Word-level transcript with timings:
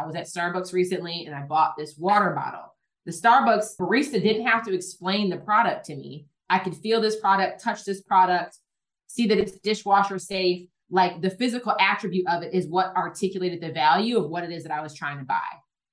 I 0.00 0.06
was 0.06 0.16
at 0.16 0.26
Starbucks 0.26 0.72
recently 0.72 1.26
and 1.26 1.34
I 1.34 1.42
bought 1.42 1.76
this 1.76 1.96
water 1.96 2.30
bottle. 2.30 2.74
The 3.06 3.12
Starbucks 3.12 3.76
barista 3.78 4.22
didn't 4.22 4.46
have 4.46 4.64
to 4.66 4.74
explain 4.74 5.30
the 5.30 5.38
product 5.38 5.86
to 5.86 5.96
me. 5.96 6.26
I 6.48 6.58
could 6.58 6.76
feel 6.76 7.00
this 7.00 7.20
product, 7.20 7.62
touch 7.62 7.84
this 7.84 8.00
product, 8.02 8.58
see 9.06 9.26
that 9.26 9.38
it's 9.38 9.58
dishwasher 9.58 10.18
safe. 10.18 10.68
Like 10.90 11.20
the 11.22 11.30
physical 11.30 11.76
attribute 11.78 12.26
of 12.28 12.42
it 12.42 12.52
is 12.52 12.66
what 12.66 12.94
articulated 12.96 13.60
the 13.60 13.72
value 13.72 14.18
of 14.18 14.28
what 14.28 14.44
it 14.44 14.50
is 14.50 14.64
that 14.64 14.72
I 14.72 14.82
was 14.82 14.94
trying 14.94 15.18
to 15.18 15.24
buy. 15.24 15.38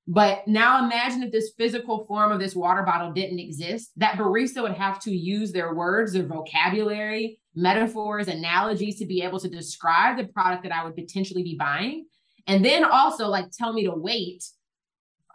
But 0.07 0.47
now 0.47 0.83
imagine 0.83 1.21
if 1.21 1.31
this 1.31 1.51
physical 1.57 2.05
form 2.05 2.31
of 2.31 2.39
this 2.39 2.55
water 2.55 2.81
bottle 2.81 3.11
didn't 3.11 3.39
exist, 3.39 3.91
that 3.97 4.17
barista 4.17 4.61
would 4.61 4.73
have 4.73 4.99
to 5.01 5.11
use 5.11 5.51
their 5.51 5.75
words, 5.75 6.13
their 6.13 6.25
vocabulary, 6.25 7.39
metaphors, 7.55 8.29
analogies 8.29 8.97
to 8.99 9.05
be 9.05 9.21
able 9.21 9.39
to 9.39 9.49
describe 9.49 10.17
the 10.17 10.27
product 10.27 10.63
that 10.63 10.71
I 10.71 10.85
would 10.85 10.95
potentially 10.95 11.43
be 11.43 11.57
buying. 11.59 12.05
And 12.47 12.63
then 12.63 12.83
also 12.85 13.27
like 13.27 13.51
tell 13.51 13.73
me 13.73 13.83
to 13.83 13.91
wait, 13.91 14.45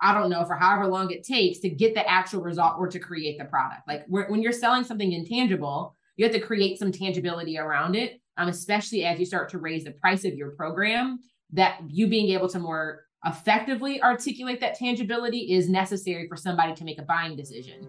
I 0.01 0.15
don't 0.15 0.31
know, 0.31 0.45
for 0.45 0.55
however 0.55 0.89
long 0.89 1.11
it 1.11 1.25
takes 1.25 1.61
to 1.61 1.69
get 1.69 1.95
the 1.95 2.09
actual 2.09 2.43
result 2.43 2.75
or 2.79 2.89
to 2.89 2.99
create 2.99 3.39
the 3.39 3.45
product. 3.45 3.83
Like 3.87 4.05
when 4.09 4.43
you're 4.43 4.53
selling 4.53 4.85
something 4.85 5.13
intangible, 5.13 5.95
you 6.17 6.25
have 6.25 6.35
to 6.35 6.41
create 6.41 6.79
some 6.79 6.91
tangibility 6.91 7.59
around 7.59 7.95
it, 7.95 8.21
um, 8.37 8.49
especially 8.49 9.05
as 9.05 9.19
you 9.19 9.27
start 9.27 9.51
to 9.51 9.59
raise 9.59 9.85
the 9.85 9.93
price 9.93 10.25
of 10.25 10.35
your 10.35 10.51
program, 10.51 11.21
that 11.53 11.79
you 11.87 12.09
being 12.09 12.31
able 12.31 12.49
to 12.49 12.59
more 12.59 13.05
effectively 13.25 14.03
articulate 14.03 14.61
that 14.61 14.75
tangibility 14.75 15.53
is 15.53 15.69
necessary 15.69 16.27
for 16.29 16.37
somebody 16.37 16.75
to 16.75 16.85
make 16.85 16.99
a 16.99 17.03
buying 17.03 17.37
decision. 17.37 17.89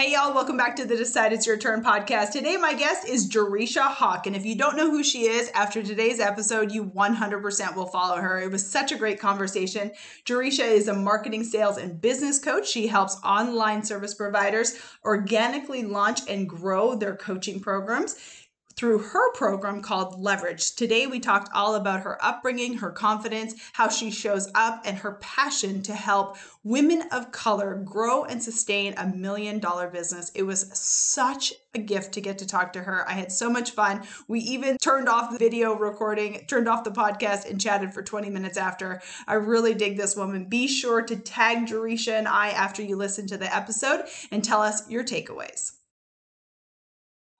Hey, 0.00 0.12
y'all, 0.12 0.32
welcome 0.32 0.56
back 0.56 0.76
to 0.76 0.86
the 0.86 0.96
Decide 0.96 1.34
It's 1.34 1.46
Your 1.46 1.58
Turn 1.58 1.84
podcast. 1.84 2.30
Today, 2.30 2.56
my 2.56 2.72
guest 2.72 3.06
is 3.06 3.28
Jerisha 3.28 3.82
Hawk. 3.82 4.26
And 4.26 4.34
if 4.34 4.46
you 4.46 4.54
don't 4.54 4.74
know 4.74 4.90
who 4.90 5.04
she 5.04 5.24
is, 5.24 5.50
after 5.50 5.82
today's 5.82 6.20
episode, 6.20 6.72
you 6.72 6.86
100% 6.86 7.76
will 7.76 7.84
follow 7.84 8.16
her. 8.16 8.40
It 8.40 8.50
was 8.50 8.66
such 8.66 8.92
a 8.92 8.96
great 8.96 9.20
conversation. 9.20 9.90
Jerisha 10.24 10.64
is 10.64 10.88
a 10.88 10.94
marketing, 10.94 11.44
sales, 11.44 11.76
and 11.76 12.00
business 12.00 12.38
coach. 12.38 12.66
She 12.66 12.86
helps 12.86 13.18
online 13.22 13.84
service 13.84 14.14
providers 14.14 14.74
organically 15.04 15.82
launch 15.82 16.20
and 16.30 16.48
grow 16.48 16.94
their 16.94 17.14
coaching 17.14 17.60
programs 17.60 18.39
through 18.76 18.98
her 18.98 19.32
program 19.32 19.82
called 19.82 20.20
Leverage. 20.20 20.74
Today, 20.74 21.06
we 21.06 21.20
talked 21.20 21.50
all 21.54 21.74
about 21.74 22.00
her 22.00 22.22
upbringing, 22.24 22.78
her 22.78 22.90
confidence, 22.90 23.54
how 23.72 23.88
she 23.88 24.10
shows 24.10 24.50
up, 24.54 24.82
and 24.84 24.98
her 24.98 25.12
passion 25.20 25.82
to 25.82 25.94
help 25.94 26.36
women 26.62 27.02
of 27.10 27.32
color 27.32 27.74
grow 27.76 28.24
and 28.24 28.42
sustain 28.42 28.94
a 28.96 29.06
million 29.06 29.58
dollar 29.58 29.88
business. 29.88 30.30
It 30.34 30.42
was 30.42 30.70
such 30.78 31.52
a 31.74 31.78
gift 31.78 32.12
to 32.14 32.20
get 32.20 32.38
to 32.38 32.46
talk 32.46 32.72
to 32.72 32.82
her. 32.82 33.08
I 33.08 33.12
had 33.12 33.32
so 33.32 33.48
much 33.48 33.70
fun. 33.72 34.02
We 34.28 34.40
even 34.40 34.76
turned 34.78 35.08
off 35.08 35.30
the 35.30 35.38
video 35.38 35.74
recording, 35.74 36.44
turned 36.46 36.68
off 36.68 36.84
the 36.84 36.90
podcast, 36.90 37.48
and 37.48 37.60
chatted 37.60 37.94
for 37.94 38.02
20 38.02 38.28
minutes 38.30 38.58
after. 38.58 39.00
I 39.26 39.34
really 39.34 39.74
dig 39.74 39.96
this 39.96 40.16
woman. 40.16 40.46
Be 40.46 40.66
sure 40.66 41.02
to 41.02 41.16
tag 41.16 41.66
Jerisha 41.66 42.12
and 42.12 42.28
I 42.28 42.50
after 42.50 42.82
you 42.82 42.96
listen 42.96 43.26
to 43.28 43.36
the 43.36 43.54
episode 43.54 44.04
and 44.30 44.44
tell 44.44 44.62
us 44.62 44.88
your 44.90 45.04
takeaways. 45.04 45.79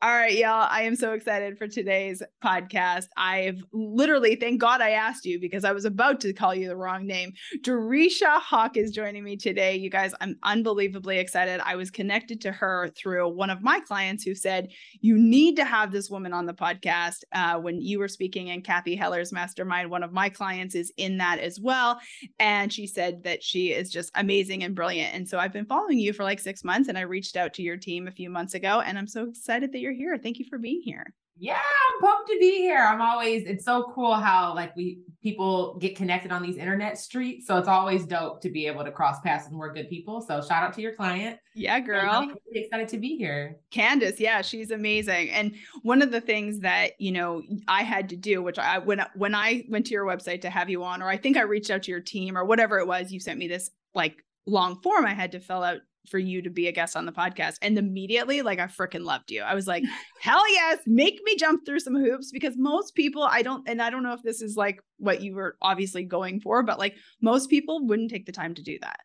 All 0.03 0.09
right, 0.09 0.35
y'all. 0.35 0.67
I 0.71 0.85
am 0.85 0.97
so 0.97 1.13
excited 1.13 1.59
for 1.59 1.69
today's 1.69 2.23
podcast. 2.43 3.09
I've 3.19 3.63
literally, 3.71 4.35
thank 4.35 4.59
God 4.59 4.81
I 4.81 4.93
asked 4.93 5.27
you 5.27 5.39
because 5.39 5.63
I 5.63 5.73
was 5.73 5.85
about 5.85 6.21
to 6.21 6.33
call 6.33 6.55
you 6.55 6.69
the 6.69 6.77
wrong 6.77 7.07
name. 7.07 7.35
Jerisha 7.61 8.41
Hawk 8.41 8.79
is 8.79 8.93
joining 8.93 9.25
me 9.25 9.37
today. 9.37 9.77
You 9.77 9.91
guys, 9.91 10.15
I'm 10.23 10.39
unbelievably 10.43 11.19
excited. 11.19 11.61
I 11.67 11.77
was 11.77 11.91
connected 11.91 12.41
to 12.41 12.51
her 12.51 12.89
through 12.97 13.29
one 13.29 13.51
of 13.51 13.61
my 13.61 13.79
clients 13.79 14.25
who 14.25 14.35
said, 14.35 14.69
You 15.03 15.19
need 15.19 15.57
to 15.57 15.67
have 15.67 15.93
this 15.93 16.09
woman 16.09 16.33
on 16.33 16.47
the 16.47 16.55
podcast. 16.55 17.25
Uh, 17.35 17.59
when 17.59 17.83
you 17.83 17.99
were 17.99 18.09
speaking 18.09 18.49
in 18.49 18.63
Cathy 18.63 18.97
Heller's 18.97 19.35
mastermind, 19.35 19.91
one 19.91 20.03
of 20.03 20.15
my 20.15 20.31
clients 20.31 20.75
is 20.75 20.91
in 20.97 21.19
that 21.19 21.41
as 21.41 21.61
well. 21.61 22.01
And 22.39 22.73
she 22.73 22.87
said 22.87 23.23
that 23.25 23.43
she 23.43 23.73
is 23.73 23.91
just 23.91 24.11
amazing 24.15 24.65
and 24.65 24.75
brilliant. 24.75 25.15
And 25.15 25.29
so 25.29 25.39
I've 25.39 25.53
been 25.53 25.67
following 25.67 25.99
you 25.99 26.15
for 26.15 26.25
like 26.25 26.41
six 26.41 26.65
months 26.65 26.89
and 26.89 26.97
I 26.97 27.03
reached 27.03 27.37
out 27.37 27.53
to 27.53 27.63
your 27.63 27.77
team 27.77 28.09
a 28.09 28.13
few 28.13 28.31
months 28.31 28.55
ago. 28.55 28.81
And 28.81 28.97
I'm 28.97 29.07
so 29.07 29.29
excited 29.29 29.73
that 29.73 29.81
you're 29.81 29.90
you're 29.91 30.13
here. 30.13 30.19
Thank 30.23 30.39
you 30.39 30.45
for 30.49 30.59
being 30.59 30.83
here. 30.85 31.15
Yeah, 31.43 31.55
I'm 31.57 32.01
pumped 32.03 32.29
to 32.29 32.39
be 32.39 32.59
here. 32.59 32.83
I'm 32.83 33.01
always, 33.01 33.45
it's 33.47 33.65
so 33.65 33.91
cool 33.95 34.15
how 34.15 34.55
like 34.55 34.77
we 34.77 35.01
people 35.23 35.79
get 35.79 35.97
connected 35.97 36.33
on 36.33 36.43
these 36.43 36.57
internet 36.57 36.99
streets. 36.99 37.47
So 37.47 37.57
it's 37.57 37.69
always 37.69 38.05
dope 38.05 38.43
to 38.43 38.51
be 38.51 38.67
able 38.67 38.85
to 38.85 38.91
cross 38.91 39.21
paths 39.21 39.45
with 39.45 39.55
more 39.55 39.73
good 39.73 39.89
people. 39.89 40.21
So 40.21 40.43
shout 40.43 40.63
out 40.63 40.75
to 40.75 40.83
your 40.83 40.95
client. 40.95 41.39
Yeah, 41.55 41.81
girl. 41.81 42.11
I'm 42.11 42.29
really 42.29 42.67
excited 42.67 42.89
to 42.89 42.99
be 42.99 43.17
here. 43.17 43.57
Candace, 43.71 44.21
yeah, 44.21 44.43
she's 44.43 44.71
amazing. 44.71 45.31
And 45.31 45.55
one 45.83 46.03
of 46.03 46.11
the 46.11 46.21
things 46.21 46.61
that, 46.61 46.93
you 47.01 47.13
know, 47.13 47.43
I 47.69 47.85
had 47.85 48.11
to 48.11 48.17
do, 48.17 48.43
which 48.43 48.59
I 48.59 48.79
when 48.79 49.03
when 49.15 49.35
I 49.35 49.65
went 49.71 49.87
to 49.87 49.93
your 49.93 50.05
website 50.05 50.43
to 50.43 50.51
have 50.51 50.69
you 50.69 50.85
on, 50.85 51.01
or 51.01 51.09
I 51.09 51.17
think 51.17 51.39
I 51.39 51.43
reached 51.43 51.71
out 51.71 51.85
to 51.85 51.91
your 51.91 52.01
team 52.01 52.37
or 52.37 52.45
whatever 52.45 52.79
it 52.79 52.87
was, 52.87 53.13
you 53.13 53.19
sent 53.19 53.39
me 53.39 53.49
this 53.49 53.71
like 53.95 54.23
long 54.47 54.81
form 54.83 55.07
I 55.07 55.15
had 55.15 55.33
to 55.33 55.41
fill 55.41 55.63
out 55.63 55.79
for 56.09 56.19
you 56.19 56.43
to 56.43 56.51
be 56.51 56.67
a 56.69 56.73
guest 56.73 56.97
on 56.97 57.07
the 57.07 57.13
podcast. 57.13 57.57
And 57.63 57.79
immediately, 57.79 58.43
like, 58.43 58.59
I 58.59 58.67
freaking 58.67 59.05
loved 59.05 59.31
you. 59.31 59.43
I 59.43 59.55
was 59.55 59.67
like, 59.67 59.85
hell 60.21 60.51
yes, 60.53 60.79
make 60.87 61.21
me 61.25 61.37
jump 61.37 61.65
through 61.65 61.81
some 61.81 61.95
hoops 61.95 62.31
because 62.33 62.55
most 62.57 62.95
people, 62.95 63.23
I 63.23 63.43
don't, 63.43 63.69
and 63.69 63.81
I 63.83 63.91
don't 63.91 64.03
know 64.03 64.13
if 64.13 64.23
this 64.23 64.43
is 64.43 64.57
like 64.57 64.81
what 64.99 65.23
you 65.23 65.35
were 65.35 65.57
obviously 65.61 66.05
going 66.05 66.41
for, 66.41 66.63
but 66.63 66.79
like 66.79 66.97
most 67.21 67.51
people 67.51 67.87
wouldn't 67.87 68.11
take 68.11 68.27
the 68.27 68.33
time 68.33 68.55
to 68.55 68.63
do 68.63 68.79
that. 68.83 69.01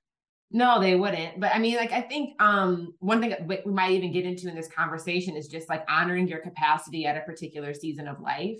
No, 0.52 0.80
they 0.80 0.96
wouldn't. 0.96 1.40
But 1.40 1.54
I 1.54 1.60
mean, 1.60 1.76
like, 1.76 1.92
I 1.92 2.02
think 2.02 2.42
um, 2.42 2.94
one 3.00 3.20
thing 3.20 3.36
we 3.46 3.60
might 3.66 3.92
even 3.92 4.14
get 4.14 4.26
into 4.26 4.48
in 4.48 4.56
this 4.56 4.70
conversation 4.70 5.36
is 5.36 5.48
just 5.48 5.68
like 5.68 5.84
honoring 5.90 6.28
your 6.28 6.40
capacity 6.40 7.06
at 7.06 7.18
a 7.18 7.22
particular 7.22 7.74
season 7.74 8.08
of 8.08 8.22
life. 8.22 8.60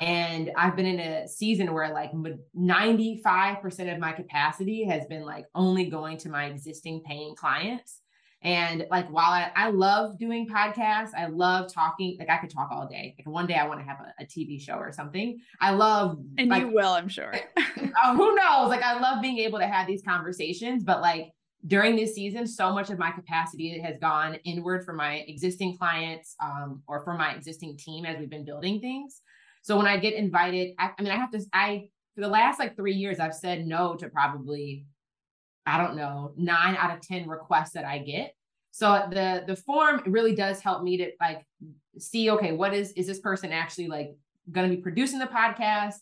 And 0.00 0.52
I've 0.56 0.76
been 0.76 0.86
in 0.86 1.00
a 1.00 1.28
season 1.28 1.72
where 1.72 1.92
like 1.92 2.12
95% 2.12 3.92
of 3.92 3.98
my 3.98 4.12
capacity 4.12 4.84
has 4.84 5.06
been 5.06 5.22
like 5.22 5.46
only 5.54 5.86
going 5.86 6.18
to 6.18 6.28
my 6.28 6.46
existing 6.46 7.02
paying 7.06 7.34
clients. 7.34 8.00
And 8.42 8.86
like 8.90 9.08
while 9.08 9.32
I, 9.32 9.50
I 9.56 9.70
love 9.70 10.16
doing 10.16 10.48
podcasts, 10.48 11.10
I 11.16 11.26
love 11.26 11.72
talking, 11.72 12.16
like 12.20 12.30
I 12.30 12.36
could 12.36 12.50
talk 12.50 12.68
all 12.70 12.86
day. 12.86 13.16
Like 13.18 13.26
one 13.26 13.48
day 13.48 13.56
I 13.56 13.66
want 13.66 13.80
to 13.80 13.86
have 13.86 13.98
a, 13.98 14.22
a 14.22 14.26
TV 14.26 14.60
show 14.60 14.74
or 14.74 14.92
something. 14.92 15.40
I 15.60 15.72
love 15.72 16.18
And 16.38 16.48
like, 16.48 16.62
you 16.62 16.72
will, 16.72 16.92
I'm 16.92 17.08
sure. 17.08 17.34
oh, 18.04 18.16
who 18.16 18.34
knows? 18.36 18.68
Like 18.68 18.82
I 18.82 19.00
love 19.00 19.20
being 19.20 19.38
able 19.38 19.58
to 19.58 19.66
have 19.66 19.88
these 19.88 20.02
conversations, 20.02 20.84
but 20.84 21.00
like 21.00 21.32
during 21.66 21.96
this 21.96 22.14
season, 22.14 22.46
so 22.46 22.72
much 22.72 22.90
of 22.90 22.98
my 22.98 23.10
capacity 23.10 23.78
has 23.80 23.96
gone 24.00 24.36
inward 24.44 24.84
for 24.84 24.92
my 24.92 25.24
existing 25.26 25.76
clients 25.76 26.36
um, 26.40 26.82
or 26.86 27.02
for 27.02 27.14
my 27.14 27.34
existing 27.34 27.76
team 27.76 28.04
as 28.04 28.18
we've 28.18 28.30
been 28.30 28.44
building 28.44 28.80
things. 28.80 29.20
So 29.68 29.76
when 29.76 29.86
I 29.86 29.98
get 29.98 30.14
invited, 30.14 30.72
I, 30.78 30.92
I 30.98 31.02
mean, 31.02 31.12
I 31.12 31.16
have 31.16 31.30
to, 31.32 31.44
I, 31.52 31.90
for 32.14 32.22
the 32.22 32.28
last 32.28 32.58
like 32.58 32.74
three 32.74 32.94
years, 32.94 33.20
I've 33.20 33.34
said 33.34 33.66
no 33.66 33.96
to 33.96 34.08
probably, 34.08 34.86
I 35.66 35.76
don't 35.76 35.94
know, 35.94 36.32
nine 36.38 36.74
out 36.74 36.96
of 36.96 37.02
10 37.02 37.28
requests 37.28 37.72
that 37.72 37.84
I 37.84 37.98
get. 37.98 38.32
So 38.70 39.06
the, 39.10 39.44
the 39.46 39.56
form 39.56 40.00
really 40.06 40.34
does 40.34 40.60
help 40.60 40.82
me 40.82 40.96
to 40.96 41.10
like 41.20 41.44
see, 41.98 42.30
okay, 42.30 42.52
what 42.52 42.72
is, 42.72 42.92
is 42.92 43.06
this 43.06 43.20
person 43.20 43.52
actually 43.52 43.88
like 43.88 44.16
going 44.50 44.70
to 44.70 44.74
be 44.74 44.80
producing 44.80 45.18
the 45.18 45.26
podcast? 45.26 45.96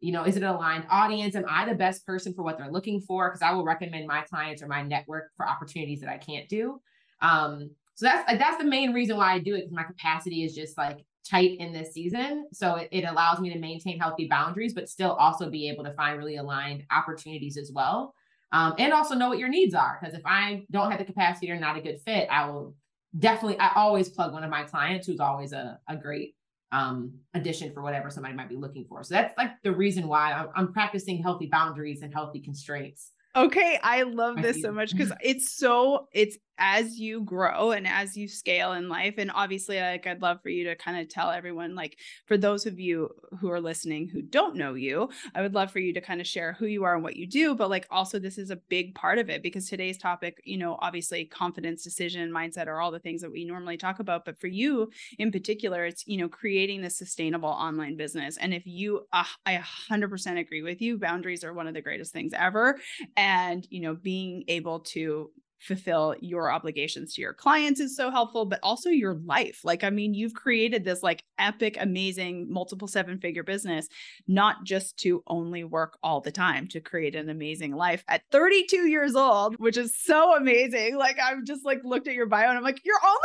You 0.00 0.12
know, 0.12 0.24
is 0.24 0.38
it 0.38 0.42
an 0.42 0.48
aligned 0.48 0.86
audience? 0.88 1.36
Am 1.36 1.44
I 1.46 1.66
the 1.66 1.74
best 1.74 2.06
person 2.06 2.32
for 2.32 2.42
what 2.42 2.56
they're 2.56 2.72
looking 2.72 3.02
for? 3.02 3.28
Because 3.28 3.42
I 3.42 3.52
will 3.52 3.64
recommend 3.64 4.06
my 4.06 4.22
clients 4.22 4.62
or 4.62 4.68
my 4.68 4.80
network 4.80 5.32
for 5.36 5.46
opportunities 5.46 6.00
that 6.00 6.08
I 6.08 6.16
can't 6.16 6.48
do. 6.48 6.80
Um, 7.20 7.72
so 7.94 8.06
that's 8.06 8.38
that's 8.38 8.56
the 8.56 8.64
main 8.68 8.94
reason 8.94 9.18
why 9.18 9.34
I 9.34 9.38
do 9.38 9.54
it 9.54 9.58
because 9.58 9.72
my 9.74 9.82
capacity 9.82 10.44
is 10.44 10.54
just 10.54 10.78
like 10.78 11.04
tight 11.28 11.58
in 11.58 11.72
this 11.72 11.92
season. 11.92 12.48
So 12.52 12.76
it, 12.76 12.88
it 12.90 13.04
allows 13.04 13.40
me 13.40 13.52
to 13.52 13.58
maintain 13.58 13.98
healthy 13.98 14.26
boundaries, 14.28 14.74
but 14.74 14.88
still 14.88 15.12
also 15.12 15.50
be 15.50 15.68
able 15.68 15.84
to 15.84 15.92
find 15.94 16.18
really 16.18 16.36
aligned 16.36 16.84
opportunities 16.90 17.56
as 17.56 17.70
well. 17.72 18.14
Um, 18.50 18.74
and 18.78 18.92
also 18.92 19.14
know 19.14 19.28
what 19.28 19.38
your 19.38 19.48
needs 19.48 19.74
are. 19.74 19.98
Because 20.00 20.14
if 20.14 20.22
I 20.26 20.64
don't 20.70 20.90
have 20.90 20.98
the 20.98 21.06
capacity 21.06 21.50
or 21.50 21.58
not 21.58 21.76
a 21.76 21.80
good 21.80 22.00
fit, 22.00 22.28
I 22.30 22.50
will 22.50 22.74
definitely, 23.18 23.58
I 23.58 23.72
always 23.76 24.08
plug 24.08 24.32
one 24.32 24.44
of 24.44 24.50
my 24.50 24.64
clients 24.64 25.06
who's 25.06 25.20
always 25.20 25.52
a, 25.52 25.78
a 25.88 25.96
great 25.96 26.34
um, 26.72 27.12
addition 27.34 27.72
for 27.72 27.82
whatever 27.82 28.10
somebody 28.10 28.34
might 28.34 28.48
be 28.48 28.56
looking 28.56 28.84
for. 28.84 29.04
So 29.04 29.14
that's 29.14 29.36
like 29.38 29.50
the 29.62 29.72
reason 29.72 30.08
why 30.08 30.32
I'm, 30.32 30.48
I'm 30.54 30.72
practicing 30.72 31.22
healthy 31.22 31.46
boundaries 31.46 32.02
and 32.02 32.12
healthy 32.12 32.40
constraints. 32.40 33.12
Okay, 33.34 33.78
I 33.82 34.02
love 34.02 34.42
this 34.42 34.60
so 34.60 34.72
much 34.72 34.92
because 34.92 35.12
it's 35.22 35.50
so 35.52 36.08
it's 36.12 36.36
as 36.64 37.00
you 37.00 37.22
grow 37.22 37.72
and 37.72 37.88
as 37.88 38.16
you 38.16 38.28
scale 38.28 38.72
in 38.72 38.88
life 38.88 39.14
and 39.18 39.32
obviously 39.34 39.80
like 39.80 40.06
I'd 40.06 40.22
love 40.22 40.40
for 40.40 40.48
you 40.48 40.62
to 40.64 40.76
kind 40.76 40.96
of 40.96 41.08
tell 41.08 41.28
everyone 41.28 41.74
like 41.74 41.98
for 42.26 42.38
those 42.38 42.66
of 42.66 42.78
you 42.78 43.10
who 43.40 43.50
are 43.50 43.60
listening 43.60 44.06
who 44.06 44.22
don't 44.22 44.54
know 44.54 44.74
you 44.74 45.10
I 45.34 45.42
would 45.42 45.54
love 45.54 45.72
for 45.72 45.80
you 45.80 45.92
to 45.92 46.00
kind 46.00 46.20
of 46.20 46.26
share 46.26 46.52
who 46.52 46.66
you 46.66 46.84
are 46.84 46.94
and 46.94 47.02
what 47.02 47.16
you 47.16 47.26
do 47.26 47.56
but 47.56 47.68
like 47.68 47.88
also 47.90 48.20
this 48.20 48.38
is 48.38 48.50
a 48.50 48.56
big 48.56 48.94
part 48.94 49.18
of 49.18 49.28
it 49.28 49.42
because 49.42 49.68
today's 49.68 49.98
topic 49.98 50.40
you 50.44 50.56
know 50.56 50.78
obviously 50.80 51.24
confidence 51.24 51.82
decision 51.82 52.30
mindset 52.30 52.68
are 52.68 52.80
all 52.80 52.92
the 52.92 53.00
things 53.00 53.22
that 53.22 53.32
we 53.32 53.44
normally 53.44 53.76
talk 53.76 53.98
about 53.98 54.24
but 54.24 54.38
for 54.38 54.46
you 54.46 54.88
in 55.18 55.32
particular 55.32 55.84
it's 55.84 56.06
you 56.06 56.16
know 56.16 56.28
creating 56.28 56.80
this 56.80 56.96
sustainable 56.96 57.48
online 57.48 57.96
business 57.96 58.36
and 58.36 58.54
if 58.54 58.64
you 58.66 59.04
uh, 59.12 59.24
I 59.44 59.60
100% 59.90 60.38
agree 60.38 60.62
with 60.62 60.80
you 60.80 60.96
boundaries 60.96 61.42
are 61.42 61.52
one 61.52 61.66
of 61.66 61.74
the 61.74 61.82
greatest 61.82 62.12
things 62.12 62.32
ever 62.32 62.78
and 63.16 63.66
you 63.68 63.80
know 63.80 63.96
being 63.96 64.44
able 64.46 64.78
to 64.78 65.32
fulfill 65.62 66.16
your 66.20 66.50
obligations 66.50 67.14
to 67.14 67.20
your 67.22 67.32
clients 67.32 67.80
is 67.80 67.96
so 67.96 68.10
helpful, 68.10 68.44
but 68.44 68.58
also 68.62 68.90
your 68.90 69.14
life. 69.14 69.60
Like, 69.64 69.84
I 69.84 69.90
mean, 69.90 70.12
you've 70.12 70.34
created 70.34 70.84
this 70.84 71.02
like 71.02 71.22
epic, 71.38 71.76
amazing, 71.78 72.52
multiple 72.52 72.88
seven 72.88 73.18
figure 73.18 73.44
business, 73.44 73.88
not 74.26 74.64
just 74.64 74.96
to 74.98 75.22
only 75.26 75.62
work 75.62 75.98
all 76.02 76.20
the 76.20 76.32
time, 76.32 76.66
to 76.68 76.80
create 76.80 77.14
an 77.14 77.28
amazing 77.28 77.74
life 77.74 78.04
at 78.08 78.22
32 78.32 78.88
years 78.88 79.14
old, 79.14 79.54
which 79.58 79.76
is 79.76 79.96
so 79.96 80.36
amazing. 80.36 80.96
Like, 80.96 81.18
I've 81.20 81.44
just 81.44 81.64
like 81.64 81.80
looked 81.84 82.08
at 82.08 82.14
your 82.14 82.26
bio 82.26 82.48
and 82.48 82.58
I'm 82.58 82.64
like, 82.64 82.80
you're 82.84 83.00
only 83.04 83.18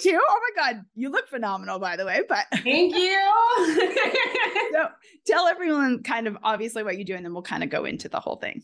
32. 0.00 0.20
Oh 0.20 0.40
my 0.56 0.62
God. 0.62 0.84
You 0.94 1.10
look 1.10 1.28
phenomenal, 1.28 1.78
by 1.78 1.96
the 1.96 2.06
way. 2.06 2.22
But 2.26 2.46
thank 2.62 2.94
you. 2.94 3.18
so 4.72 4.88
tell 5.26 5.46
everyone 5.46 6.02
kind 6.02 6.26
of 6.26 6.38
obviously 6.42 6.82
what 6.82 6.96
you 6.96 7.04
do, 7.04 7.14
and 7.14 7.24
then 7.24 7.34
we'll 7.34 7.42
kind 7.42 7.62
of 7.62 7.70
go 7.70 7.84
into 7.84 8.08
the 8.08 8.20
whole 8.20 8.36
thing. 8.36 8.62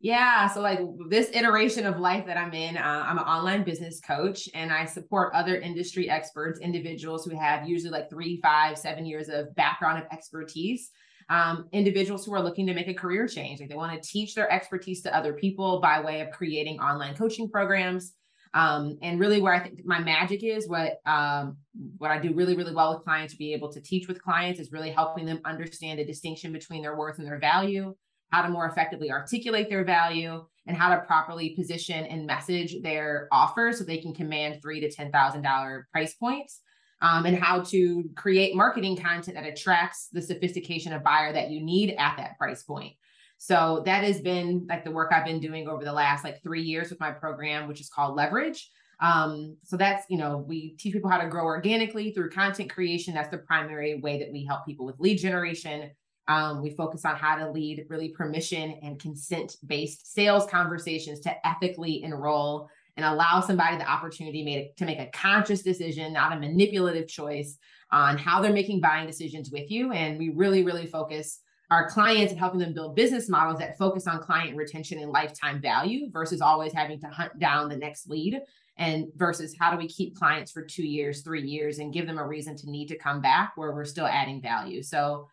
Yeah. 0.00 0.46
So, 0.48 0.60
like 0.60 0.78
this 1.08 1.30
iteration 1.32 1.84
of 1.84 1.98
life 1.98 2.24
that 2.26 2.36
I'm 2.36 2.52
in, 2.52 2.76
uh, 2.76 3.04
I'm 3.06 3.18
an 3.18 3.24
online 3.24 3.64
business 3.64 4.00
coach 4.00 4.48
and 4.54 4.72
I 4.72 4.84
support 4.84 5.34
other 5.34 5.60
industry 5.60 6.08
experts, 6.08 6.60
individuals 6.60 7.24
who 7.24 7.36
have 7.36 7.68
usually 7.68 7.90
like 7.90 8.08
three, 8.08 8.40
five, 8.40 8.78
seven 8.78 9.04
years 9.04 9.28
of 9.28 9.52
background 9.56 9.98
of 9.98 10.04
expertise. 10.12 10.90
Um, 11.30 11.68
individuals 11.72 12.24
who 12.24 12.32
are 12.32 12.42
looking 12.42 12.66
to 12.68 12.74
make 12.74 12.88
a 12.88 12.94
career 12.94 13.26
change. 13.26 13.60
Like 13.60 13.68
they 13.68 13.74
want 13.74 14.00
to 14.00 14.08
teach 14.08 14.34
their 14.34 14.50
expertise 14.50 15.02
to 15.02 15.14
other 15.14 15.34
people 15.34 15.78
by 15.80 16.00
way 16.00 16.22
of 16.22 16.30
creating 16.30 16.80
online 16.80 17.14
coaching 17.14 17.50
programs. 17.50 18.14
Um, 18.54 18.96
and 19.02 19.20
really 19.20 19.42
where 19.42 19.52
I 19.52 19.58
think 19.58 19.84
my 19.84 19.98
magic 19.98 20.42
is 20.42 20.66
what 20.68 21.00
um, 21.04 21.58
what 21.98 22.10
I 22.10 22.18
do 22.18 22.32
really, 22.32 22.56
really 22.56 22.74
well 22.74 22.94
with 22.94 23.04
clients, 23.04 23.34
be 23.34 23.52
able 23.52 23.70
to 23.72 23.80
teach 23.80 24.08
with 24.08 24.22
clients 24.22 24.58
is 24.58 24.72
really 24.72 24.90
helping 24.90 25.26
them 25.26 25.40
understand 25.44 25.98
the 25.98 26.04
distinction 26.04 26.50
between 26.52 26.82
their 26.82 26.96
worth 26.96 27.18
and 27.18 27.26
their 27.26 27.38
value 27.38 27.94
how 28.30 28.42
to 28.42 28.48
more 28.48 28.66
effectively 28.66 29.10
articulate 29.10 29.68
their 29.68 29.84
value, 29.84 30.44
and 30.66 30.76
how 30.76 30.94
to 30.94 31.00
properly 31.02 31.56
position 31.56 32.04
and 32.04 32.26
message 32.26 32.82
their 32.82 33.28
offer 33.32 33.72
so 33.72 33.84
they 33.84 33.98
can 33.98 34.14
command 34.14 34.60
three 34.60 34.80
to 34.80 34.90
ten 34.90 35.10
thousand 35.10 35.42
dollar 35.42 35.88
price 35.92 36.14
points. 36.14 36.60
Um, 37.00 37.26
and 37.26 37.38
how 37.38 37.60
to 37.60 38.10
create 38.16 38.56
marketing 38.56 38.96
content 38.96 39.36
that 39.36 39.46
attracts 39.46 40.08
the 40.10 40.20
sophistication 40.20 40.92
of 40.92 41.04
buyer 41.04 41.32
that 41.32 41.48
you 41.48 41.64
need 41.64 41.94
at 41.96 42.16
that 42.16 42.36
price 42.36 42.64
point. 42.64 42.94
So 43.36 43.84
that 43.86 44.02
has 44.02 44.20
been 44.20 44.66
like 44.68 44.82
the 44.84 44.90
work 44.90 45.12
I've 45.12 45.24
been 45.24 45.38
doing 45.38 45.68
over 45.68 45.84
the 45.84 45.92
last 45.92 46.24
like 46.24 46.42
three 46.42 46.62
years 46.62 46.90
with 46.90 46.98
my 46.98 47.12
program, 47.12 47.68
which 47.68 47.80
is 47.80 47.88
called 47.88 48.16
Leverage. 48.16 48.68
Um, 49.00 49.56
so 49.62 49.76
that's, 49.76 50.06
you 50.10 50.18
know, 50.18 50.38
we 50.38 50.74
teach 50.76 50.92
people 50.92 51.08
how 51.08 51.18
to 51.18 51.28
grow 51.28 51.44
organically 51.44 52.10
through 52.10 52.30
content 52.30 52.68
creation. 52.68 53.14
That's 53.14 53.30
the 53.30 53.38
primary 53.38 54.00
way 54.00 54.18
that 54.18 54.32
we 54.32 54.44
help 54.44 54.66
people 54.66 54.84
with 54.84 54.98
lead 54.98 55.18
generation, 55.18 55.92
um, 56.28 56.62
we 56.62 56.70
focus 56.70 57.04
on 57.04 57.16
how 57.16 57.36
to 57.36 57.50
lead 57.50 57.86
really 57.88 58.10
permission 58.10 58.78
and 58.82 59.00
consent 59.00 59.56
based 59.66 60.14
sales 60.14 60.46
conversations 60.46 61.20
to 61.20 61.46
ethically 61.46 62.02
enroll 62.02 62.68
and 62.96 63.06
allow 63.06 63.40
somebody 63.40 63.76
the 63.76 63.90
opportunity 63.90 64.44
made, 64.44 64.76
to 64.76 64.84
make 64.84 64.98
a 64.98 65.06
conscious 65.06 65.62
decision, 65.62 66.12
not 66.12 66.36
a 66.36 66.40
manipulative 66.40 67.08
choice 67.08 67.56
on 67.90 68.18
how 68.18 68.42
they're 68.42 68.52
making 68.52 68.80
buying 68.80 69.06
decisions 69.06 69.50
with 69.50 69.70
you. 69.70 69.92
And 69.92 70.18
we 70.18 70.30
really, 70.30 70.64
really 70.64 70.86
focus 70.86 71.40
our 71.70 71.88
clients 71.88 72.32
and 72.32 72.38
helping 72.38 72.60
them 72.60 72.74
build 72.74 72.96
business 72.96 73.28
models 73.28 73.58
that 73.60 73.78
focus 73.78 74.06
on 74.06 74.20
client 74.20 74.56
retention 74.56 74.98
and 74.98 75.10
lifetime 75.10 75.60
value 75.60 76.10
versus 76.10 76.40
always 76.40 76.72
having 76.72 77.00
to 77.00 77.06
hunt 77.08 77.38
down 77.38 77.68
the 77.68 77.76
next 77.76 78.08
lead 78.08 78.40
and 78.78 79.06
versus 79.16 79.54
how 79.58 79.70
do 79.70 79.76
we 79.76 79.88
keep 79.88 80.16
clients 80.16 80.50
for 80.50 80.62
two 80.62 80.86
years, 80.86 81.22
three 81.22 81.42
years, 81.42 81.78
and 81.78 81.92
give 81.92 82.06
them 82.06 82.18
a 82.18 82.26
reason 82.26 82.56
to 82.56 82.70
need 82.70 82.88
to 82.88 82.98
come 82.98 83.20
back 83.20 83.52
where 83.56 83.72
we're 83.72 83.84
still 83.84 84.06
adding 84.06 84.40
value. 84.40 84.82
So 84.82 85.28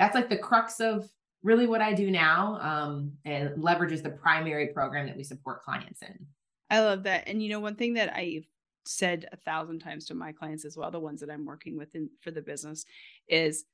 that's 0.00 0.14
like 0.14 0.30
the 0.30 0.38
crux 0.38 0.80
of 0.80 1.06
really 1.42 1.66
what 1.66 1.82
I 1.82 1.92
do 1.92 2.10
now. 2.10 2.58
Um, 2.60 3.12
and 3.24 3.50
leverages 3.62 4.02
the 4.02 4.10
primary 4.10 4.68
program 4.68 5.06
that 5.06 5.16
we 5.16 5.22
support 5.22 5.62
clients 5.62 6.00
in. 6.02 6.26
I 6.70 6.80
love 6.80 7.02
that. 7.02 7.24
And 7.26 7.42
you 7.42 7.50
know, 7.50 7.60
one 7.60 7.76
thing 7.76 7.94
that 7.94 8.16
I've 8.16 8.46
said 8.86 9.26
a 9.30 9.36
thousand 9.36 9.80
times 9.80 10.06
to 10.06 10.14
my 10.14 10.32
clients 10.32 10.64
as 10.64 10.76
well, 10.76 10.90
the 10.90 10.98
ones 10.98 11.20
that 11.20 11.30
I'm 11.30 11.44
working 11.44 11.76
with 11.76 11.94
in, 11.94 12.08
for 12.22 12.30
the 12.30 12.40
business, 12.40 12.84
is, 13.28 13.64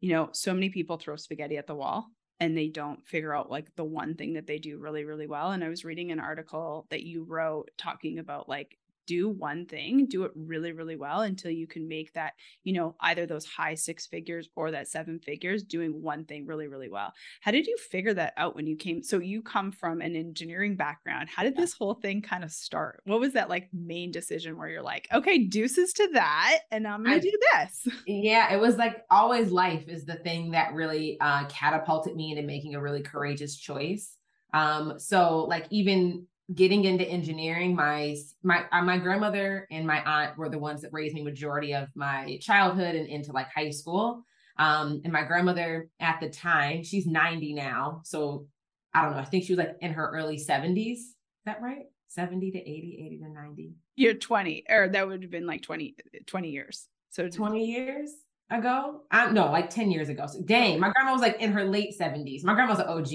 you 0.00 0.12
know, 0.12 0.28
so 0.32 0.54
many 0.54 0.68
people 0.68 0.98
throw 0.98 1.16
spaghetti 1.16 1.56
at 1.56 1.66
the 1.66 1.74
wall 1.74 2.06
and 2.38 2.56
they 2.56 2.68
don't 2.68 3.04
figure 3.06 3.34
out 3.34 3.50
like 3.50 3.74
the 3.76 3.84
one 3.84 4.14
thing 4.14 4.34
that 4.34 4.46
they 4.46 4.58
do 4.58 4.78
really, 4.78 5.04
really 5.04 5.26
well. 5.26 5.50
And 5.50 5.64
I 5.64 5.68
was 5.68 5.84
reading 5.84 6.12
an 6.12 6.20
article 6.20 6.86
that 6.90 7.02
you 7.02 7.24
wrote 7.24 7.70
talking 7.76 8.18
about 8.20 8.48
like 8.48 8.78
do 9.06 9.28
one 9.28 9.66
thing, 9.66 10.06
do 10.06 10.24
it 10.24 10.32
really, 10.34 10.72
really 10.72 10.96
well 10.96 11.22
until 11.22 11.50
you 11.50 11.66
can 11.66 11.88
make 11.88 12.12
that, 12.14 12.34
you 12.64 12.72
know, 12.72 12.94
either 13.00 13.26
those 13.26 13.44
high 13.44 13.74
six 13.74 14.06
figures 14.06 14.48
or 14.56 14.70
that 14.70 14.88
seven 14.88 15.18
figures 15.18 15.62
doing 15.62 16.02
one 16.02 16.24
thing 16.24 16.46
really, 16.46 16.68
really 16.68 16.88
well. 16.88 17.12
How 17.40 17.50
did 17.50 17.66
you 17.66 17.76
figure 17.76 18.14
that 18.14 18.34
out 18.36 18.54
when 18.54 18.66
you 18.66 18.76
came? 18.76 19.02
So 19.02 19.18
you 19.18 19.42
come 19.42 19.72
from 19.72 20.00
an 20.00 20.16
engineering 20.16 20.76
background. 20.76 21.28
How 21.28 21.42
did 21.42 21.56
this 21.56 21.72
whole 21.72 21.94
thing 21.94 22.22
kind 22.22 22.44
of 22.44 22.52
start? 22.52 23.02
What 23.04 23.20
was 23.20 23.32
that 23.34 23.48
like 23.48 23.68
main 23.72 24.10
decision 24.10 24.56
where 24.56 24.68
you're 24.68 24.82
like, 24.82 25.08
okay, 25.12 25.38
deuces 25.38 25.92
to 25.94 26.08
that, 26.14 26.60
and 26.70 26.86
I'm 26.86 27.02
gonna 27.02 27.16
I, 27.16 27.18
do 27.18 27.32
this? 27.52 27.88
Yeah, 28.06 28.52
it 28.52 28.60
was 28.60 28.76
like 28.76 29.04
always 29.10 29.50
life 29.50 29.88
is 29.88 30.04
the 30.04 30.16
thing 30.16 30.52
that 30.52 30.74
really 30.74 31.16
uh, 31.20 31.46
catapulted 31.46 32.14
me 32.14 32.30
into 32.30 32.42
making 32.42 32.74
a 32.74 32.80
really 32.80 33.02
courageous 33.02 33.56
choice. 33.56 34.16
Um, 34.52 34.98
so 34.98 35.46
like 35.48 35.66
even 35.70 36.26
getting 36.54 36.84
into 36.84 37.04
engineering 37.04 37.74
my 37.74 38.16
my 38.42 38.64
uh, 38.72 38.82
my 38.82 38.98
grandmother 38.98 39.66
and 39.70 39.86
my 39.86 40.02
aunt 40.04 40.36
were 40.36 40.48
the 40.48 40.58
ones 40.58 40.82
that 40.82 40.92
raised 40.92 41.14
me 41.14 41.22
majority 41.22 41.74
of 41.74 41.88
my 41.94 42.38
childhood 42.40 42.94
and 42.94 43.08
into 43.08 43.32
like 43.32 43.48
high 43.54 43.70
school. 43.70 44.24
Um 44.58 45.00
and 45.04 45.12
my 45.12 45.24
grandmother 45.24 45.88
at 46.00 46.20
the 46.20 46.28
time 46.28 46.82
she's 46.82 47.06
90 47.06 47.54
now 47.54 48.02
so 48.04 48.46
i 48.92 49.02
don't 49.02 49.12
know 49.12 49.18
i 49.18 49.24
think 49.24 49.44
she 49.44 49.52
was 49.52 49.58
like 49.58 49.76
in 49.80 49.94
her 49.94 50.10
early 50.14 50.36
70s 50.36 50.98
is 51.42 51.46
that 51.46 51.60
right? 51.60 51.86
70 52.08 52.52
to 52.52 52.58
80 52.58 53.02
80 53.06 53.18
to 53.18 53.28
90 53.28 53.72
you're 53.96 54.14
20 54.14 54.64
or 54.68 54.88
that 54.90 55.08
would 55.08 55.22
have 55.22 55.30
been 55.30 55.46
like 55.46 55.62
20 55.62 55.96
20 56.26 56.50
years. 56.50 56.88
So 57.10 57.28
20 57.28 57.64
years 57.64 58.10
ago? 58.50 59.00
I 59.10 59.30
no 59.32 59.50
like 59.50 59.70
10 59.70 59.90
years 59.90 60.08
ago. 60.08 60.26
So 60.26 60.40
dang 60.42 60.78
my 60.78 60.92
grandma 60.94 61.12
was 61.12 61.22
like 61.22 61.40
in 61.40 61.52
her 61.52 61.64
late 61.64 61.94
70s 61.98 62.44
my 62.44 62.54
grandma's 62.54 62.78
an 62.78 62.86
og 62.86 63.08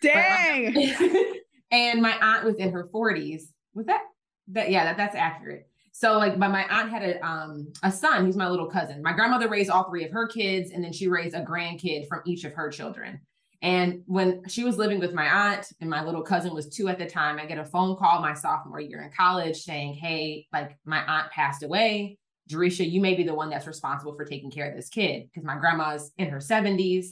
dang 0.00 0.74
and 1.72 2.00
my 2.00 2.16
aunt 2.20 2.44
was 2.44 2.56
in 2.56 2.70
her 2.70 2.88
40s. 2.94 3.42
Was 3.74 3.86
that 3.86 4.02
that? 4.48 4.70
Yeah, 4.70 4.84
that, 4.84 4.96
that's 4.96 5.16
accurate. 5.16 5.66
So 5.92 6.16
like, 6.18 6.38
but 6.38 6.50
my 6.50 6.64
aunt 6.64 6.90
had 6.90 7.02
a 7.02 7.26
um 7.26 7.72
a 7.82 7.90
son 7.90 8.24
who's 8.24 8.36
my 8.36 8.48
little 8.48 8.70
cousin. 8.70 9.02
My 9.02 9.12
grandmother 9.12 9.48
raised 9.48 9.70
all 9.70 9.88
three 9.88 10.04
of 10.04 10.12
her 10.12 10.28
kids, 10.28 10.70
and 10.70 10.84
then 10.84 10.92
she 10.92 11.08
raised 11.08 11.34
a 11.34 11.44
grandkid 11.44 12.06
from 12.06 12.22
each 12.24 12.44
of 12.44 12.54
her 12.54 12.70
children. 12.70 13.20
And 13.62 14.02
when 14.06 14.42
she 14.48 14.64
was 14.64 14.76
living 14.76 14.98
with 14.98 15.14
my 15.14 15.26
aunt 15.26 15.68
and 15.80 15.88
my 15.88 16.04
little 16.04 16.22
cousin 16.22 16.52
was 16.52 16.68
two 16.68 16.88
at 16.88 16.98
the 16.98 17.06
time, 17.06 17.38
I 17.38 17.46
get 17.46 17.58
a 17.58 17.64
phone 17.64 17.96
call 17.96 18.20
my 18.20 18.34
sophomore 18.34 18.80
year 18.80 19.02
in 19.02 19.10
college 19.16 19.62
saying, 19.62 19.94
Hey, 19.94 20.46
like 20.52 20.76
my 20.84 21.04
aunt 21.04 21.30
passed 21.30 21.62
away. 21.62 22.18
Jerisha, 22.50 22.90
you 22.90 23.00
may 23.00 23.14
be 23.14 23.22
the 23.22 23.34
one 23.34 23.50
that's 23.50 23.68
responsible 23.68 24.16
for 24.16 24.24
taking 24.24 24.50
care 24.50 24.68
of 24.68 24.74
this 24.74 24.88
kid 24.88 25.28
because 25.28 25.46
my 25.46 25.56
grandma's 25.56 26.10
in 26.18 26.28
her 26.28 26.38
70s 26.38 27.06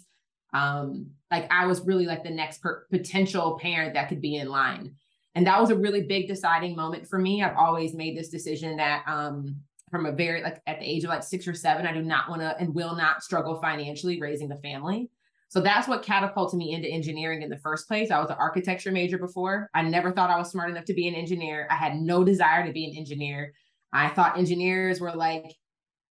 um 0.52 1.06
like 1.30 1.46
i 1.52 1.66
was 1.66 1.86
really 1.86 2.06
like 2.06 2.24
the 2.24 2.30
next 2.30 2.60
per- 2.60 2.86
potential 2.90 3.58
parent 3.60 3.94
that 3.94 4.08
could 4.08 4.20
be 4.20 4.36
in 4.36 4.48
line. 4.48 4.94
And 5.36 5.46
that 5.46 5.60
was 5.60 5.70
a 5.70 5.76
really 5.76 6.02
big 6.02 6.26
deciding 6.26 6.74
moment 6.74 7.06
for 7.06 7.16
me. 7.16 7.40
I've 7.40 7.56
always 7.56 7.94
made 7.94 8.16
this 8.16 8.28
decision 8.28 8.76
that 8.76 9.04
um 9.06 9.56
from 9.90 10.06
a 10.06 10.12
very 10.12 10.42
like 10.42 10.60
at 10.66 10.80
the 10.80 10.88
age 10.88 11.04
of 11.04 11.10
like 11.10 11.24
six 11.24 11.48
or 11.48 11.54
seven 11.54 11.84
i 11.84 11.92
do 11.92 12.00
not 12.00 12.28
want 12.28 12.40
to 12.40 12.56
and 12.60 12.72
will 12.72 12.94
not 12.94 13.24
struggle 13.24 13.60
financially 13.60 14.20
raising 14.20 14.48
the 14.48 14.56
family. 14.56 15.10
So 15.48 15.60
that's 15.60 15.88
what 15.88 16.04
catapulted 16.04 16.56
me 16.58 16.74
into 16.74 16.88
engineering 16.88 17.42
in 17.42 17.50
the 17.50 17.58
first 17.58 17.88
place. 17.88 18.12
I 18.12 18.20
was 18.20 18.30
an 18.30 18.36
architecture 18.38 18.92
major 18.92 19.18
before. 19.18 19.68
I 19.74 19.82
never 19.82 20.12
thought 20.12 20.30
i 20.30 20.38
was 20.38 20.50
smart 20.50 20.70
enough 20.70 20.84
to 20.84 20.94
be 20.94 21.08
an 21.08 21.16
engineer. 21.16 21.66
I 21.70 21.74
had 21.74 21.96
no 21.96 22.22
desire 22.22 22.64
to 22.64 22.72
be 22.72 22.84
an 22.84 22.96
engineer. 22.96 23.52
I 23.92 24.08
thought 24.08 24.38
engineers 24.38 25.00
were 25.00 25.12
like 25.12 25.56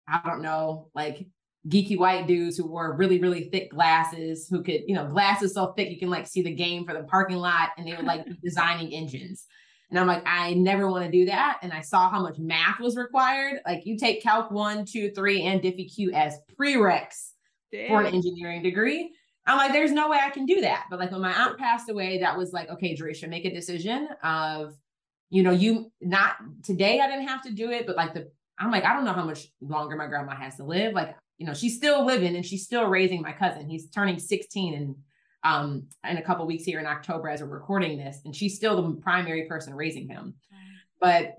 i 0.07 0.19
don't 0.25 0.41
know 0.41 0.89
like 0.93 1.25
geeky 1.67 1.97
white 1.97 2.27
dudes 2.27 2.57
who 2.57 2.67
wore 2.67 2.95
really, 2.95 3.19
really 3.19 3.49
thick 3.49 3.71
glasses, 3.71 4.47
who 4.49 4.63
could, 4.63 4.81
you 4.87 4.95
know, 4.95 5.05
glasses 5.05 5.53
so 5.53 5.73
thick 5.73 5.89
you 5.89 5.99
can 5.99 6.09
like 6.09 6.27
see 6.27 6.41
the 6.41 6.53
game 6.53 6.85
for 6.85 6.93
the 6.93 7.03
parking 7.03 7.37
lot, 7.37 7.69
and 7.77 7.87
they 7.87 7.93
were 7.93 8.03
like 8.03 8.25
designing 8.43 8.93
engines. 8.93 9.45
And 9.89 9.99
I'm 9.99 10.07
like, 10.07 10.23
I 10.25 10.53
never 10.53 10.89
want 10.89 11.05
to 11.05 11.11
do 11.11 11.25
that. 11.25 11.59
And 11.61 11.73
I 11.73 11.81
saw 11.81 12.09
how 12.09 12.21
much 12.21 12.39
math 12.39 12.79
was 12.79 12.95
required. 12.95 13.59
Like 13.65 13.85
you 13.85 13.97
take 13.97 14.23
Calc 14.23 14.49
1, 14.49 14.85
2, 14.85 15.11
3, 15.11 15.43
and 15.43 15.61
Diffie 15.61 15.93
Q 15.93 16.13
as 16.13 16.39
prereqs 16.57 17.31
Damn. 17.73 17.89
for 17.89 18.01
an 18.01 18.15
engineering 18.15 18.63
degree. 18.63 19.11
I'm 19.45 19.57
like, 19.57 19.73
there's 19.73 19.91
no 19.91 20.09
way 20.09 20.19
I 20.21 20.29
can 20.29 20.45
do 20.45 20.61
that. 20.61 20.85
But 20.89 20.99
like 20.99 21.11
when 21.11 21.21
my 21.21 21.33
aunt 21.33 21.57
passed 21.57 21.89
away, 21.89 22.19
that 22.19 22.37
was 22.37 22.53
like, 22.53 22.69
okay, 22.69 22.95
Jerisha, 22.95 23.27
make 23.27 23.43
a 23.43 23.53
decision 23.53 24.07
of, 24.23 24.75
you 25.29 25.43
know, 25.43 25.51
you 25.51 25.91
not 25.99 26.35
today 26.63 27.01
I 27.01 27.07
didn't 27.07 27.27
have 27.27 27.41
to 27.43 27.51
do 27.51 27.69
it, 27.71 27.85
but 27.85 27.97
like 27.97 28.13
the 28.13 28.31
I'm 28.61 28.71
like, 28.71 28.85
I 28.85 28.93
don't 28.93 29.05
know 29.05 29.13
how 29.13 29.25
much 29.25 29.47
longer 29.59 29.95
my 29.95 30.07
grandma 30.07 30.35
has 30.35 30.55
to 30.57 30.63
live. 30.63 30.93
Like, 30.93 31.15
you 31.41 31.48
know, 31.48 31.55
she's 31.55 31.75
still 31.75 32.05
living 32.05 32.36
and 32.36 32.45
she's 32.45 32.63
still 32.63 32.86
raising 32.86 33.19
my 33.19 33.31
cousin. 33.31 33.67
He's 33.67 33.89
turning 33.89 34.19
16 34.19 34.75
and 34.75 34.95
um 35.43 35.88
in 36.07 36.17
a 36.17 36.21
couple 36.21 36.45
weeks 36.45 36.63
here 36.63 36.79
in 36.79 36.86
October 36.86 37.27
as 37.27 37.41
we're 37.41 37.48
recording 37.48 37.98
this, 37.98 38.21
and 38.25 38.36
she's 38.36 38.55
still 38.55 38.79
the 38.79 39.01
primary 39.01 39.48
person 39.48 39.74
raising 39.74 40.07
him. 40.07 40.36
But 41.00 41.38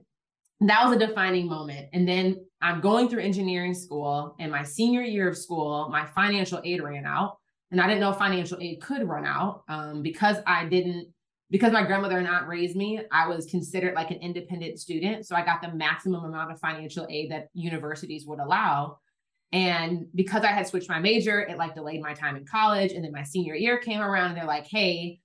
that 0.59 0.85
was 0.85 0.97
a 0.97 1.07
defining 1.07 1.47
moment. 1.47 1.89
And 1.93 2.07
then 2.07 2.45
I'm 2.61 2.81
going 2.81 3.09
through 3.09 3.23
engineering 3.23 3.75
school, 3.75 4.35
and 4.41 4.51
my 4.51 4.65
senior 4.65 5.03
year 5.03 5.29
of 5.29 5.39
school, 5.39 5.89
my 5.89 6.05
financial 6.05 6.61
aid 6.65 6.83
ran 6.83 7.07
out 7.07 7.39
and 7.71 7.81
I 7.81 7.87
didn't 7.87 8.01
know 8.01 8.13
financial 8.13 8.59
aid 8.61 8.81
could 8.83 9.09
run 9.09 9.25
out 9.25 9.63
um, 9.69 10.03
because 10.03 10.39
I 10.47 10.67
didn't 10.67 11.09
because 11.51 11.73
my 11.73 11.85
grandmother 11.85 12.19
and 12.19 12.27
aunt 12.27 12.49
raised 12.49 12.75
me. 12.75 13.01
I 13.13 13.29
was 13.29 13.47
considered 13.47 13.95
like 13.95 14.11
an 14.11 14.17
independent 14.17 14.81
student, 14.81 15.27
so 15.27 15.37
I 15.37 15.45
got 15.45 15.63
the 15.63 15.73
maximum 15.73 16.25
amount 16.25 16.51
of 16.51 16.59
financial 16.59 17.07
aid 17.09 17.31
that 17.31 17.49
universities 17.55 18.27
would 18.27 18.41
allow. 18.41 18.99
And 19.53 20.07
because 20.15 20.45
I 20.45 20.49
had 20.49 20.67
switched 20.67 20.89
my 20.89 20.99
major, 20.99 21.41
it 21.41 21.59
like 21.59 21.75
delayed 21.75 22.01
my 22.01 22.15
time 22.15 22.37
in 22.37 22.47
college. 22.47 22.93
And 22.93 23.05
then 23.05 23.13
my 23.13 23.23
senior 23.23 23.55
year 23.55 23.79
came 23.79 24.01
around, 24.01 24.31
and 24.31 24.37
they're 24.37 24.47
like, 24.47 24.67
"Hey." 24.67 25.21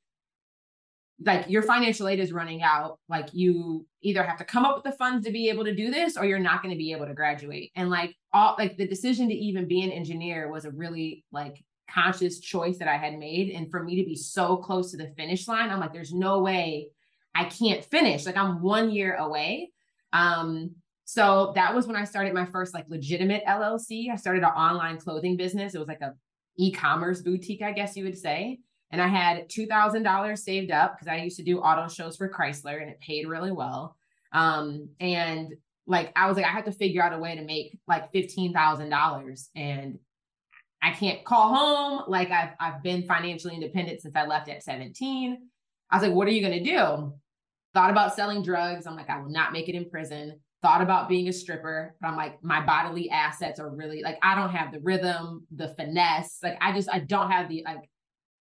like 1.25 1.50
your 1.50 1.63
financial 1.63 2.07
aid 2.07 2.19
is 2.19 2.31
running 2.31 2.62
out 2.62 3.00
like 3.10 3.27
you 3.34 3.84
either 4.03 4.22
have 4.22 4.38
to 4.38 4.46
come 4.46 4.65
up 4.65 4.75
with 4.75 4.84
the 4.84 4.98
funds 5.00 5.25
to 5.25 5.31
be 5.31 5.50
able 5.50 5.63
to 5.63 5.74
do 5.74 5.89
this 5.89 6.15
or 6.15 6.25
you're 6.25 6.38
not 6.38 6.62
going 6.62 6.72
to 6.72 6.77
be 6.77 6.91
able 6.91 7.07
to 7.07 7.13
graduate 7.15 7.72
and 7.75 7.89
like 7.89 8.15
all 8.34 8.55
like 8.60 8.77
the 8.77 8.88
decision 8.88 9.27
to 9.27 9.34
even 9.34 9.67
be 9.67 9.81
an 9.81 9.89
engineer 9.89 10.51
was 10.51 10.65
a 10.65 10.69
really 10.69 11.25
like 11.31 11.65
conscious 11.89 12.39
choice 12.39 12.77
that 12.77 12.88
I 12.88 12.98
had 12.98 13.17
made. 13.17 13.51
And 13.51 13.69
for 13.69 13.84
me 13.84 13.96
to 13.96 14.05
be 14.07 14.15
so 14.15 14.57
close 14.57 14.91
to 14.91 14.98
the 14.98 15.13
finish 15.17 15.48
line, 15.48 15.69
I'm 15.69 15.79
like, 15.79 15.93
there's 15.93 16.13
no 16.13 16.39
way 16.39 16.89
I 17.34 17.46
can't 17.46 17.84
finish. 17.84 18.25
Like 18.25 18.38
I'm 18.38 18.62
one 18.62 18.89
year 18.89 19.15
away. 19.15 19.72
Um, 20.13 20.75
so 21.09 21.53
that 21.55 21.73
was 21.73 21.87
when 21.87 21.95
I 21.95 22.03
started 22.03 22.33
my 22.33 22.45
first 22.45 22.73
like 22.73 22.83
legitimate 22.89 23.41
LLC. 23.47 24.11
I 24.11 24.17
started 24.17 24.43
an 24.43 24.49
online 24.49 24.97
clothing 24.97 25.37
business. 25.37 25.73
It 25.73 25.79
was 25.79 25.87
like 25.87 26.01
a 26.01 26.13
e-commerce 26.57 27.21
boutique, 27.21 27.61
I 27.61 27.71
guess 27.71 27.95
you 27.95 28.03
would 28.03 28.17
say. 28.17 28.59
And 28.91 29.01
I 29.01 29.07
had 29.07 29.47
$2,000 29.47 30.37
saved 30.37 30.69
up 30.69 30.95
because 30.95 31.07
I 31.07 31.23
used 31.23 31.37
to 31.37 31.43
do 31.43 31.59
auto 31.59 31.87
shows 31.87 32.17
for 32.17 32.27
Chrysler 32.27 32.81
and 32.81 32.89
it 32.89 32.99
paid 32.99 33.25
really 33.25 33.53
well. 33.53 33.95
Um, 34.33 34.89
and 34.99 35.53
like 35.85 36.11
I 36.17 36.27
was 36.27 36.35
like, 36.35 36.45
I 36.45 36.49
had 36.49 36.65
to 36.65 36.73
figure 36.73 37.01
out 37.01 37.13
a 37.13 37.19
way 37.19 37.37
to 37.37 37.41
make 37.41 37.79
like 37.87 38.11
$15,000. 38.11 39.47
And 39.55 39.99
I 40.83 40.91
can't 40.91 41.23
call 41.23 41.55
home. 41.55 42.03
Like 42.09 42.31
I've 42.31 42.51
I've 42.59 42.83
been 42.83 43.03
financially 43.03 43.53
independent 43.53 44.01
since 44.01 44.13
I 44.13 44.25
left 44.25 44.49
at 44.49 44.61
17. 44.61 45.37
I 45.89 45.95
was 45.95 46.05
like, 46.05 46.13
what 46.13 46.27
are 46.27 46.31
you 46.31 46.41
gonna 46.41 46.61
do? 46.61 47.13
Thought 47.73 47.91
about 47.91 48.13
selling 48.13 48.43
drugs. 48.43 48.85
I'm 48.85 48.97
like, 48.97 49.09
I 49.09 49.21
will 49.21 49.29
not 49.29 49.53
make 49.53 49.69
it 49.69 49.75
in 49.75 49.89
prison. 49.89 50.41
Thought 50.67 50.81
about 50.81 51.07
being 51.07 51.29
a 51.29 51.31
stripper, 51.31 51.95
but 52.01 52.09
I'm 52.09 52.17
like, 52.17 52.43
my 52.43 52.59
bodily 52.59 53.09
assets 53.09 53.57
are 53.57 53.69
really 53.69 54.01
like 54.01 54.17
I 54.21 54.36
don't 54.36 54.50
have 54.50 54.74
the 54.74 54.81
rhythm, 54.81 55.47
the 55.55 55.69
finesse. 55.69 56.39
Like 56.43 56.57
I 56.59 56.74
just 56.74 56.89
I 56.91 57.00
don't 57.00 57.31
have 57.31 57.47
the 57.47 57.63
like 57.63 57.89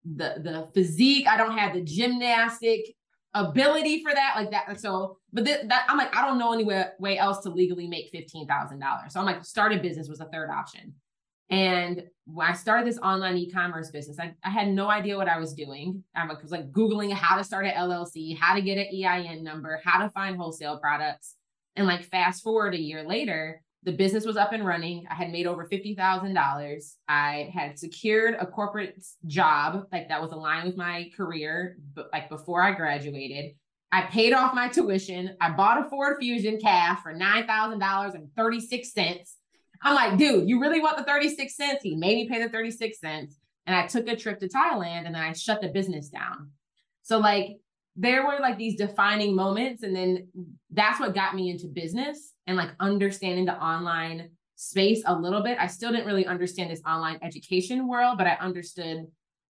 the 0.04 0.42
the 0.44 0.68
physique. 0.74 1.28
I 1.28 1.38
don't 1.38 1.56
have 1.56 1.76
the 1.76 1.82
gymnastic 1.82 2.96
ability 3.36 4.02
for 4.02 4.12
that. 4.12 4.34
Like 4.36 4.50
that. 4.50 4.80
So, 4.80 5.20
but 5.32 5.46
th- 5.46 5.68
that 5.68 5.86
I'm 5.88 6.00
like, 6.00 6.16
I 6.16 6.26
don't 6.26 6.40
know 6.40 6.52
any 6.52 6.64
way, 6.64 6.86
way 6.98 7.20
else 7.20 7.44
to 7.44 7.52
legally 7.52 7.88
make 7.88 8.10
fifteen 8.10 8.48
thousand 8.48 8.80
dollars. 8.80 9.14
So 9.14 9.20
I'm 9.20 9.28
like, 9.28 9.46
started 9.46 9.84
business 9.84 10.10
was 10.10 10.20
a 10.20 10.26
third 10.34 10.50
option. 10.50 10.96
And 11.52 12.06
when 12.26 12.48
I 12.48 12.54
started 12.54 12.88
this 12.88 12.98
online 12.98 13.38
e-commerce 13.38 13.92
business, 13.92 14.18
I, 14.20 14.34
I 14.44 14.50
had 14.50 14.70
no 14.70 14.90
idea 14.90 15.16
what 15.16 15.28
I 15.28 15.38
was 15.38 15.54
doing. 15.54 16.04
I 16.16 16.26
was 16.26 16.52
like 16.52 16.72
Googling 16.72 17.14
how 17.14 17.38
to 17.38 17.44
start 17.44 17.68
an 17.68 17.74
LLC, 17.74 18.36
how 18.36 18.56
to 18.56 18.62
get 18.64 18.80
an 18.80 18.88
EIN 18.92 19.44
number, 19.44 19.80
how 19.86 20.02
to 20.02 20.10
find 20.10 20.38
wholesale 20.38 20.80
products. 20.80 21.36
And 21.76 21.88
like 21.88 22.06
fast 22.06 22.44
forward 22.44 22.74
a 22.74 22.80
year 22.80 23.04
later, 23.04 23.62
the 23.84 23.92
business 23.94 24.26
was 24.26 24.38
up 24.38 24.52
and 24.52 24.66
running. 24.66 25.06
I 25.10 25.16
had 25.16 25.32
made 25.32 25.48
over 25.48 25.66
$50,000. 25.66 26.96
I 27.08 27.50
had 27.54 27.80
secured 27.80 28.36
a 28.40 28.46
corporate 28.46 29.02
job 29.26 29.86
like 29.92 30.10
that 30.10 30.22
was 30.22 30.32
aligned 30.32 30.68
with 30.68 30.76
my 30.76 31.10
career, 31.16 31.78
but 31.94 32.10
like 32.12 32.30
before 32.30 32.62
I 32.62 32.74
graduated. 32.74 33.56
I 33.92 34.04
paid 34.04 34.34
off 34.34 34.54
my 34.54 34.68
tuition. 34.68 35.36
I 35.42 35.50
bought 35.52 35.84
a 35.84 35.90
Ford 35.90 36.18
Fusion 36.20 36.60
cash 36.60 37.00
for 37.02 37.14
$9,000.36 37.14 39.30
I'm 39.82 39.96
like, 39.96 40.18
dude, 40.18 40.50
you 40.50 40.60
really 40.60 40.82
want 40.82 40.98
the 40.98 41.04
36 41.04 41.56
cents? 41.56 41.84
He 41.84 41.96
made 41.96 42.16
me 42.16 42.28
pay 42.28 42.44
the 42.44 42.50
36 42.50 43.00
cents. 43.00 43.38
And 43.66 43.76
I 43.76 43.88
took 43.88 44.08
a 44.08 44.16
trip 44.16 44.40
to 44.40 44.48
Thailand 44.48 45.06
and 45.06 45.16
I 45.16 45.34
shut 45.34 45.62
the 45.62 45.70
business 45.70 46.10
down. 46.10 46.52
So, 47.04 47.20
like, 47.20 47.58
there 48.00 48.26
were 48.26 48.38
like 48.40 48.58
these 48.58 48.78
defining 48.78 49.36
moments. 49.36 49.84
And 49.84 49.94
then 49.94 50.30
that's 50.72 51.02
what 51.02 51.14
got 51.14 51.36
me 51.36 51.50
into 51.50 51.68
business 51.68 52.34
and 52.48 52.56
like 52.56 52.70
understanding 52.80 53.44
the 53.44 53.62
online 53.62 54.30
space 54.56 55.04
a 55.06 55.14
little 55.14 55.44
bit. 55.44 55.58
I 55.60 55.68
still 55.68 55.92
didn't 55.92 56.08
really 56.08 56.26
understand 56.26 56.72
this 56.72 56.82
online 56.88 57.20
education 57.22 57.90
world, 57.90 58.18
but 58.18 58.26
I 58.26 58.38
understood 58.40 59.06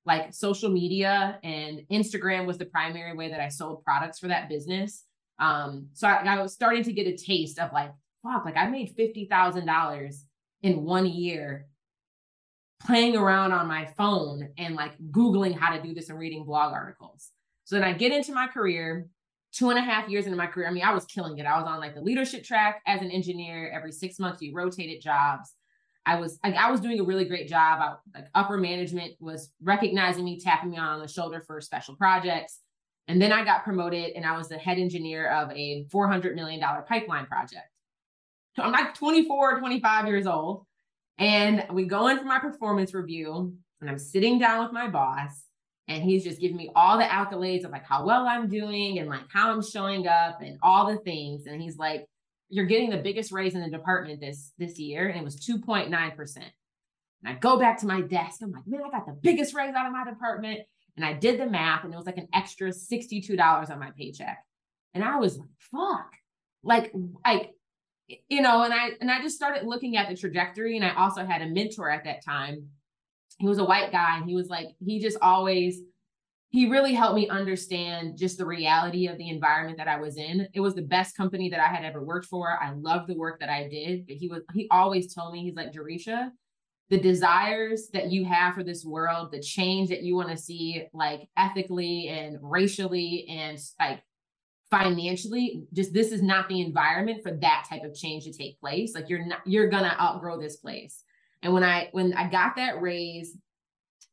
like 0.05 0.33
social 0.33 0.71
media 0.71 1.37
and 1.43 1.81
Instagram 1.91 2.47
was 2.47 2.57
the 2.57 2.65
primary 2.65 3.15
way 3.15 3.29
that 3.29 3.39
I 3.39 3.49
sold 3.49 3.83
products 3.83 4.17
for 4.17 4.27
that 4.29 4.49
business. 4.49 5.03
Um, 5.37 5.89
so 5.93 6.07
I, 6.07 6.23
I 6.25 6.41
was 6.41 6.51
starting 6.51 6.83
to 6.83 6.91
get 6.91 7.05
a 7.05 7.15
taste 7.15 7.59
of 7.59 7.71
like 7.71 7.91
fuck, 8.23 8.45
like 8.45 8.57
I 8.57 8.67
made 8.67 8.95
$50,000 8.97 10.15
in 10.63 10.83
one 10.83 11.05
year 11.05 11.67
playing 12.83 13.15
around 13.15 13.51
on 13.51 13.67
my 13.67 13.85
phone 13.95 14.49
and 14.57 14.73
like 14.73 14.93
Googling 15.11 15.55
how 15.55 15.75
to 15.75 15.83
do 15.83 15.93
this 15.93 16.09
and 16.09 16.17
reading 16.17 16.45
blog 16.45 16.73
articles. 16.73 17.29
So 17.69 17.75
then 17.75 17.83
I 17.83 17.93
get 17.93 18.11
into 18.11 18.33
my 18.33 18.47
career, 18.47 19.05
two 19.53 19.69
and 19.69 19.77
a 19.77 19.81
half 19.83 20.09
years 20.09 20.25
into 20.25 20.35
my 20.35 20.47
career. 20.47 20.67
I 20.67 20.71
mean, 20.71 20.83
I 20.83 20.91
was 20.91 21.05
killing 21.05 21.37
it. 21.37 21.45
I 21.45 21.55
was 21.55 21.67
on 21.67 21.79
like 21.79 21.93
the 21.93 22.01
leadership 22.01 22.43
track 22.43 22.81
as 22.87 23.03
an 23.03 23.11
engineer. 23.11 23.69
Every 23.69 23.91
six 23.91 24.17
months, 24.17 24.41
you 24.41 24.55
rotated 24.55 25.03
jobs. 25.03 25.53
I 26.03 26.15
was 26.15 26.39
like, 26.43 26.55
I 26.55 26.71
was 26.71 26.79
doing 26.79 26.99
a 26.99 27.03
really 27.03 27.25
great 27.25 27.47
job. 27.47 27.79
I, 27.79 27.93
like 28.17 28.27
upper 28.33 28.57
management 28.57 29.13
was 29.19 29.51
recognizing 29.61 30.25
me, 30.25 30.39
tapping 30.39 30.71
me 30.71 30.79
on 30.79 30.99
the 30.99 31.07
shoulder 31.07 31.43
for 31.45 31.61
special 31.61 31.95
projects. 31.95 32.57
And 33.07 33.21
then 33.21 33.31
I 33.31 33.45
got 33.45 33.63
promoted 33.63 34.13
and 34.15 34.25
I 34.25 34.35
was 34.35 34.47
the 34.47 34.57
head 34.57 34.79
engineer 34.79 35.31
of 35.31 35.51
a 35.51 35.85
$400 35.93 36.33
million 36.33 36.59
pipeline 36.87 37.27
project. 37.27 37.67
So 38.55 38.63
I'm 38.63 38.71
like 38.71 38.95
24, 38.95 39.59
25 39.59 40.07
years 40.07 40.25
old. 40.25 40.65
And 41.19 41.67
we 41.71 41.85
go 41.85 42.07
in 42.07 42.17
for 42.17 42.25
my 42.25 42.39
performance 42.39 42.95
review, 42.95 43.53
and 43.79 43.89
I'm 43.91 43.99
sitting 43.99 44.39
down 44.39 44.63
with 44.63 44.73
my 44.73 44.87
boss, 44.87 45.43
and 45.89 46.03
he's 46.03 46.23
just 46.23 46.39
giving 46.39 46.55
me 46.55 46.71
all 46.75 46.97
the 46.97 47.03
accolades 47.03 47.65
of 47.65 47.71
like 47.71 47.83
how 47.83 48.05
well 48.05 48.27
I'm 48.27 48.47
doing 48.47 48.99
and 48.99 49.09
like 49.09 49.23
how 49.33 49.51
I'm 49.51 49.63
showing 49.63 50.07
up 50.07 50.39
and 50.41 50.59
all 50.61 50.87
the 50.87 50.99
things. 50.99 51.47
And 51.47 51.59
he's 51.59 51.77
like, 51.77 52.05
You're 52.47 52.67
getting 52.67 52.91
the 52.91 52.97
biggest 52.97 53.31
raise 53.31 53.55
in 53.55 53.61
the 53.61 53.69
department 53.69 54.21
this 54.21 54.53
this 54.59 54.77
year. 54.77 55.09
And 55.09 55.19
it 55.19 55.23
was 55.23 55.43
2.9%. 55.45 56.37
And 56.37 56.45
I 57.25 57.33
go 57.33 57.57
back 57.57 57.79
to 57.79 57.87
my 57.87 58.01
desk. 58.01 58.39
I'm 58.41 58.51
like, 58.51 58.67
man, 58.67 58.81
I 58.85 58.91
got 58.91 59.07
the 59.07 59.17
biggest 59.19 59.53
raise 59.53 59.73
out 59.75 59.87
of 59.87 59.91
my 59.91 60.05
department. 60.05 60.61
And 60.95 61.05
I 61.05 61.13
did 61.13 61.39
the 61.39 61.45
math, 61.45 61.85
and 61.85 61.93
it 61.93 61.97
was 61.97 62.05
like 62.05 62.17
an 62.17 62.27
extra 62.33 62.69
$62 62.69 63.69
on 63.69 63.79
my 63.79 63.91
paycheck. 63.97 64.37
And 64.93 65.03
I 65.03 65.17
was 65.17 65.37
like, 65.37 65.49
fuck. 65.71 66.11
Like, 66.61 66.93
like 67.25 67.51
you 68.27 68.41
know, 68.41 68.63
and 68.63 68.73
I 68.73 68.91
and 68.99 69.09
I 69.09 69.21
just 69.21 69.35
started 69.35 69.65
looking 69.65 69.97
at 69.97 70.09
the 70.09 70.15
trajectory. 70.15 70.75
And 70.75 70.85
I 70.85 70.93
also 70.95 71.25
had 71.25 71.41
a 71.41 71.47
mentor 71.47 71.89
at 71.89 72.03
that 72.03 72.23
time. 72.23 72.67
He 73.39 73.47
was 73.47 73.57
a 73.57 73.65
white 73.65 73.91
guy, 73.91 74.17
and 74.17 74.29
he 74.29 74.35
was 74.35 74.47
like, 74.47 74.67
he 74.79 74.99
just 74.99 75.17
always 75.21 75.81
he 76.51 76.67
really 76.67 76.95
helped 76.95 77.15
me 77.15 77.29
understand 77.29 78.17
just 78.17 78.39
the 78.39 78.45
reality 78.45 79.07
of 79.07 79.19
the 79.19 79.29
environment 79.29 79.77
that 79.77 79.87
I 79.87 79.99
was 79.99 80.17
in. 80.17 80.47
It 80.53 80.61
was 80.61 80.73
the 80.73 80.81
best 80.81 81.15
company 81.15 81.47
that 81.49 81.59
I 81.59 81.67
had 81.67 81.85
ever 81.85 82.03
worked 82.03 82.25
for. 82.25 82.57
I 82.59 82.71
loved 82.71 83.07
the 83.07 83.15
work 83.15 83.39
that 83.39 83.49
I 83.49 83.69
did. 83.69 84.07
But 84.07 84.15
he 84.15 84.27
was 84.27 84.41
he 84.53 84.67
always 84.71 85.13
told 85.13 85.33
me, 85.33 85.43
he's 85.43 85.55
like, 85.55 85.71
Jerisha, 85.71 86.31
the 86.89 86.99
desires 86.99 87.89
that 87.93 88.11
you 88.11 88.25
have 88.25 88.55
for 88.55 88.63
this 88.63 88.83
world, 88.83 89.31
the 89.31 89.41
change 89.41 89.89
that 89.89 90.01
you 90.01 90.15
want 90.15 90.29
to 90.29 90.37
see, 90.37 90.87
like 90.91 91.29
ethically 91.37 92.07
and 92.07 92.39
racially 92.41 93.27
and 93.29 93.59
like 93.79 94.01
financially 94.71 95.63
just 95.73 95.93
this 95.93 96.11
is 96.11 96.21
not 96.21 96.47
the 96.47 96.61
environment 96.61 97.23
for 97.23 97.31
that 97.31 97.65
type 97.67 97.83
of 97.83 97.95
change 97.95 98.23
to 98.23 98.31
take 98.31 98.59
place 98.59 98.93
like 98.93 99.09
you're 99.09 99.25
not 99.25 99.39
you're 99.43 99.67
gonna 99.67 99.95
outgrow 99.99 100.39
this 100.39 100.57
place 100.57 101.03
and 101.41 101.53
when 101.53 101.63
i 101.63 101.89
when 101.91 102.13
i 102.13 102.29
got 102.29 102.55
that 102.55 102.81
raise 102.81 103.35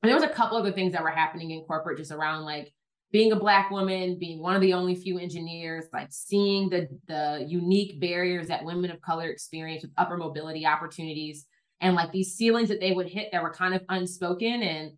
and 0.03 0.11
there 0.11 0.17
was 0.17 0.25
a 0.25 0.33
couple 0.35 0.57
other 0.57 0.73
things 0.73 0.93
that 0.93 1.03
were 1.03 1.11
happening 1.11 1.51
in 1.51 1.63
corporate 1.63 1.99
just 1.99 2.13
around 2.13 2.45
like 2.45 2.73
being 3.13 3.33
a 3.33 3.37
black 3.37 3.71
woman 3.71 4.19
being 4.19 4.41
one 4.41 4.55
of 4.55 4.61
the 4.61 4.73
only 4.73 4.95
few 4.95 5.19
engineers 5.19 5.87
like 5.93 6.09
seeing 6.11 6.69
the 6.69 6.89
the 7.07 7.45
unique 7.49 8.01
barriers 8.01 8.49
that 8.49 8.65
women 8.65 8.91
of 8.91 9.01
color 9.01 9.29
experience 9.29 9.83
with 9.83 9.93
upper 9.97 10.17
mobility 10.17 10.67
opportunities 10.67 11.47
and 11.81 11.95
like 11.95 12.13
these 12.13 12.35
ceilings 12.35 12.69
that 12.69 12.81
they 12.81 12.93
would 12.93 13.09
hit 13.09 13.31
that 13.33 13.43
were 13.43 13.53
kind 13.53 13.75
of 13.75 13.83
unspoken 13.89 14.63
and 14.63 14.93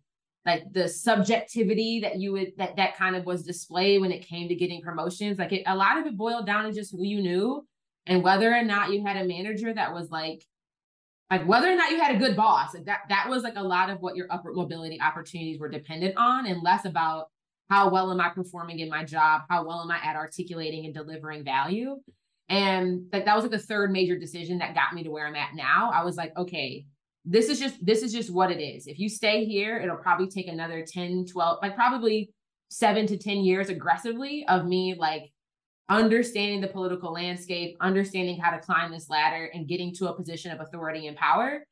like 0.45 0.63
the 0.71 0.87
subjectivity 0.87 1.99
that 1.99 2.17
you 2.17 2.31
would 2.31 2.53
that 2.57 2.75
that 2.77 2.95
kind 2.97 3.15
of 3.15 3.25
was 3.25 3.43
displayed 3.43 4.01
when 4.01 4.11
it 4.11 4.25
came 4.25 4.47
to 4.47 4.55
getting 4.55 4.81
promotions 4.81 5.37
like 5.37 5.51
it, 5.51 5.63
a 5.67 5.75
lot 5.75 5.97
of 5.97 6.05
it 6.05 6.17
boiled 6.17 6.45
down 6.45 6.65
to 6.65 6.71
just 6.71 6.91
who 6.91 7.03
you 7.03 7.21
knew 7.21 7.65
and 8.05 8.23
whether 8.23 8.53
or 8.53 8.63
not 8.63 8.91
you 8.91 9.05
had 9.05 9.17
a 9.17 9.25
manager 9.27 9.73
that 9.73 9.93
was 9.93 10.09
like 10.09 10.43
like 11.29 11.45
whether 11.47 11.71
or 11.71 11.75
not 11.75 11.91
you 11.91 11.99
had 11.99 12.15
a 12.15 12.19
good 12.19 12.35
boss 12.35 12.71
that 12.85 13.01
that 13.09 13.29
was 13.29 13.43
like 13.43 13.55
a 13.55 13.63
lot 13.63 13.89
of 13.89 13.99
what 14.01 14.15
your 14.15 14.27
upward 14.29 14.55
mobility 14.55 14.99
opportunities 15.01 15.59
were 15.59 15.69
dependent 15.69 16.15
on 16.17 16.45
and 16.45 16.63
less 16.63 16.85
about 16.85 17.27
how 17.69 17.89
well 17.89 18.11
am 18.11 18.19
i 18.19 18.29
performing 18.29 18.79
in 18.79 18.89
my 18.89 19.03
job 19.03 19.41
how 19.49 19.65
well 19.65 19.81
am 19.81 19.91
i 19.91 19.99
at 20.03 20.15
articulating 20.15 20.85
and 20.85 20.93
delivering 20.93 21.43
value. 21.43 21.97
And 22.51 23.03
like 23.13 23.25
that 23.25 23.35
was 23.35 23.43
like 23.43 23.51
the 23.51 23.59
third 23.59 23.91
major 23.91 24.17
decision 24.17 24.57
that 24.57 24.73
got 24.73 24.93
me 24.93 25.03
to 25.03 25.11
where 25.11 25.27
i'm 25.27 25.35
at 25.35 25.55
now. 25.55 25.91
I 25.93 26.03
was 26.03 26.15
like 26.15 26.35
okay 26.37 26.85
this 27.25 27.49
is 27.49 27.59
just 27.59 27.85
this 27.85 28.01
is 28.01 28.11
just 28.11 28.31
what 28.31 28.51
it 28.51 28.59
is. 28.59 28.87
If 28.87 28.97
you 28.97 29.09
stay 29.09 29.45
here 29.45 29.77
it'll 29.77 29.97
probably 29.97 30.27
take 30.27 30.47
another 30.47 30.83
10 30.85 31.25
12 31.31 31.59
like 31.61 31.75
probably 31.75 32.31
7 32.71 33.07
to 33.07 33.17
10 33.17 33.37
years 33.37 33.69
aggressively 33.69 34.45
of 34.47 34.65
me 34.65 34.95
like 34.97 35.31
understanding 35.89 36.61
the 36.61 36.67
political 36.67 37.11
landscape 37.11 37.75
understanding 37.81 38.39
how 38.39 38.51
to 38.51 38.59
climb 38.59 38.91
this 38.91 39.09
ladder 39.09 39.49
and 39.53 39.67
getting 39.67 39.93
to 39.93 40.07
a 40.07 40.13
position 40.13 40.51
of 40.51 40.61
authority 40.61 41.07
and 41.07 41.17
power 41.17 41.63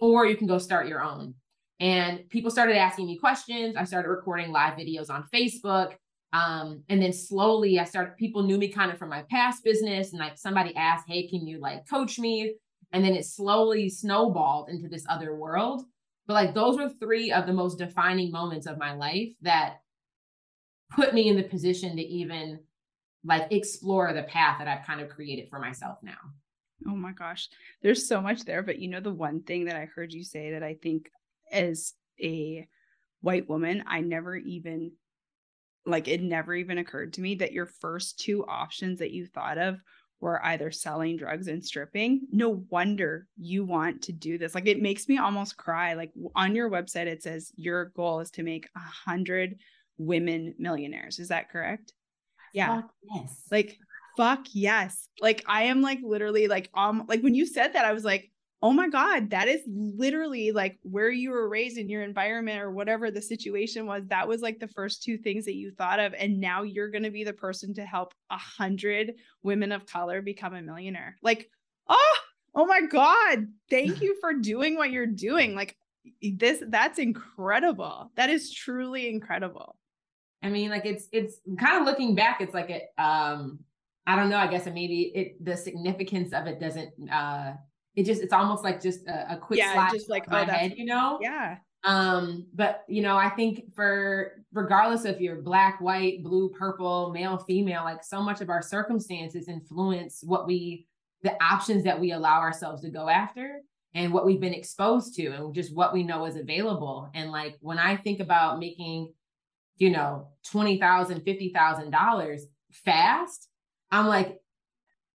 or 0.00 0.26
you 0.26 0.36
can 0.36 0.46
go 0.46 0.58
start 0.58 0.86
your 0.86 1.02
own. 1.02 1.34
And 1.80 2.28
people 2.28 2.50
started 2.50 2.76
asking 2.76 3.06
me 3.06 3.18
questions. 3.18 3.76
I 3.76 3.84
started 3.84 4.08
recording 4.08 4.52
live 4.52 4.74
videos 4.74 5.10
on 5.10 5.24
facebook. 5.34 5.94
Um, 6.32 6.82
and 6.90 7.00
then 7.00 7.12
slowly 7.14 7.78
i 7.78 7.84
started 7.84 8.18
people 8.18 8.42
knew 8.42 8.58
me 8.58 8.68
kind 8.68 8.92
of 8.92 8.98
from 8.98 9.08
my 9.08 9.22
past 9.30 9.64
business. 9.64 10.12
And 10.12 10.20
like 10.20 10.38
somebody 10.38 10.74
asked 10.76 11.06
hey 11.08 11.26
can 11.26 11.46
you 11.46 11.58
like 11.58 11.88
coach 11.88 12.18
me? 12.18 12.54
And 12.92 13.04
then 13.04 13.14
it 13.14 13.24
slowly 13.24 13.88
snowballed 13.88 14.68
into 14.70 14.88
this 14.88 15.04
other 15.08 15.34
world. 15.34 15.82
But 16.26 16.34
like 16.34 16.54
those 16.54 16.76
were 16.76 16.90
three 17.00 17.32
of 17.32 17.46
the 17.46 17.52
most 17.52 17.78
defining 17.78 18.30
moments 18.30 18.66
of 18.66 18.78
my 18.78 18.94
life 18.94 19.32
that 19.42 19.80
put 20.94 21.14
me 21.14 21.28
in 21.28 21.36
the 21.36 21.42
position 21.42 21.96
to 21.96 22.02
even 22.02 22.60
like 23.24 23.52
explore 23.52 24.12
the 24.12 24.22
path 24.22 24.58
that 24.58 24.68
I've 24.68 24.86
kind 24.86 25.00
of 25.00 25.08
created 25.08 25.48
for 25.50 25.58
myself 25.58 25.98
now. 26.02 26.18
Oh 26.86 26.94
my 26.94 27.12
gosh. 27.12 27.48
There's 27.82 28.06
so 28.06 28.20
much 28.20 28.44
there, 28.44 28.62
but 28.62 28.78
you 28.78 28.88
know 28.88 29.00
the 29.00 29.12
one 29.12 29.42
thing 29.42 29.64
that 29.64 29.76
I 29.76 29.86
heard 29.86 30.12
you 30.12 30.22
say 30.22 30.52
that 30.52 30.62
I 30.62 30.74
think 30.74 31.10
as 31.50 31.94
a 32.20 32.66
white 33.20 33.48
woman, 33.48 33.84
I 33.86 34.00
never 34.00 34.36
even 34.36 34.92
like 35.86 36.06
it 36.06 36.22
never 36.22 36.54
even 36.54 36.78
occurred 36.78 37.14
to 37.14 37.20
me 37.20 37.36
that 37.36 37.52
your 37.52 37.66
first 37.66 38.20
two 38.20 38.44
options 38.46 38.98
that 38.98 39.10
you 39.10 39.26
thought 39.26 39.58
of 39.58 39.80
were 40.20 40.44
either 40.44 40.70
selling 40.70 41.16
drugs 41.16 41.48
and 41.48 41.64
stripping. 41.64 42.26
No 42.30 42.64
wonder 42.70 43.26
you 43.36 43.64
want 43.64 44.02
to 44.02 44.12
do 44.12 44.36
this. 44.36 44.54
Like 44.54 44.66
it 44.66 44.82
makes 44.82 45.08
me 45.08 45.18
almost 45.18 45.56
cry. 45.56 45.94
Like 45.94 46.12
on 46.34 46.54
your 46.54 46.70
website, 46.70 47.06
it 47.06 47.22
says 47.22 47.52
your 47.56 47.86
goal 47.96 48.20
is 48.20 48.30
to 48.32 48.42
make 48.42 48.68
a 48.76 48.80
hundred 48.80 49.58
women 49.96 50.54
millionaires. 50.58 51.18
Is 51.18 51.28
that 51.28 51.50
correct? 51.50 51.92
Yeah. 52.52 52.82
Fuck 52.82 52.90
yes. 53.02 53.42
Like 53.50 53.78
fuck 54.16 54.46
yes. 54.52 55.08
Like 55.20 55.44
I 55.46 55.64
am 55.64 55.80
like 55.80 56.00
literally 56.02 56.48
like 56.48 56.70
um 56.74 57.04
like 57.08 57.22
when 57.22 57.34
you 57.34 57.46
said 57.46 57.74
that, 57.74 57.84
I 57.84 57.92
was 57.92 58.04
like, 58.04 58.30
oh 58.60 58.72
my 58.72 58.88
God, 58.88 59.30
that 59.30 59.46
is 59.46 59.60
literally 59.68 60.50
like 60.50 60.78
where 60.82 61.10
you 61.10 61.30
were 61.30 61.48
raised 61.48 61.78
in 61.78 61.88
your 61.88 62.02
environment 62.02 62.60
or 62.60 62.72
whatever 62.72 63.10
the 63.10 63.22
situation 63.22 63.86
was. 63.86 64.06
That 64.08 64.26
was 64.26 64.42
like 64.42 64.58
the 64.58 64.68
first 64.68 65.02
two 65.02 65.16
things 65.16 65.44
that 65.44 65.54
you 65.54 65.70
thought 65.70 66.00
of. 66.00 66.12
And 66.14 66.40
now 66.40 66.62
you're 66.62 66.90
going 66.90 67.04
to 67.04 67.10
be 67.10 67.22
the 67.22 67.32
person 67.32 67.72
to 67.74 67.84
help 67.84 68.14
a 68.30 68.36
hundred 68.36 69.14
women 69.42 69.70
of 69.70 69.86
color 69.86 70.22
become 70.22 70.54
a 70.54 70.62
millionaire. 70.62 71.16
Like, 71.22 71.48
oh, 71.88 72.16
oh 72.54 72.66
my 72.66 72.82
God. 72.82 73.46
Thank 73.70 74.00
you 74.02 74.16
for 74.20 74.34
doing 74.34 74.76
what 74.76 74.90
you're 74.90 75.06
doing. 75.06 75.54
Like, 75.54 75.76
this, 76.20 76.62
that's 76.66 76.98
incredible. 76.98 78.10
That 78.16 78.30
is 78.30 78.52
truly 78.52 79.08
incredible. 79.08 79.76
I 80.42 80.48
mean, 80.48 80.70
like 80.70 80.86
it's 80.86 81.08
it's 81.12 81.40
kind 81.58 81.80
of 81.80 81.84
looking 81.84 82.14
back, 82.14 82.40
it's 82.40 82.54
like 82.54 82.70
it 82.70 82.88
um 82.98 83.60
I 84.06 84.16
don't 84.16 84.30
know, 84.30 84.38
I 84.38 84.46
guess 84.46 84.66
maybe 84.66 85.12
it 85.14 85.44
the 85.44 85.56
significance 85.56 86.32
of 86.32 86.46
it 86.46 86.60
doesn't 86.60 87.10
uh 87.10 87.54
it 87.96 88.04
just 88.04 88.22
it's 88.22 88.32
almost 88.32 88.62
like 88.64 88.80
just 88.80 89.06
a, 89.08 89.34
a 89.34 89.36
quick 89.36 89.58
yeah, 89.58 89.90
just 89.92 90.08
like 90.08 90.28
my 90.28 90.42
oh, 90.42 90.46
head, 90.46 90.74
you 90.76 90.84
know? 90.84 91.18
Yeah. 91.20 91.56
Um, 91.84 92.46
but 92.54 92.84
you 92.88 93.02
know, 93.02 93.16
I 93.16 93.30
think 93.30 93.74
for 93.74 94.44
regardless 94.52 95.04
if 95.04 95.20
you're 95.20 95.42
black, 95.42 95.80
white, 95.80 96.22
blue, 96.22 96.50
purple, 96.50 97.12
male, 97.12 97.38
female, 97.38 97.84
like 97.84 98.04
so 98.04 98.22
much 98.22 98.40
of 98.40 98.50
our 98.50 98.62
circumstances 98.62 99.48
influence 99.48 100.22
what 100.24 100.46
we 100.46 100.86
the 101.22 101.34
options 101.42 101.84
that 101.84 101.98
we 101.98 102.12
allow 102.12 102.40
ourselves 102.40 102.82
to 102.82 102.90
go 102.90 103.08
after 103.08 103.60
and 103.94 104.12
what 104.12 104.24
we've 104.24 104.40
been 104.40 104.54
exposed 104.54 105.14
to 105.16 105.26
and 105.28 105.54
just 105.54 105.74
what 105.74 105.92
we 105.92 106.02
know 106.02 106.26
is 106.26 106.36
available. 106.36 107.10
And 107.14 107.30
like 107.30 107.56
when 107.60 107.78
I 107.78 107.96
think 107.96 108.20
about 108.20 108.58
making, 108.58 109.12
you 109.78 109.90
know, 109.90 110.28
twenty 110.44 110.78
thousand, 110.78 111.22
fifty 111.22 111.52
thousand 111.52 111.90
dollars 111.90 112.46
fast, 112.72 113.48
I'm 113.90 114.06
like, 114.06 114.38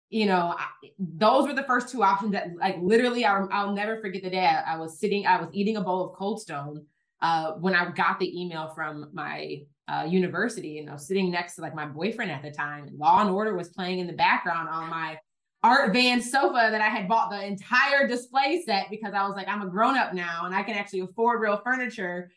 you 0.09 0.27
know, 0.27 0.55
I, 0.59 0.67
those 0.99 1.47
were 1.47 1.55
the 1.55 1.65
first 1.65 1.89
two 1.89 2.03
options 2.03 2.33
that, 2.33 2.49
like, 2.59 2.77
literally, 2.81 3.25
I, 3.25 3.65
will 3.65 3.73
never 3.73 4.01
forget 4.01 4.23
the 4.23 4.31
day 4.31 4.45
I, 4.45 4.75
I, 4.75 4.77
was 4.77 4.99
sitting, 4.99 5.27
I 5.27 5.41
was 5.41 5.49
eating 5.53 5.77
a 5.77 5.81
bowl 5.81 6.05
of 6.05 6.17
Cold 6.17 6.41
Stone 6.41 6.85
uh, 7.21 7.53
when 7.53 7.75
I 7.75 7.91
got 7.91 8.19
the 8.19 8.41
email 8.41 8.73
from 8.75 9.09
my 9.13 9.63
uh, 9.89 10.05
university, 10.09 10.79
and 10.79 10.91
I 10.91 10.95
was 10.95 11.07
sitting 11.07 11.31
next 11.31 11.57
to 11.57 11.63
like 11.63 11.75
my 11.75 11.87
boyfriend 11.87 12.31
at 12.31 12.43
the 12.43 12.51
time. 12.51 12.91
Law 12.97 13.21
and 13.21 13.31
Order 13.31 13.57
was 13.57 13.71
playing 13.71 13.99
in 13.99 14.07
the 14.07 14.13
background 14.13 14.69
on 14.69 14.89
my 14.91 15.19
art 15.63 15.93
van 15.93 16.21
sofa 16.21 16.69
that 16.71 16.81
I 16.81 16.89
had 16.89 17.09
bought 17.09 17.31
the 17.31 17.45
entire 17.45 18.07
display 18.09 18.63
set 18.67 18.91
because 18.91 19.15
I 19.15 19.27
was 19.27 19.37
like, 19.37 19.49
I'm 19.49 19.63
a 19.63 19.69
grown 19.69 19.97
up 19.97 20.13
now 20.13 20.43
and 20.45 20.55
I 20.55 20.63
can 20.63 20.75
actually 20.75 21.01
afford 21.01 21.41
real 21.41 21.61
furniture. 21.63 22.31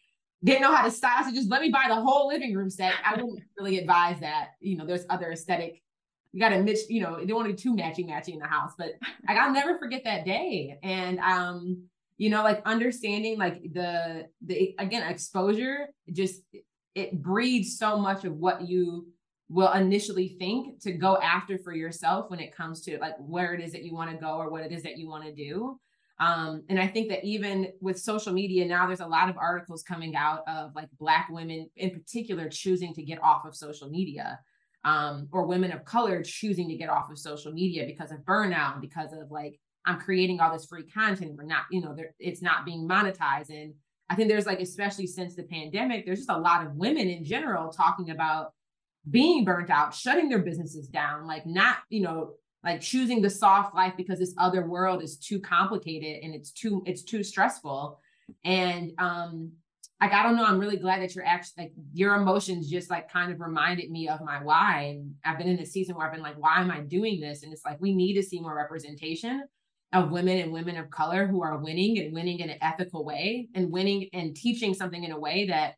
Didn't 0.46 0.62
know 0.62 0.74
how 0.74 0.86
to 0.86 0.92
style, 0.92 1.24
so 1.26 1.34
just 1.34 1.50
let 1.50 1.62
me 1.62 1.70
buy 1.70 1.86
the 1.90 1.96
whole 1.96 2.28
living 2.28 2.56
room 2.56 2.70
set. 2.70 2.94
I 3.04 3.12
wouldn't 3.12 3.40
really 3.60 3.80
advise 3.80 4.20
that. 4.22 4.52
You 4.62 4.78
know, 4.78 4.86
there's 4.86 5.06
other 5.10 5.32
aesthetic 5.32 5.82
you 6.36 6.42
got 6.42 6.50
to 6.50 6.62
mix, 6.62 6.90
you 6.90 7.02
know, 7.02 7.24
they 7.24 7.32
want 7.32 7.48
to 7.48 7.54
be 7.54 7.58
too 7.58 7.74
matchy 7.74 8.06
matchy 8.06 8.34
in 8.34 8.40
the 8.40 8.46
house. 8.46 8.74
But 8.78 8.92
like 9.26 9.38
I'll 9.38 9.54
never 9.54 9.80
forget 9.80 10.04
that 10.04 10.26
day. 10.26 10.78
And 10.84 11.18
um, 11.20 11.84
you 12.18 12.30
know, 12.30 12.44
like 12.44 12.62
understanding 12.66 13.38
like 13.38 13.62
the 13.72 14.28
the 14.46 14.76
again 14.78 15.10
exposure 15.10 15.88
just 16.12 16.42
it 16.94 17.22
breeds 17.22 17.78
so 17.80 17.98
much 17.98 18.26
of 18.26 18.36
what 18.36 18.68
you 18.68 19.08
will 19.48 19.72
initially 19.72 20.36
think 20.38 20.82
to 20.82 20.92
go 20.92 21.18
after 21.20 21.58
for 21.58 21.72
yourself 21.72 22.30
when 22.30 22.42
it 22.42 22.54
comes 22.54 22.82
to 22.82 22.98
like 22.98 23.16
where 23.20 23.54
it 23.54 23.62
is 23.62 23.72
that 23.72 23.84
you 23.84 23.94
want 23.94 24.12
to 24.12 24.18
go 24.18 24.36
or 24.36 24.50
what 24.50 24.64
it 24.64 24.74
is 24.74 24.84
that 24.84 24.98
you 24.98 25.08
want 25.08 25.24
to 25.24 25.34
do. 25.34 25.80
Um, 26.20 26.64
and 26.70 26.80
I 26.80 26.88
think 26.88 27.10
that 27.10 27.26
even 27.26 27.74
with 27.82 28.00
social 28.00 28.32
media 28.32 28.66
now, 28.66 28.88
there's 28.88 29.02
a 29.02 29.08
lot 29.08 29.30
of 29.30 29.38
articles 29.38 29.84
coming 29.84 30.16
out 30.16 30.44
of 30.48 30.74
like 30.74 30.88
Black 30.98 31.28
women 31.30 31.70
in 31.76 31.92
particular 31.92 32.48
choosing 32.50 32.94
to 32.94 33.04
get 33.04 33.22
off 33.22 33.46
of 33.46 33.56
social 33.56 33.90
media 33.90 34.40
um, 34.86 35.28
or 35.32 35.46
women 35.46 35.72
of 35.72 35.84
color 35.84 36.24
choosing 36.24 36.70
to 36.70 36.76
get 36.76 36.90
off 36.90 37.10
of 37.10 37.18
social 37.20 37.52
media 37.52 37.86
because 37.86 38.12
of 38.12 38.20
burnout, 38.20 38.80
because 38.80 39.12
of 39.12 39.30
like, 39.30 39.60
I'm 39.86 40.00
creating 40.00 40.40
all 40.40 40.54
this 40.54 40.66
free 40.66 40.86
content. 40.88 41.36
We're 41.36 41.46
not, 41.46 41.64
you 41.70 41.82
know, 41.82 41.96
it's 42.20 42.42
not 42.42 42.66
being 42.66 42.88
monetized. 42.88 43.50
And 43.50 43.74
I 44.10 44.16
think 44.16 44.30
there's 44.30 44.46
like, 44.46 44.60
especially 44.60 45.08
since 45.08 45.36
the 45.36 45.44
pandemic, 45.44 46.06
there's 46.06 46.20
just 46.20 46.30
a 46.30 46.38
lot 46.38 46.66
of 46.66 46.76
women 46.76 47.10
in 47.10 47.24
general 47.24 47.72
talking 47.72 48.12
about 48.12 48.54
being 49.10 49.44
burnt 49.44 49.70
out, 49.70 49.94
shutting 49.94 50.30
their 50.30 50.40
businesses 50.40 50.88
down, 50.88 51.28
like 51.28 51.46
not, 51.46 51.78
you 51.90 52.02
know, 52.02 52.34
like 52.66 52.82
choosing 52.82 53.22
the 53.22 53.30
soft 53.30 53.76
life 53.76 53.94
because 53.96 54.20
this 54.20 54.34
other 54.38 54.66
world 54.66 55.04
is 55.04 55.18
too 55.18 55.40
complicated 55.40 56.24
and 56.24 56.34
it's 56.34 56.52
too, 56.52 56.84
it's 56.86 57.04
too 57.04 57.24
stressful. 57.24 58.00
And 58.44 58.92
um, 58.98 59.52
like 60.02 60.12
I 60.12 60.24
don't 60.24 60.36
know, 60.36 60.46
I'm 60.46 60.60
really 60.60 60.78
glad 60.78 61.02
that 61.02 61.16
you're 61.16 61.26
actually 61.26 61.66
like 61.66 61.74
your 61.94 62.16
emotions 62.16 62.70
just 62.70 62.90
like 62.90 63.12
kind 63.12 63.32
of 63.32 63.40
reminded 63.40 63.90
me 63.92 64.10
of 64.10 64.22
my 64.22 64.44
why. 64.44 64.96
And 64.96 65.14
I've 65.24 65.38
been 65.38 65.48
in 65.48 65.60
a 65.60 65.66
season 65.66 65.96
where 65.96 66.06
I've 66.06 66.14
been 66.14 66.24
like, 66.24 66.38
why 66.38 66.60
am 66.60 66.72
I 66.72 66.82
doing 66.82 67.22
this? 67.22 67.44
And 67.44 67.54
it's 67.54 67.64
like 67.64 67.80
we 67.80 67.96
need 67.96 68.16
to 68.16 68.24
see 68.24 68.42
more 68.42 68.56
representation 68.56 69.44
of 69.94 70.12
women 70.12 70.40
and 70.40 70.52
women 70.52 70.76
of 70.76 70.90
color 70.90 71.28
who 71.28 71.42
are 71.42 71.58
winning 71.58 72.00
and 72.00 72.14
winning 72.14 72.40
in 72.40 72.50
an 72.50 72.58
ethical 72.62 73.06
way 73.06 73.48
and 73.56 73.72
winning 73.72 74.10
and 74.12 74.36
teaching 74.36 74.74
something 74.74 75.04
in 75.04 75.12
a 75.12 75.20
way 75.20 75.48
that 75.48 75.76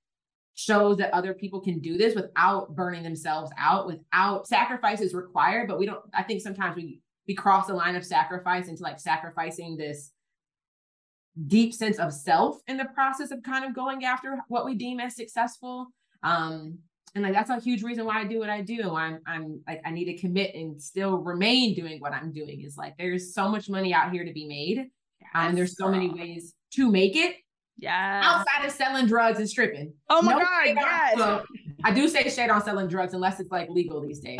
shows 0.57 0.97
that 0.97 1.13
other 1.13 1.35
people 1.35 1.61
can 1.61 1.79
do 1.79 1.97
this 1.97 2.15
without 2.15 2.75
burning 2.75 3.03
themselves 3.03 3.51
out, 3.59 3.85
without 3.85 4.47
sacrifices 4.47 5.13
required. 5.13 5.67
But 5.67 5.77
we 5.77 5.85
don't, 5.85 6.01
I 6.13 6.23
think 6.23 6.41
sometimes 6.41 6.75
we 6.75 6.99
we 7.27 7.35
cross 7.35 7.67
the 7.67 7.73
line 7.73 7.95
of 7.95 8.03
sacrifice 8.03 8.67
into 8.67 8.81
like 8.81 8.99
sacrificing 8.99 9.77
this 9.77 10.11
deep 11.45 11.73
sense 11.73 11.99
of 11.99 12.11
self 12.11 12.59
in 12.67 12.77
the 12.77 12.85
process 12.85 13.29
of 13.31 13.43
kind 13.43 13.65
of 13.65 13.75
going 13.75 14.03
after 14.03 14.39
what 14.47 14.65
we 14.65 14.73
deem 14.73 14.99
as 14.99 15.15
successful. 15.15 15.87
Um, 16.23 16.79
and 17.13 17.23
like 17.23 17.33
that's 17.33 17.51
a 17.51 17.59
huge 17.59 17.83
reason 17.83 18.05
why 18.05 18.19
I 18.19 18.23
do 18.23 18.39
what 18.39 18.49
I 18.49 18.61
do. 18.61 18.95
I'm 18.95 19.19
I'm 19.27 19.61
like 19.67 19.81
I 19.85 19.91
need 19.91 20.05
to 20.05 20.17
commit 20.17 20.55
and 20.55 20.81
still 20.81 21.17
remain 21.17 21.75
doing 21.75 21.99
what 21.99 22.13
I'm 22.13 22.31
doing. 22.31 22.61
Is 22.61 22.77
like 22.77 22.97
there's 22.97 23.35
so 23.35 23.47
much 23.47 23.69
money 23.69 23.93
out 23.93 24.11
here 24.11 24.25
to 24.25 24.33
be 24.33 24.47
made, 24.47 24.79
um, 25.35 25.49
and 25.49 25.57
there's 25.57 25.77
so 25.77 25.89
many 25.89 26.09
ways 26.09 26.55
to 26.71 26.91
make 26.91 27.15
it. 27.15 27.35
Yeah. 27.77 28.21
Outside 28.23 28.65
of 28.65 28.71
selling 28.71 29.05
drugs 29.05 29.39
and 29.39 29.49
stripping. 29.49 29.93
Oh 30.09 30.21
my 30.21 30.33
no 30.33 30.39
god, 30.39 30.65
yes. 30.65 31.17
So 31.17 31.43
I 31.83 31.91
do 31.91 32.07
say 32.07 32.27
shade 32.29 32.49
on 32.49 32.63
selling 32.63 32.87
drugs 32.87 33.13
unless 33.13 33.39
it's 33.39 33.51
like 33.51 33.69
legal 33.69 34.01
these 34.01 34.19
days. 34.19 34.39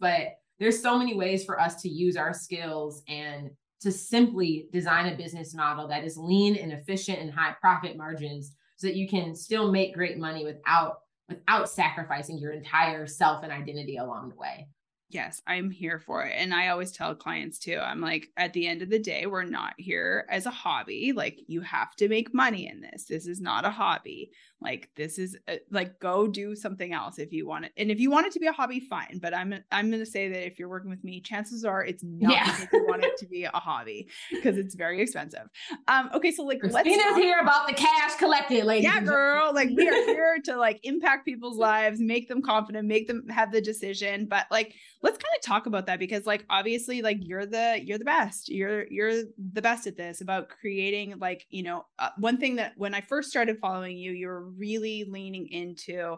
but 0.00 0.38
there's 0.58 0.82
so 0.82 0.98
many 0.98 1.14
ways 1.14 1.44
for 1.44 1.60
us 1.60 1.80
to 1.82 1.88
use 1.88 2.16
our 2.16 2.34
skills 2.34 3.02
and 3.08 3.50
to 3.80 3.92
simply 3.92 4.68
design 4.72 5.12
a 5.12 5.16
business 5.16 5.54
model 5.54 5.88
that 5.88 6.04
is 6.04 6.16
lean 6.16 6.56
and 6.56 6.72
efficient 6.72 7.20
and 7.20 7.32
high 7.32 7.54
profit 7.60 7.96
margins 7.96 8.52
so 8.76 8.86
that 8.86 8.96
you 8.96 9.08
can 9.08 9.34
still 9.34 9.70
make 9.70 9.94
great 9.94 10.18
money 10.18 10.44
without 10.44 11.00
without 11.28 11.68
sacrificing 11.68 12.38
your 12.38 12.52
entire 12.52 13.06
self 13.06 13.42
and 13.42 13.52
identity 13.52 13.98
along 13.98 14.30
the 14.30 14.36
way 14.36 14.66
yes, 15.10 15.40
I'm 15.46 15.70
here 15.70 15.98
for 15.98 16.24
it. 16.24 16.34
And 16.36 16.52
I 16.52 16.68
always 16.68 16.92
tell 16.92 17.14
clients 17.14 17.58
too, 17.58 17.78
I'm 17.78 18.00
like, 18.00 18.28
at 18.36 18.52
the 18.52 18.66
end 18.66 18.82
of 18.82 18.90
the 18.90 18.98
day, 18.98 19.26
we're 19.26 19.44
not 19.44 19.74
here 19.78 20.26
as 20.28 20.46
a 20.46 20.50
hobby. 20.50 21.12
Like, 21.14 21.40
you 21.46 21.62
have 21.62 21.94
to 21.96 22.08
make 22.08 22.34
money 22.34 22.68
in 22.68 22.80
this. 22.80 23.04
This 23.04 23.26
is 23.26 23.40
not 23.40 23.64
a 23.64 23.70
hobby. 23.70 24.30
Like, 24.60 24.90
this 24.96 25.18
is 25.18 25.36
a, 25.48 25.60
like, 25.70 26.00
go 26.00 26.26
do 26.26 26.54
something 26.56 26.92
else 26.92 27.18
if 27.18 27.32
you 27.32 27.46
want 27.46 27.66
it. 27.66 27.72
And 27.76 27.90
if 27.90 28.00
you 28.00 28.10
want 28.10 28.26
it 28.26 28.32
to 28.32 28.40
be 28.40 28.48
a 28.48 28.52
hobby, 28.52 28.80
fine. 28.80 29.18
But 29.22 29.32
I'm 29.32 29.54
I'm 29.70 29.88
going 29.88 30.04
to 30.04 30.10
say 30.10 30.28
that 30.28 30.46
if 30.46 30.58
you're 30.58 30.68
working 30.68 30.90
with 30.90 31.04
me, 31.04 31.20
chances 31.20 31.64
are 31.64 31.84
it's 31.84 32.02
not 32.02 32.32
yeah. 32.32 32.44
because 32.44 32.68
you 32.72 32.86
want 32.88 33.04
it 33.04 33.16
to 33.18 33.26
be 33.26 33.44
a 33.44 33.50
hobby 33.50 34.08
because 34.30 34.58
it's 34.58 34.74
very 34.74 35.00
expensive. 35.00 35.48
Um, 35.86 36.10
okay, 36.12 36.32
so 36.32 36.42
like, 36.42 36.58
let's 36.62 36.74
let's 36.74 37.16
hear 37.16 37.38
about 37.38 37.68
the 37.68 37.74
cash 37.74 38.16
collected, 38.16 38.64
ladies. 38.64 38.84
Yeah, 38.84 39.00
girl. 39.00 39.54
Like, 39.54 39.70
we 39.74 39.88
are 39.88 39.94
here 40.06 40.38
to 40.46 40.56
like 40.56 40.80
impact 40.82 41.24
people's 41.24 41.56
lives, 41.56 42.00
make 42.00 42.28
them 42.28 42.42
confident, 42.42 42.88
make 42.88 43.06
them 43.06 43.28
have 43.28 43.52
the 43.52 43.60
decision. 43.60 44.26
But 44.26 44.46
like, 44.50 44.74
let's 45.02 45.18
kind 45.18 45.34
of 45.36 45.42
talk 45.42 45.66
about 45.66 45.86
that 45.86 45.98
because 45.98 46.26
like 46.26 46.44
obviously 46.50 47.02
like 47.02 47.18
you're 47.20 47.46
the 47.46 47.80
you're 47.84 47.98
the 47.98 48.04
best. 48.04 48.48
You're 48.48 48.86
you're 48.90 49.22
the 49.52 49.62
best 49.62 49.86
at 49.86 49.96
this 49.96 50.20
about 50.20 50.48
creating 50.48 51.18
like 51.18 51.46
you 51.50 51.62
know 51.62 51.86
uh, 51.98 52.10
one 52.18 52.38
thing 52.38 52.56
that 52.56 52.72
when 52.76 52.94
i 52.94 53.00
first 53.00 53.30
started 53.30 53.58
following 53.58 53.96
you 53.96 54.12
you 54.12 54.26
were 54.26 54.44
really 54.44 55.04
leaning 55.04 55.48
into 55.48 56.16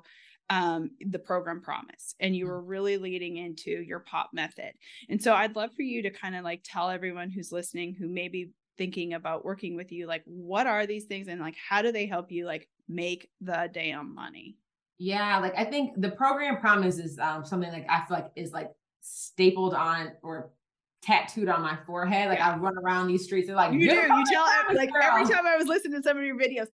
um, 0.48 0.90
the 1.00 1.18
program 1.18 1.60
promise 1.60 2.16
and 2.18 2.34
you 2.34 2.44
mm. 2.44 2.48
were 2.48 2.62
really 2.62 2.96
leading 2.96 3.36
into 3.36 3.70
your 3.70 4.00
pop 4.00 4.30
method. 4.32 4.72
And 5.08 5.22
so 5.22 5.34
i'd 5.34 5.56
love 5.56 5.70
for 5.74 5.82
you 5.82 6.02
to 6.02 6.10
kind 6.10 6.34
of 6.34 6.44
like 6.44 6.62
tell 6.64 6.90
everyone 6.90 7.30
who's 7.30 7.52
listening 7.52 7.94
who 7.94 8.08
may 8.08 8.28
be 8.28 8.50
thinking 8.78 9.12
about 9.12 9.44
working 9.44 9.76
with 9.76 9.92
you 9.92 10.06
like 10.06 10.22
what 10.24 10.66
are 10.66 10.86
these 10.86 11.04
things 11.04 11.28
and 11.28 11.38
like 11.38 11.56
how 11.68 11.82
do 11.82 11.92
they 11.92 12.06
help 12.06 12.32
you 12.32 12.46
like 12.46 12.66
make 12.88 13.28
the 13.42 13.68
damn 13.74 14.14
money 14.14 14.56
yeah, 15.00 15.38
like 15.38 15.54
I 15.56 15.64
think 15.64 15.94
the 15.96 16.10
program 16.10 16.58
promise 16.58 16.98
is 16.98 17.18
um, 17.18 17.42
something 17.42 17.72
like 17.72 17.86
I 17.88 18.04
feel 18.04 18.18
like 18.18 18.30
is 18.36 18.52
like 18.52 18.70
stapled 19.00 19.72
on 19.72 20.12
or 20.22 20.50
tattooed 21.02 21.48
on 21.48 21.62
my 21.62 21.78
forehead. 21.86 22.28
Like 22.28 22.38
yeah. 22.38 22.52
I 22.52 22.58
run 22.58 22.76
around 22.76 23.06
these 23.06 23.24
streets 23.24 23.48
and 23.48 23.56
like 23.56 23.72
you 23.72 23.88
do. 23.88 23.94
You 23.94 24.24
tell 24.30 24.46
every, 24.60 24.76
like 24.76 24.92
girl. 24.92 25.02
every 25.02 25.24
time 25.24 25.46
I 25.46 25.56
was 25.56 25.66
listening 25.66 26.02
to 26.02 26.02
some 26.06 26.18
of 26.18 26.24
your 26.24 26.38
videos. 26.38 26.66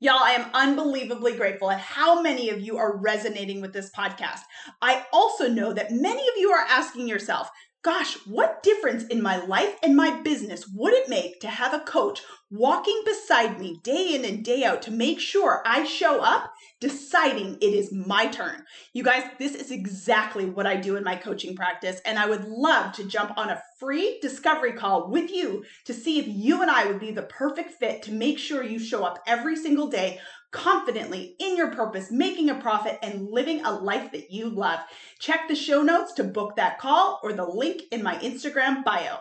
Y'all, 0.00 0.18
I 0.18 0.32
am 0.32 0.50
unbelievably 0.54 1.36
grateful 1.36 1.70
at 1.70 1.78
how 1.78 2.20
many 2.20 2.50
of 2.50 2.60
you 2.60 2.78
are 2.78 2.96
resonating 2.96 3.60
with 3.60 3.72
this 3.72 3.92
podcast. 3.92 4.40
I 4.82 5.06
also 5.12 5.48
know 5.48 5.72
that 5.72 5.92
many 5.92 6.20
of 6.20 6.34
you 6.36 6.50
are 6.50 6.66
asking 6.68 7.06
yourself, 7.06 7.48
gosh, 7.86 8.14
what 8.26 8.64
difference 8.64 9.04
in 9.04 9.22
my 9.22 9.36
life 9.46 9.76
and 9.80 9.94
my 9.94 10.20
business 10.22 10.66
would 10.74 10.92
it 10.92 11.08
make 11.08 11.38
to 11.38 11.46
have 11.46 11.72
a 11.72 11.78
coach 11.78 12.20
walking 12.50 13.00
beside 13.04 13.60
me 13.60 13.78
day 13.84 14.12
in 14.12 14.24
and 14.24 14.44
day 14.44 14.64
out 14.64 14.82
to 14.82 14.90
make 14.90 15.20
sure 15.20 15.62
I 15.64 15.84
show 15.84 16.20
up, 16.20 16.52
deciding 16.80 17.58
it 17.60 17.72
is 17.72 17.92
my 17.92 18.26
turn? 18.26 18.64
You 18.92 19.04
guys, 19.04 19.22
this 19.38 19.54
is 19.54 19.70
exactly 19.70 20.46
what 20.46 20.66
I 20.66 20.74
do 20.74 20.96
in 20.96 21.04
my 21.04 21.14
coaching 21.14 21.54
practice, 21.54 22.00
and 22.04 22.18
I 22.18 22.28
would 22.28 22.44
love 22.44 22.92
to 22.94 23.04
jump 23.04 23.38
on 23.38 23.50
a 23.50 23.62
free 23.78 24.18
discovery 24.20 24.72
call 24.72 25.08
with 25.08 25.30
you 25.30 25.64
to 25.84 25.94
see 25.94 26.18
if 26.18 26.26
you 26.26 26.62
and 26.62 26.70
I 26.72 26.86
would 26.86 26.98
be 26.98 27.12
the 27.12 27.22
perfect 27.22 27.70
fit 27.70 28.02
to 28.02 28.12
make 28.12 28.40
sure 28.40 28.64
you 28.64 28.80
show 28.80 29.04
up 29.04 29.22
every 29.28 29.54
single 29.54 29.86
day 29.86 30.18
confidently 30.52 31.36
in 31.38 31.56
your 31.56 31.70
purpose, 31.70 32.10
making 32.10 32.50
a 32.50 32.54
profit, 32.54 32.98
and 33.02 33.28
living 33.30 33.64
a 33.64 33.72
life 33.72 34.12
that 34.12 34.30
you 34.30 34.48
love. 34.48 34.80
Check 35.18 35.48
the 35.48 35.54
show 35.54 35.82
notes 35.82 36.12
to 36.14 36.24
book 36.24 36.56
that 36.56 36.78
call 36.78 37.20
or 37.22 37.32
the 37.32 37.44
link 37.44 37.82
in 37.90 38.02
my 38.02 38.16
Instagram 38.16 38.84
bio. 38.84 39.18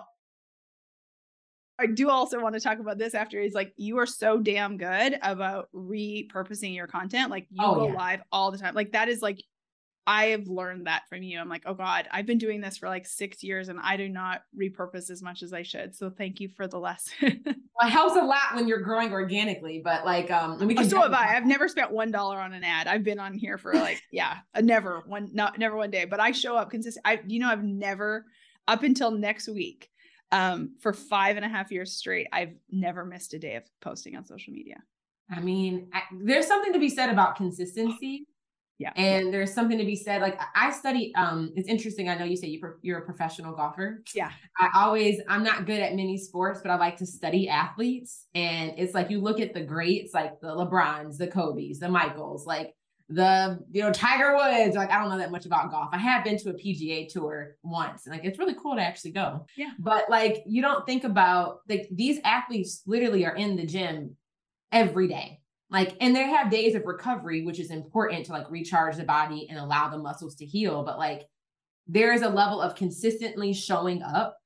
I 1.78 1.88
do 1.88 2.10
also 2.10 2.40
want 2.40 2.56
to 2.56 2.62
talk 2.62 2.80
about 2.80 2.98
this 2.98 3.14
after 3.14 3.42
he's 3.42 3.54
like, 3.54 3.74
you 3.76 3.98
are 3.98 4.06
so 4.06 4.40
damn 4.40 4.78
good 4.78 5.18
about 5.22 5.68
repurposing 5.76 6.74
your 6.74 6.88
content. 6.88 7.30
Like 7.30 7.48
you 7.50 7.66
oh, 7.66 7.76
go 7.76 7.88
yeah. 7.88 7.96
live 7.96 8.22
all 8.32 8.52
the 8.52 8.58
time. 8.58 8.76
Like 8.76 8.94
that 8.94 9.10
is 9.10 9.22
like 9.22 9.44
I 10.08 10.26
have 10.28 10.48
learned 10.48 10.86
that 10.86 11.04
from 11.10 11.24
you. 11.24 11.40
I'm 11.40 11.50
like, 11.50 11.64
oh 11.66 11.74
God, 11.74 12.08
I've 12.12 12.28
been 12.28 12.38
doing 12.38 12.62
this 12.62 12.78
for 12.78 12.88
like 12.88 13.08
six 13.08 13.44
years 13.44 13.70
and 13.70 13.80
I 13.82 13.98
do 13.98 14.08
not 14.08 14.42
repurpose 14.60 15.10
as 15.10 15.24
much 15.24 15.42
as 15.42 15.52
I 15.52 15.64
should. 15.64 15.96
So 15.96 16.12
thank 16.12 16.40
you 16.40 16.50
for 16.50 16.68
the 16.68 16.78
lesson. 16.78 17.42
well, 17.46 17.88
it 17.88 17.90
helps 17.90 18.16
a 18.16 18.24
lot 18.24 18.54
when 18.54 18.68
you're 18.68 18.82
growing 18.82 19.12
organically, 19.12 19.82
but 19.84 20.06
like, 20.06 20.30
um, 20.30 20.60
we 20.60 20.76
can. 20.76 20.86
Oh, 20.86 20.88
so 20.88 21.02
have 21.02 21.14
I. 21.14 21.36
I've 21.36 21.48
never 21.48 21.68
spent 21.68 21.92
one 21.92 22.12
dollar 22.12 22.40
on 22.40 22.54
an 22.54 22.64
ad. 22.64 22.88
I've 22.88 23.04
been 23.04 23.20
on 23.20 23.34
here 23.34 23.58
for 23.58 23.74
like, 23.74 24.02
yeah, 24.12 24.38
never 24.62 25.02
one, 25.08 25.30
not 25.34 25.58
never 25.58 25.76
one 25.76 25.90
day. 25.90 26.06
But 26.06 26.20
I 26.20 26.32
show 26.32 26.56
up 26.56 26.70
consistent. 26.70 27.06
I, 27.06 27.22
you 27.26 27.40
know, 27.40 27.50
I've 27.50 27.64
never 27.64 28.26
up 28.68 28.84
until 28.84 29.10
next 29.10 29.48
week, 29.48 29.90
um, 30.32 30.76
for 30.82 30.94
five 30.94 31.36
and 31.36 31.46
a 31.46 31.50
half 31.50 31.72
years 31.72 31.94
straight, 31.94 32.28
I've 32.32 32.54
never 32.70 33.06
missed 33.06 33.34
a 33.34 33.40
day 33.40 33.56
of 33.56 33.64
posting 33.82 34.16
on 34.16 34.26
social 34.26 34.54
media. 34.54 34.78
I 35.32 35.40
mean, 35.40 35.90
I, 35.94 36.02
there's 36.22 36.46
something 36.46 36.74
to 36.74 36.80
be 36.80 36.90
said 36.90 37.10
about 37.10 37.36
consistency 37.36 38.28
yeah. 38.78 38.92
And 38.96 39.34
there's 39.34 39.54
something 39.54 39.78
to 39.78 39.86
be 39.86 39.96
said 39.96 40.22
like 40.22 40.40
i 40.54 40.72
study 40.72 41.14
um 41.16 41.52
it's 41.56 41.70
interesting 41.70 42.10
i 42.10 42.16
know 42.16 42.26
you 42.26 42.36
say 42.36 42.48
you 42.48 42.60
pro- 42.60 42.76
you're 42.82 43.00
a 43.00 43.06
professional 43.06 43.56
golfer. 43.56 44.04
Yeah. 44.14 44.32
I 44.60 44.70
always 44.76 45.22
i'm 45.30 45.44
not 45.44 45.66
good 45.66 45.80
at 45.80 45.96
many 45.96 46.18
sports 46.18 46.60
but 46.62 46.72
i 46.72 46.76
like 46.76 46.98
to 46.98 47.06
study 47.06 47.48
athletes. 47.48 48.28
And 48.36 48.74
it's 48.78 48.94
like 48.94 49.10
you 49.10 49.22
look 49.22 49.40
at 49.40 49.54
the 49.54 49.62
greats 49.62 50.14
like 50.14 50.40
the 50.42 50.48
lebrons 50.48 51.18
the 51.18 51.28
kobe's 51.28 51.80
the 51.80 51.90
michaels 51.90 52.46
like 52.46 52.74
the 53.08 53.60
you 53.72 53.84
know 53.84 53.94
tiger 53.94 54.36
woods 54.36 54.76
like 54.76 54.90
i 54.90 55.00
don't 55.00 55.10
know 55.10 55.18
that 55.20 55.32
much 55.32 55.46
about 55.46 55.70
golf. 55.70 55.90
I 55.94 56.00
have 56.00 56.24
been 56.24 56.38
to 56.40 56.50
a 56.50 56.54
pga 56.54 57.08
tour 57.08 57.56
once 57.64 58.08
and 58.08 58.16
like 58.16 58.26
it's 58.26 58.40
really 58.40 58.56
cool 58.56 58.76
to 58.76 58.82
actually 58.82 59.12
go. 59.12 59.46
Yeah. 59.56 59.72
But 59.80 60.10
like 60.10 60.44
you 60.48 60.62
don't 60.62 60.86
think 60.86 61.04
about 61.04 61.60
like 61.70 61.88
these 61.92 62.20
athletes 62.26 62.82
literally 62.86 63.26
are 63.26 63.36
in 63.36 63.56
the 63.56 63.66
gym 63.66 64.16
every 64.72 65.08
day 65.08 65.40
like 65.70 65.96
and 66.00 66.16
they 66.16 66.24
have 66.24 66.52
days 66.52 66.76
of 66.76 66.86
recovery 66.86 67.44
which 67.44 67.60
is 67.60 67.72
important 67.72 68.26
to 68.26 68.32
like 68.32 68.50
recharge 68.50 68.96
the 68.96 69.04
body 69.04 69.48
and 69.50 69.58
allow 69.58 69.90
the 69.90 69.98
muscles 69.98 70.36
to 70.36 70.46
heal 70.46 70.84
but 70.84 70.98
like 70.98 71.24
there 71.88 72.14
is 72.14 72.22
a 72.22 72.30
level 72.30 72.62
of 72.62 72.76
consistently 72.76 73.54
showing 73.54 74.02
up 74.02 74.38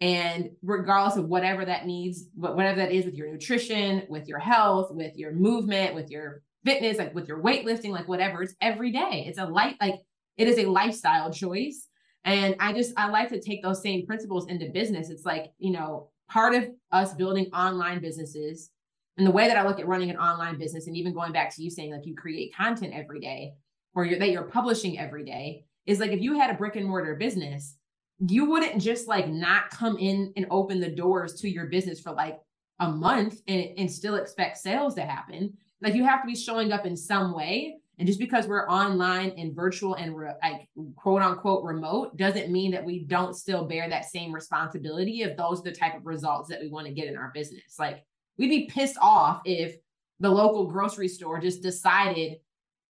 and 0.00 0.50
regardless 0.62 1.16
of 1.16 1.26
whatever 1.26 1.64
that 1.64 1.86
needs 1.86 2.26
whatever 2.34 2.76
that 2.76 2.92
is 2.92 3.04
with 3.04 3.14
your 3.14 3.30
nutrition 3.30 4.04
with 4.08 4.28
your 4.28 4.38
health 4.38 4.90
with 4.92 5.16
your 5.16 5.32
movement 5.32 5.94
with 5.94 6.10
your 6.10 6.42
fitness 6.64 6.98
like 6.98 7.14
with 7.14 7.28
your 7.28 7.42
weightlifting 7.42 7.90
like 7.90 8.08
whatever 8.08 8.42
it's 8.42 8.54
every 8.60 8.90
day. 8.90 9.24
It's 9.26 9.38
a 9.38 9.46
light 9.46 9.76
like 9.80 10.00
it 10.36 10.48
is 10.48 10.58
a 10.58 10.66
lifestyle 10.66 11.32
choice 11.32 11.86
and 12.24 12.54
i 12.60 12.72
just 12.72 12.92
i 12.96 13.08
like 13.08 13.28
to 13.28 13.40
take 13.40 13.62
those 13.62 13.82
same 13.82 14.06
principles 14.06 14.48
into 14.48 14.70
business. 14.70 15.10
It's 15.10 15.24
like 15.24 15.52
you 15.58 15.72
know 15.72 16.10
part 16.28 16.54
of 16.54 16.68
us 16.92 17.14
building 17.14 17.46
online 17.52 18.00
businesses 18.00 18.70
and 19.18 19.26
the 19.26 19.32
way 19.32 19.48
that 19.48 19.56
I 19.56 19.66
look 19.66 19.80
at 19.80 19.88
running 19.88 20.10
an 20.10 20.16
online 20.16 20.58
business, 20.58 20.86
and 20.86 20.96
even 20.96 21.12
going 21.12 21.32
back 21.32 21.54
to 21.54 21.62
you 21.62 21.70
saying 21.70 21.92
like 21.92 22.06
you 22.06 22.14
create 22.14 22.54
content 22.54 22.94
every 22.94 23.18
day 23.18 23.54
or 23.94 24.04
you're, 24.04 24.18
that 24.18 24.30
you're 24.30 24.44
publishing 24.44 24.98
every 24.98 25.24
day, 25.24 25.64
is 25.86 25.98
like 25.98 26.12
if 26.12 26.20
you 26.20 26.38
had 26.38 26.50
a 26.50 26.54
brick 26.54 26.76
and 26.76 26.86
mortar 26.86 27.16
business, 27.16 27.76
you 28.20 28.44
wouldn't 28.44 28.80
just 28.80 29.08
like 29.08 29.28
not 29.28 29.70
come 29.70 29.98
in 29.98 30.32
and 30.36 30.46
open 30.50 30.80
the 30.80 30.88
doors 30.88 31.34
to 31.40 31.48
your 31.48 31.66
business 31.66 32.00
for 32.00 32.12
like 32.12 32.38
a 32.80 32.88
month 32.88 33.40
and, 33.48 33.70
and 33.76 33.90
still 33.90 34.14
expect 34.14 34.58
sales 34.58 34.94
to 34.94 35.02
happen. 35.02 35.52
Like 35.80 35.94
you 35.94 36.04
have 36.04 36.22
to 36.22 36.26
be 36.26 36.36
showing 36.36 36.72
up 36.72 36.86
in 36.86 36.96
some 36.96 37.34
way. 37.34 37.76
And 37.98 38.06
just 38.06 38.20
because 38.20 38.46
we're 38.46 38.68
online 38.68 39.30
and 39.36 39.54
virtual 39.54 39.94
and 39.94 40.16
re- 40.16 40.34
like 40.42 40.68
quote 40.94 41.22
unquote 41.22 41.64
remote 41.64 42.16
doesn't 42.16 42.52
mean 42.52 42.70
that 42.70 42.84
we 42.84 43.04
don't 43.04 43.34
still 43.34 43.66
bear 43.66 43.88
that 43.88 44.04
same 44.04 44.32
responsibility 44.32 45.22
if 45.22 45.36
those 45.36 45.60
are 45.60 45.64
the 45.64 45.72
type 45.72 45.96
of 45.96 46.06
results 46.06 46.48
that 46.50 46.60
we 46.60 46.68
want 46.68 46.86
to 46.86 46.92
get 46.92 47.08
in 47.08 47.16
our 47.16 47.32
business. 47.34 47.76
Like 47.78 48.04
We'd 48.38 48.48
be 48.48 48.66
pissed 48.66 48.98
off 49.00 49.42
if 49.44 49.76
the 50.20 50.30
local 50.30 50.66
grocery 50.66 51.08
store 51.08 51.40
just 51.40 51.62
decided, 51.62 52.38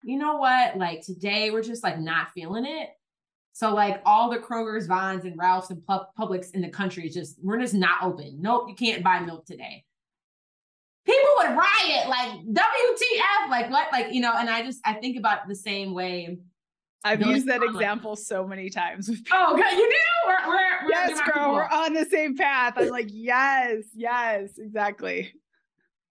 you 0.03 0.17
know 0.17 0.37
what, 0.37 0.77
like 0.77 1.01
today 1.01 1.51
we're 1.51 1.63
just 1.63 1.83
like 1.83 1.99
not 1.99 2.31
feeling 2.31 2.65
it. 2.65 2.89
So 3.53 3.73
like 3.73 4.01
all 4.05 4.29
the 4.29 4.37
Kroger's, 4.37 4.87
Vons, 4.87 5.25
and 5.25 5.37
Ralph's 5.37 5.69
and 5.69 5.81
Publix 6.17 6.51
in 6.53 6.61
the 6.61 6.69
country 6.69 7.07
is 7.07 7.13
just 7.13 7.37
we're 7.43 7.59
just 7.59 7.73
not 7.73 8.03
open. 8.03 8.37
Nope, 8.39 8.69
you 8.69 8.75
can't 8.75 9.03
buy 9.03 9.19
milk 9.19 9.45
today. 9.45 9.83
People 11.05 11.29
would 11.37 11.49
riot 11.49 12.07
like 12.07 12.39
WTF, 12.45 13.49
like 13.49 13.69
what, 13.69 13.91
like 13.91 14.13
you 14.13 14.21
know. 14.21 14.33
And 14.37 14.49
I 14.49 14.63
just 14.63 14.79
I 14.85 14.93
think 14.93 15.17
about 15.17 15.47
the 15.47 15.55
same 15.55 15.93
way. 15.93 16.37
I've 17.03 17.21
used 17.21 17.47
that 17.47 17.63
example 17.63 18.15
so 18.15 18.45
many 18.45 18.69
times. 18.69 19.07
With 19.07 19.19
oh, 19.31 19.55
God, 19.55 19.71
you 19.71 19.89
do? 19.89 19.95
We're, 20.27 20.49
we're, 20.49 20.83
we're 20.83 20.89
yes, 20.89 21.19
girl, 21.21 21.53
we're 21.53 21.69
on 21.69 21.93
the 21.93 22.05
same 22.05 22.35
path. 22.35 22.73
I'm 22.77 22.89
like, 22.89 23.07
yes, 23.09 23.83
yes, 23.95 24.57
exactly. 24.57 25.31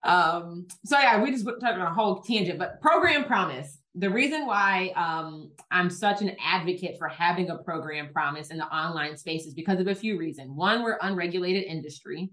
Um, 0.05 0.67
so 0.85 0.99
yeah, 0.99 1.23
we 1.23 1.31
just 1.31 1.45
took 1.45 1.63
on 1.63 1.81
a 1.81 1.93
whole 1.93 2.23
tangent, 2.23 2.59
but 2.59 2.81
program 2.81 3.25
promise. 3.25 3.79
The 3.95 4.09
reason 4.09 4.47
why 4.47 4.93
um, 4.95 5.51
I'm 5.71 5.91
such 5.91 6.23
an 6.23 6.37
advocate 6.43 6.97
for 6.99 7.09
having 7.09 7.51
a 7.51 7.57
program 7.59 8.11
promise 8.13 8.51
in 8.51 8.59
the 8.59 8.67
online 8.67 9.17
space 9.17 9.45
is 9.45 9.55
because 9.55 9.81
of 9.81 9.89
a 9.89 9.95
few 9.95 10.19
reasons. 10.19 10.53
One, 10.55 10.83
we're 10.83 10.99
unregulated 11.03 11.65
industry. 11.65 12.31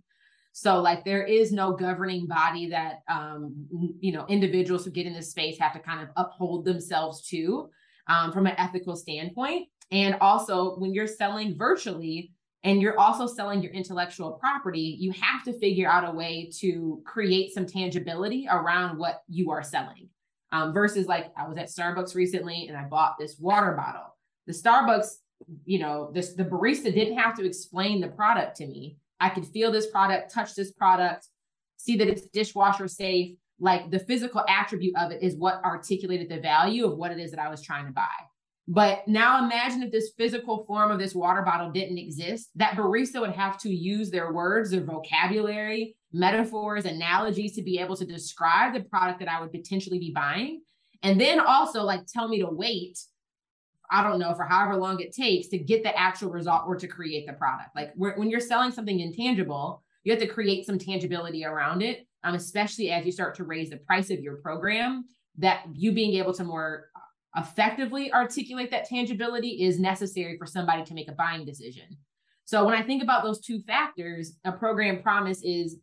So 0.51 0.79
like 0.79 1.03
there 1.03 1.23
is 1.23 1.51
no 1.51 1.73
governing 1.73 2.27
body 2.27 2.69
that 2.69 2.99
um, 3.09 3.67
you 3.99 4.13
know 4.13 4.25
individuals 4.29 4.85
who 4.85 4.91
get 4.91 5.05
in 5.05 5.13
this 5.13 5.31
space 5.31 5.59
have 5.59 5.73
to 5.73 5.79
kind 5.79 6.01
of 6.01 6.09
uphold 6.15 6.63
themselves 6.63 7.27
to 7.29 7.69
um, 8.07 8.31
from 8.31 8.47
an 8.47 8.55
ethical 8.57 8.95
standpoint. 8.95 9.67
And 9.91 10.15
also 10.21 10.75
when 10.77 10.93
you're 10.93 11.07
selling 11.07 11.57
virtually, 11.57 12.31
and 12.65 12.81
you're 12.81 12.99
also 12.99 13.27
selling 13.27 13.61
your 13.61 13.71
intellectual 13.73 14.31
property, 14.31 14.97
you 14.99 15.11
have 15.11 15.43
to 15.43 15.53
figure 15.59 15.87
out 15.87 16.09
a 16.09 16.11
way 16.11 16.49
to 16.61 16.99
create 17.05 17.53
some 17.53 17.67
tangibility 17.67 18.47
around 18.49 18.97
what 18.97 19.21
you 19.27 19.51
are 19.51 19.61
selling. 19.61 20.09
Um, 20.51 20.73
versus 20.73 21.05
like 21.05 21.31
I 21.37 21.47
was 21.47 21.57
at 21.57 21.67
Starbucks 21.67 22.15
recently 22.15 22.67
and 22.67 22.75
I 22.75 22.85
bought 22.85 23.19
this 23.19 23.37
water 23.37 23.73
bottle. 23.73 24.15
The 24.47 24.53
Starbucks, 24.53 25.17
you 25.65 25.77
know, 25.77 26.09
this 26.11 26.33
the 26.33 26.43
barista 26.43 26.91
didn't 26.93 27.19
have 27.19 27.35
to 27.37 27.45
explain 27.45 28.01
the 28.01 28.07
product 28.07 28.57
to 28.57 28.65
me. 28.65 28.97
I 29.19 29.29
could 29.29 29.45
feel 29.45 29.71
this 29.71 29.87
product, 29.87 30.33
touch 30.33 30.55
this 30.55 30.71
product, 30.71 31.27
see 31.77 31.97
that 31.97 32.07
it's 32.07 32.25
dishwasher 32.27 32.87
safe. 32.87 33.37
Like 33.59 33.89
the 33.89 33.99
physical 33.99 34.43
attribute 34.49 34.95
of 34.97 35.11
it 35.11 35.23
is 35.23 35.35
what 35.35 35.63
articulated 35.63 36.29
the 36.29 36.41
value 36.41 36.85
of 36.85 36.97
what 36.97 37.11
it 37.11 37.19
is 37.19 37.31
that 37.31 37.39
I 37.39 37.49
was 37.49 37.61
trying 37.61 37.85
to 37.85 37.93
buy. 37.93 38.03
But 38.67 39.07
now 39.07 39.43
imagine 39.45 39.83
if 39.83 39.91
this 39.91 40.11
physical 40.17 40.65
form 40.65 40.89
of 40.89 40.97
this 40.97 41.13
water 41.13 41.43
bottle 41.43 41.71
didn't 41.71 41.99
exist, 41.99 42.49
that 42.55 42.75
barista 42.75 43.21
would 43.21 43.35
have 43.35 43.59
to 43.59 43.69
use 43.69 44.09
their 44.09 44.33
words, 44.33 44.71
their 44.71 44.83
vocabulary, 44.83 45.95
metaphors, 46.11 46.85
analogies 46.85 47.53
to 47.55 47.61
be 47.61 47.79
able 47.79 47.95
to 47.95 48.05
describe 48.05 48.73
the 48.73 48.81
product 48.81 49.19
that 49.19 49.29
I 49.29 49.39
would 49.39 49.51
potentially 49.51 49.99
be 49.99 50.11
buying. 50.13 50.61
And 51.03 51.21
then 51.21 51.39
also 51.39 51.83
like 51.83 52.07
tell 52.07 52.27
me 52.27 52.39
to 52.39 52.49
wait, 52.49 52.99
I 53.91 54.01
don't 54.03 54.17
know, 54.17 54.33
for 54.33 54.45
however 54.45 54.77
long 54.77 54.99
it 54.99 55.13
takes 55.13 55.49
to 55.49 55.59
get 55.59 55.83
the 55.83 55.95
actual 55.95 56.31
result 56.31 56.63
or 56.65 56.75
to 56.75 56.87
create 56.87 57.27
the 57.27 57.33
product. 57.33 57.69
Like 57.75 57.93
when 57.95 58.29
you're 58.29 58.39
selling 58.39 58.71
something 58.71 58.99
intangible, 58.99 59.83
you 60.03 60.11
have 60.11 60.21
to 60.21 60.27
create 60.27 60.65
some 60.65 60.79
tangibility 60.79 61.45
around 61.45 61.83
it, 61.83 62.07
um, 62.25 62.35
especially 62.35 62.91
as 62.91 63.05
you 63.05 63.11
start 63.11 63.35
to 63.35 63.43
raise 63.43 63.69
the 63.69 63.77
price 63.77 64.09
of 64.09 64.19
your 64.19 64.37
program. 64.37 65.05
That 65.37 65.65
you 65.73 65.91
being 65.91 66.15
able 66.15 66.33
to 66.33 66.43
more 66.45 66.89
effectively 67.35 68.11
articulate 68.11 68.71
that 68.71 68.87
tangibility 68.87 69.63
is 69.63 69.79
necessary 69.79 70.37
for 70.37 70.45
somebody 70.45 70.83
to 70.85 70.93
make 70.93 71.09
a 71.09 71.13
buying 71.13 71.45
decision. 71.45 71.85
So 72.45 72.63
when 72.63 72.73
I 72.73 72.83
think 72.83 73.03
about 73.03 73.23
those 73.23 73.41
two 73.41 73.61
factors, 73.61 74.37
a 74.45 74.51
program 74.51 75.01
promise 75.01 75.41
is 75.43 75.77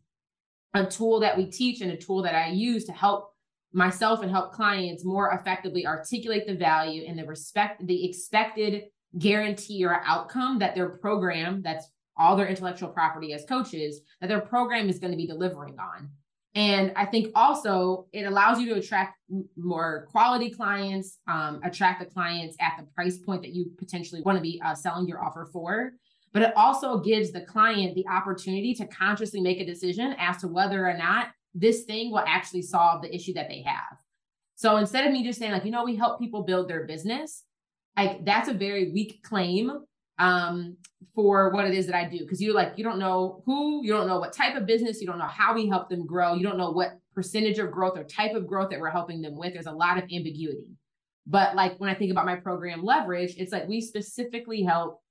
a 0.73 0.85
tool 0.85 1.19
that 1.19 1.37
we 1.37 1.45
teach 1.45 1.81
and 1.81 1.91
a 1.91 1.97
tool 1.97 2.23
that 2.23 2.33
I 2.33 2.49
use 2.49 2.85
to 2.85 2.93
help 2.93 3.29
myself 3.73 4.21
and 4.21 4.31
help 4.31 4.53
clients 4.53 5.05
more 5.05 5.31
effectively 5.31 5.85
articulate 5.85 6.47
the 6.47 6.55
value 6.55 7.05
and 7.07 7.17
the 7.17 7.25
respect 7.25 7.85
the 7.85 8.05
expected 8.07 8.83
guarantee 9.17 9.83
or 9.83 10.01
outcome 10.05 10.59
that 10.59 10.75
their 10.75 10.89
program 10.89 11.61
that's 11.63 11.87
all 12.15 12.35
their 12.35 12.47
intellectual 12.47 12.89
property 12.89 13.33
as 13.33 13.45
coaches 13.45 14.01
that 14.21 14.27
their 14.27 14.41
program 14.41 14.89
is 14.89 14.99
going 14.99 15.11
to 15.11 15.17
be 15.17 15.25
delivering 15.25 15.75
on 15.79 16.09
and 16.55 16.91
I 16.95 17.05
think 17.05 17.31
also 17.33 18.07
it 18.13 18.23
allows 18.23 18.59
you 18.59 18.69
to 18.69 18.75
attract 18.75 19.17
more 19.57 20.07
quality 20.11 20.51
clients, 20.51 21.17
um, 21.27 21.59
attract 21.63 21.99
the 21.99 22.05
clients 22.05 22.55
at 22.59 22.73
the 22.77 22.85
price 22.93 23.17
point 23.17 23.41
that 23.41 23.53
you 23.53 23.71
potentially 23.77 24.21
want 24.21 24.37
to 24.37 24.41
be 24.41 24.61
uh, 24.63 24.75
selling 24.75 25.07
your 25.07 25.23
offer 25.23 25.49
for. 25.51 25.93
But 26.31 26.43
it 26.43 26.53
also 26.55 26.99
gives 26.99 27.31
the 27.31 27.41
client 27.41 27.95
the 27.95 28.07
opportunity 28.07 28.73
to 28.75 28.87
consciously 28.87 29.41
make 29.41 29.59
a 29.59 29.65
decision 29.65 30.15
as 30.19 30.37
to 30.37 30.47
whether 30.47 30.87
or 30.87 30.97
not 30.97 31.27
this 31.55 31.83
thing 31.83 32.11
will 32.11 32.23
actually 32.25 32.63
solve 32.63 33.01
the 33.01 33.13
issue 33.13 33.33
that 33.33 33.47
they 33.49 33.63
have. 33.63 33.97
So 34.55 34.77
instead 34.77 35.05
of 35.05 35.11
me 35.11 35.23
just 35.23 35.39
saying, 35.39 35.51
like, 35.51 35.65
you 35.65 35.71
know, 35.71 35.83
we 35.83 35.95
help 35.95 36.19
people 36.19 36.43
build 36.43 36.67
their 36.67 36.85
business, 36.85 37.43
like 37.97 38.25
that's 38.25 38.49
a 38.49 38.53
very 38.53 38.91
weak 38.91 39.21
claim 39.23 39.71
um, 40.23 40.77
for 41.13 41.51
what 41.51 41.65
it 41.65 41.73
is 41.73 41.85
that 41.85 41.95
I 41.95 42.07
do. 42.07 42.25
Cause 42.25 42.41
you're 42.41 42.55
like, 42.55 42.73
you 42.77 42.83
don't 42.83 42.97
know 42.97 43.43
who, 43.45 43.85
you 43.85 43.91
don't 43.91 44.07
know 44.07 44.19
what 44.19 44.31
type 44.33 44.55
of 44.55 44.65
business, 44.65 45.01
you 45.01 45.07
don't 45.07 45.19
know 45.19 45.25
how 45.25 45.53
we 45.53 45.67
help 45.67 45.89
them 45.89 46.05
grow. 46.05 46.33
You 46.33 46.43
don't 46.43 46.57
know 46.57 46.71
what 46.71 46.97
percentage 47.13 47.59
of 47.59 47.71
growth 47.71 47.97
or 47.97 48.05
type 48.05 48.33
of 48.33 48.47
growth 48.47 48.69
that 48.69 48.79
we're 48.79 48.89
helping 48.89 49.21
them 49.21 49.37
with. 49.37 49.53
There's 49.53 49.65
a 49.67 49.71
lot 49.71 49.97
of 49.97 50.05
ambiguity. 50.05 50.77
But 51.27 51.55
like 51.55 51.77
when 51.77 51.89
I 51.89 51.93
think 51.93 52.11
about 52.11 52.25
my 52.25 52.37
program 52.37 52.83
leverage, 52.83 53.35
it's 53.37 53.51
like 53.51 53.67
we 53.67 53.81
specifically 53.81 54.63
help 54.63 55.01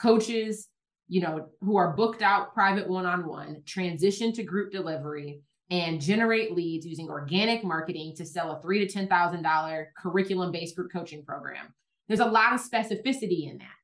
coaches, 0.00 0.68
you 1.08 1.20
know, 1.20 1.48
who 1.60 1.76
are 1.76 1.94
booked 1.94 2.22
out 2.22 2.54
private 2.54 2.88
one-on-one, 2.88 3.62
transition 3.66 4.32
to 4.34 4.44
group 4.44 4.72
delivery 4.72 5.42
and 5.70 6.00
generate 6.00 6.54
leads 6.54 6.86
using 6.86 7.08
organic 7.08 7.64
marketing 7.64 8.14
to 8.16 8.24
sell 8.24 8.52
a 8.52 8.62
three 8.62 8.78
to 8.84 8.92
ten 8.92 9.08
thousand 9.08 9.42
dollar 9.42 9.92
curriculum-based 9.96 10.76
group 10.76 10.92
coaching 10.92 11.24
program. 11.24 11.74
There's 12.08 12.20
a 12.20 12.24
lot 12.24 12.52
of 12.52 12.60
specificity 12.60 13.50
in 13.50 13.58
that. 13.58 13.79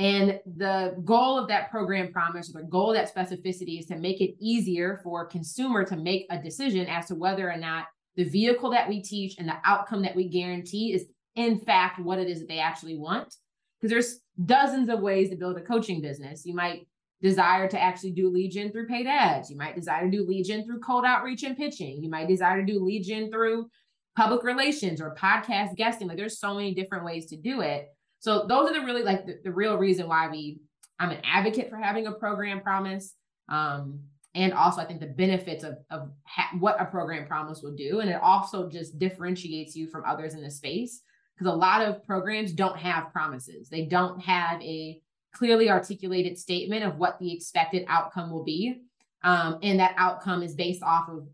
And 0.00 0.40
the 0.56 0.96
goal 1.04 1.38
of 1.38 1.46
that 1.48 1.70
program 1.70 2.10
promise 2.10 2.48
or 2.48 2.62
the 2.62 2.66
goal 2.66 2.90
of 2.90 2.96
that 2.96 3.14
specificity 3.14 3.78
is 3.78 3.84
to 3.86 3.98
make 3.98 4.22
it 4.22 4.34
easier 4.40 4.98
for 5.04 5.26
consumer 5.26 5.84
to 5.84 5.94
make 5.94 6.24
a 6.30 6.42
decision 6.42 6.86
as 6.86 7.04
to 7.08 7.14
whether 7.14 7.50
or 7.50 7.58
not 7.58 7.84
the 8.16 8.24
vehicle 8.24 8.70
that 8.70 8.88
we 8.88 9.02
teach 9.02 9.36
and 9.38 9.46
the 9.46 9.58
outcome 9.62 10.00
that 10.00 10.16
we 10.16 10.26
guarantee 10.26 10.94
is 10.94 11.04
in 11.36 11.60
fact 11.60 12.00
what 12.00 12.18
it 12.18 12.28
is 12.28 12.38
that 12.38 12.48
they 12.48 12.60
actually 12.60 12.96
want. 12.96 13.34
Because 13.78 13.90
there's 13.90 14.20
dozens 14.46 14.88
of 14.88 15.00
ways 15.00 15.28
to 15.28 15.36
build 15.36 15.58
a 15.58 15.60
coaching 15.60 16.00
business. 16.00 16.46
You 16.46 16.54
might 16.54 16.86
desire 17.20 17.68
to 17.68 17.78
actually 17.78 18.12
do 18.12 18.30
lead 18.30 18.52
gen 18.52 18.72
through 18.72 18.86
paid 18.86 19.06
ads. 19.06 19.50
You 19.50 19.58
might 19.58 19.76
desire 19.76 20.06
to 20.06 20.10
do 20.10 20.26
lead 20.26 20.44
gen 20.44 20.64
through 20.64 20.80
cold 20.80 21.04
outreach 21.04 21.42
and 21.42 21.58
pitching. 21.58 22.02
You 22.02 22.08
might 22.08 22.26
desire 22.26 22.58
to 22.58 22.72
do 22.72 22.82
lead 22.82 23.02
gen 23.02 23.30
through 23.30 23.68
public 24.16 24.44
relations 24.44 24.98
or 24.98 25.14
podcast 25.14 25.76
guesting. 25.76 26.08
Like 26.08 26.16
there's 26.16 26.40
so 26.40 26.54
many 26.54 26.72
different 26.72 27.04
ways 27.04 27.26
to 27.26 27.36
do 27.36 27.60
it. 27.60 27.88
So 28.20 28.46
those 28.46 28.70
are 28.70 28.74
the 28.74 28.86
really 28.86 29.02
like 29.02 29.26
the, 29.26 29.38
the 29.42 29.50
real 29.50 29.76
reason 29.76 30.06
why 30.06 30.28
we 30.28 30.60
I'm 30.98 31.10
an 31.10 31.22
advocate 31.24 31.70
for 31.70 31.76
having 31.76 32.06
a 32.06 32.12
program 32.12 32.60
promise. 32.60 33.14
Um, 33.48 34.00
and 34.34 34.52
also 34.52 34.80
I 34.80 34.84
think 34.84 35.00
the 35.00 35.06
benefits 35.06 35.64
of, 35.64 35.78
of 35.90 36.10
ha- 36.24 36.56
what 36.60 36.80
a 36.80 36.84
program 36.84 37.26
promise 37.26 37.62
will 37.62 37.74
do. 37.74 38.00
And 38.00 38.10
it 38.10 38.20
also 38.22 38.68
just 38.68 38.98
differentiates 38.98 39.74
you 39.74 39.88
from 39.88 40.04
others 40.06 40.34
in 40.34 40.42
the 40.42 40.50
space 40.50 41.02
because 41.34 41.52
a 41.52 41.56
lot 41.56 41.80
of 41.80 42.04
programs 42.04 42.52
don't 42.52 42.76
have 42.76 43.12
promises. 43.12 43.68
They 43.68 43.86
don't 43.86 44.20
have 44.20 44.60
a 44.62 45.00
clearly 45.32 45.70
articulated 45.70 46.38
statement 46.38 46.84
of 46.84 46.98
what 46.98 47.18
the 47.18 47.32
expected 47.32 47.84
outcome 47.88 48.30
will 48.30 48.44
be. 48.44 48.82
Um, 49.24 49.58
and 49.62 49.80
that 49.80 49.94
outcome 49.96 50.42
is 50.42 50.54
based 50.54 50.82
off 50.82 51.08
of 51.08 51.26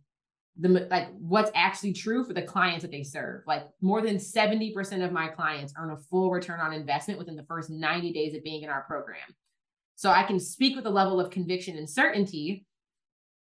the 0.59 0.87
like 0.91 1.09
what's 1.19 1.51
actually 1.55 1.93
true 1.93 2.25
for 2.25 2.33
the 2.33 2.43
clients 2.43 2.83
that 2.83 2.91
they 2.91 3.03
serve. 3.03 3.43
Like 3.47 3.69
more 3.81 4.01
than 4.01 4.17
70% 4.17 5.05
of 5.05 5.13
my 5.13 5.29
clients 5.29 5.75
earn 5.79 5.91
a 5.91 5.97
full 5.97 6.31
return 6.31 6.61
on 6.61 6.73
investment 6.73 7.19
within 7.19 7.37
the 7.37 7.45
first 7.45 7.71
90 7.71 8.13
days 8.13 8.35
of 8.35 8.43
being 8.43 8.63
in 8.63 8.71
our 8.71 8.83
program. 8.83 9.19
So 9.97 10.11
I 10.11 10.23
can 10.25 10.41
speak 10.41 10.77
with 10.77 10.87
a 10.87 10.91
level 10.91 11.21
of 11.21 11.31
conviction 11.31 11.77
and 11.77 11.89
certainty 11.89 12.67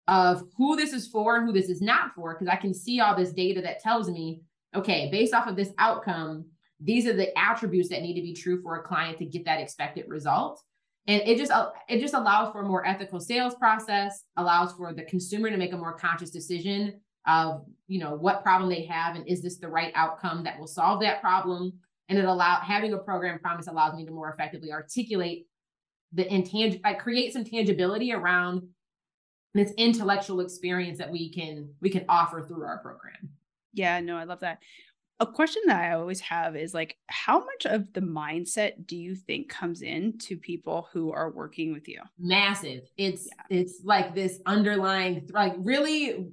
of 0.07 0.43
who 0.57 0.75
this 0.75 0.93
is 0.93 1.07
for 1.07 1.37
and 1.37 1.45
who 1.45 1.53
this 1.53 1.69
is 1.69 1.81
not 1.81 2.13
for 2.15 2.33
because 2.33 2.47
I 2.47 2.57
can 2.57 2.73
see 2.73 2.99
all 2.99 3.15
this 3.15 3.33
data 3.33 3.61
that 3.61 3.81
tells 3.81 4.09
me, 4.09 4.41
okay, 4.75 5.09
based 5.11 5.33
off 5.33 5.47
of 5.47 5.55
this 5.55 5.71
outcome, 5.77 6.45
these 6.79 7.05
are 7.07 7.13
the 7.13 7.37
attributes 7.37 7.89
that 7.89 8.01
need 8.01 8.15
to 8.15 8.21
be 8.21 8.33
true 8.33 8.61
for 8.61 8.77
a 8.77 8.83
client 8.83 9.17
to 9.19 9.25
get 9.25 9.45
that 9.45 9.61
expected 9.61 10.05
result 10.07 10.61
and 11.07 11.21
it 11.25 11.37
just 11.37 11.51
uh, 11.51 11.69
it 11.89 11.99
just 11.99 12.13
allows 12.13 12.51
for 12.51 12.61
a 12.61 12.67
more 12.67 12.85
ethical 12.85 13.19
sales 13.19 13.55
process 13.55 14.23
allows 14.37 14.73
for 14.73 14.93
the 14.93 15.03
consumer 15.03 15.49
to 15.49 15.57
make 15.57 15.73
a 15.73 15.77
more 15.77 15.97
conscious 15.97 16.29
decision 16.29 16.99
of 17.27 17.65
you 17.87 17.99
know 17.99 18.15
what 18.15 18.43
problem 18.43 18.69
they 18.69 18.85
have 18.85 19.15
and 19.15 19.27
is 19.27 19.41
this 19.41 19.57
the 19.57 19.67
right 19.67 19.91
outcome 19.95 20.43
that 20.43 20.59
will 20.59 20.67
solve 20.67 21.01
that 21.01 21.21
problem? 21.21 21.73
And 22.09 22.19
it 22.19 22.25
allow 22.25 22.59
having 22.59 22.93
a 22.93 22.97
program 22.97 23.39
promise 23.39 23.67
allows 23.67 23.95
me 23.95 24.05
to 24.05 24.11
more 24.11 24.29
effectively 24.29 24.71
articulate 24.71 25.47
the 26.13 26.31
intangible 26.31 26.81
like 26.83 26.99
create 26.99 27.33
some 27.33 27.45
tangibility 27.45 28.13
around 28.13 28.67
this 29.53 29.73
intellectual 29.77 30.39
experience 30.39 30.97
that 30.97 31.11
we 31.11 31.31
can 31.31 31.69
we 31.81 31.89
can 31.89 32.05
offer 32.09 32.41
through 32.41 32.63
our 32.63 32.79
program. 32.79 33.29
Yeah 33.73 33.99
no 34.01 34.17
i 34.17 34.25
love 34.25 34.41
that 34.41 34.59
a 35.21 35.25
question 35.27 35.61
that 35.67 35.79
I 35.79 35.93
always 35.93 36.19
have 36.21 36.55
is 36.55 36.73
like, 36.73 36.97
how 37.07 37.39
much 37.39 37.65
of 37.65 37.93
the 37.93 38.01
mindset 38.01 38.87
do 38.87 38.97
you 38.97 39.15
think 39.15 39.49
comes 39.49 39.83
in 39.83 40.17
to 40.17 40.35
people 40.35 40.89
who 40.91 41.11
are 41.11 41.29
working 41.29 41.71
with 41.71 41.87
you? 41.87 42.01
Massive. 42.17 42.81
It's 42.97 43.27
yeah. 43.27 43.57
it's 43.57 43.81
like 43.83 44.15
this 44.15 44.39
underlying 44.47 45.29
like 45.31 45.53
really 45.59 46.31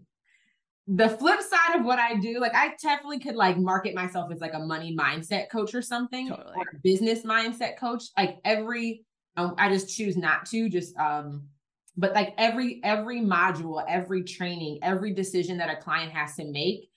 the 0.87 1.11
flip 1.11 1.43
side 1.43 1.79
of 1.79 1.85
what 1.85 1.99
I 1.99 2.15
do, 2.15 2.41
like 2.41 2.55
I 2.55 2.75
definitely 2.83 3.19
could 3.19 3.37
like 3.37 3.59
market 3.59 3.95
myself 3.95 4.33
as 4.33 4.41
like 4.41 4.55
a 4.55 4.59
money 4.59 4.97
mindset 4.97 5.51
coach 5.51 5.75
or 5.75 5.83
something, 5.83 6.31
totally. 6.31 6.55
or 6.57 6.81
business 6.83 7.25
mindset 7.25 7.77
coach. 7.77 8.05
Like 8.17 8.39
every, 8.43 9.05
um, 9.37 9.55
I 9.59 9.69
just 9.69 9.95
choose 9.95 10.17
not 10.17 10.47
to. 10.47 10.71
Just 10.71 10.97
um, 10.97 11.43
but 11.99 12.15
like 12.15 12.33
every 12.39 12.81
every 12.83 13.21
module, 13.21 13.85
every 13.87 14.25
training, 14.25 14.79
every 14.83 15.13
decision 15.13 15.59
that 15.59 15.69
a 15.69 15.77
client 15.77 16.11
has 16.13 16.37
to 16.37 16.47
make 16.47 16.88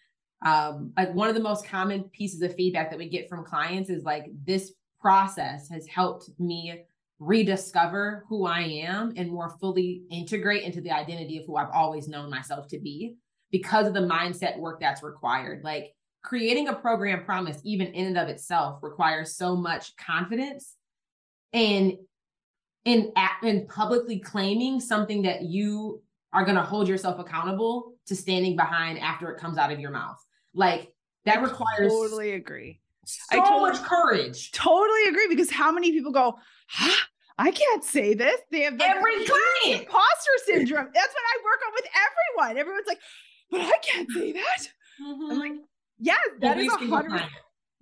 um, 0.44 0.92
like 0.98 1.14
one 1.14 1.30
of 1.30 1.36
the 1.36 1.42
most 1.42 1.66
common 1.66 2.04
pieces 2.06 2.42
of 2.42 2.56
feedback 2.56 2.90
that 2.90 3.00
we 3.00 3.10
get 3.10 3.30
from 3.30 3.46
clients 3.46 3.90
is 3.90 4.04
like 4.04 4.26
this 4.44 4.74
process 5.00 5.70
has 5.70 5.88
helped 5.88 6.30
me 6.40 6.84
rediscover 7.20 8.26
who 8.28 8.46
I 8.46 8.62
am 8.62 9.14
and 9.16 9.30
more 9.30 9.56
fully 9.60 10.04
integrate 10.10 10.64
into 10.64 10.82
the 10.82 10.92
identity 10.92 11.38
of 11.38 11.46
who 11.46 11.56
I've 11.56 11.70
always 11.72 12.08
known 12.08 12.32
myself 12.32 12.68
to 12.70 12.80
be 12.80 13.16
because 13.52 13.86
of 13.86 13.94
the 13.94 14.00
mindset 14.00 14.58
work 14.58 14.80
that's 14.80 15.04
required. 15.04 15.64
Like 15.64 15.94
creating 16.24 16.68
a 16.68 16.74
program 16.74 17.24
promise, 17.24 17.60
even 17.64 17.88
in 17.88 18.08
and 18.08 18.18
of 18.18 18.28
itself, 18.28 18.80
requires 18.82 19.36
so 19.36 19.56
much 19.56 19.96
confidence 19.98 20.76
and 21.54 21.94
in 22.86 23.12
in 23.44 23.68
publicly 23.68 24.20
claiming 24.20 24.80
something 24.80 25.22
that 25.22 25.44
you 25.44 26.02
are 26.34 26.46
going 26.46 26.56
to 26.56 26.64
hold 26.64 26.88
yourself 26.88 27.20
accountable 27.20 27.94
to 28.08 28.16
standing 28.16 28.56
behind 28.56 28.98
after 29.00 29.30
it 29.30 29.40
comes 29.40 29.58
out 29.58 29.72
of 29.72 29.80
your 29.80 29.92
mouth. 29.92 30.18
Like 30.54 30.94
that 31.26 31.38
I 31.38 31.42
requires 31.42 31.92
totally 31.92 32.34
agree. 32.34 32.80
So 33.06 33.20
I 33.32 33.36
totally, 33.38 33.72
much 33.72 33.84
courage. 33.84 34.52
Totally 34.52 35.06
agree 35.06 35.28
because 35.28 35.50
how 35.50 35.72
many 35.72 35.92
people 35.92 36.12
go, 36.12 36.38
huh? 36.68 37.06
I 37.38 37.52
can't 37.52 37.84
say 37.84 38.14
this. 38.14 38.40
They 38.52 38.62
have 38.62 38.78
like, 38.78 38.90
every 38.90 39.26
client 39.26 39.82
imposter 39.82 40.32
syndrome. 40.46 40.90
That's 40.94 41.14
what 41.14 41.24
I 41.24 41.44
work 41.44 41.60
on 41.66 41.74
with 41.74 41.86
everyone. 41.96 42.58
Everyone's 42.58 42.88
like, 42.88 43.00
but 43.50 43.62
I 43.62 43.78
can't 43.82 44.10
say 44.12 44.32
that. 44.34 44.68
Mm-hmm. 45.02 45.32
I'm 45.32 45.40
like, 45.40 45.52
yes, 46.00 46.20
that 46.42 46.58
is 46.58 46.72
a 46.72 46.78
hundred. 46.78 47.24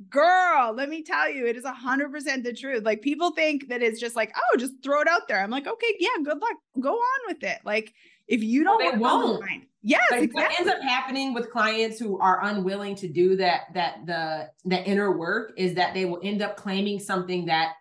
Girl, 0.10 0.74
let 0.74 0.88
me 0.88 1.04
tell 1.04 1.30
you, 1.30 1.46
it 1.46 1.58
is 1.58 1.66
a 1.66 1.74
hundred 1.74 2.12
percent 2.12 2.46
the 2.46 2.54
truth. 2.54 2.86
Like 2.86 3.02
people 3.02 3.32
think 3.32 3.68
that 3.68 3.82
it's 3.82 4.00
just 4.00 4.16
like, 4.16 4.34
oh, 4.36 4.58
just 4.58 4.82
throw 4.82 5.02
it 5.02 5.10
out 5.10 5.28
there. 5.28 5.42
I'm 5.42 5.52
like, 5.52 5.68
okay, 5.68 5.96
yeah, 6.00 6.24
good 6.24 6.40
luck. 6.40 6.56
Go 6.80 6.94
on 6.94 7.20
with 7.28 7.44
it. 7.44 7.60
Like 7.66 7.94
if 8.28 8.42
you 8.42 8.64
don't, 8.64 8.82
well, 8.82 8.92
they 8.92 8.98
won't. 8.98 9.64
Yes, 9.82 10.02
like, 10.12 10.24
exactly. 10.24 10.44
What 10.44 10.60
ends 10.60 10.72
up 10.72 10.82
happening 10.82 11.34
with 11.34 11.52
clients 11.52 12.00
who 12.00 12.20
are 12.20 12.44
unwilling 12.44 12.96
to 12.96 13.08
do 13.08 13.38
that, 13.38 13.74
that 13.74 14.06
the 14.06 14.50
the 14.66 14.84
inner 14.84 15.18
work 15.18 15.54
is 15.58 15.74
that 15.76 15.94
they 15.94 16.06
will 16.06 16.20
end 16.22 16.42
up 16.42 16.58
claiming 16.58 17.00
something 17.00 17.46
that 17.46 17.76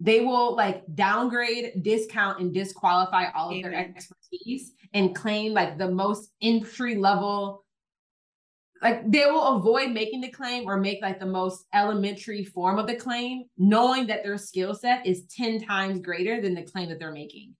they 0.00 0.20
will 0.20 0.54
like 0.54 0.82
downgrade, 0.94 1.82
discount, 1.82 2.40
and 2.40 2.52
disqualify 2.52 3.30
all 3.34 3.48
of 3.48 3.56
Amen. 3.56 3.70
their 3.70 3.80
expertise 3.80 4.72
and 4.92 5.14
claim 5.14 5.52
like 5.52 5.78
the 5.78 5.90
most 5.90 6.30
entry 6.40 6.96
level. 6.96 7.64
Like 8.82 9.10
they 9.10 9.24
will 9.26 9.56
avoid 9.56 9.90
making 9.90 10.20
the 10.20 10.30
claim 10.30 10.68
or 10.68 10.76
make 10.76 11.00
like 11.00 11.18
the 11.18 11.26
most 11.26 11.64
elementary 11.72 12.44
form 12.44 12.78
of 12.78 12.86
the 12.86 12.96
claim, 12.96 13.44
knowing 13.56 14.06
that 14.08 14.22
their 14.22 14.36
skill 14.36 14.74
set 14.74 15.06
is 15.06 15.24
10 15.36 15.64
times 15.64 16.00
greater 16.00 16.40
than 16.40 16.54
the 16.54 16.62
claim 16.62 16.90
that 16.90 16.98
they're 16.98 17.10
making. 17.10 17.54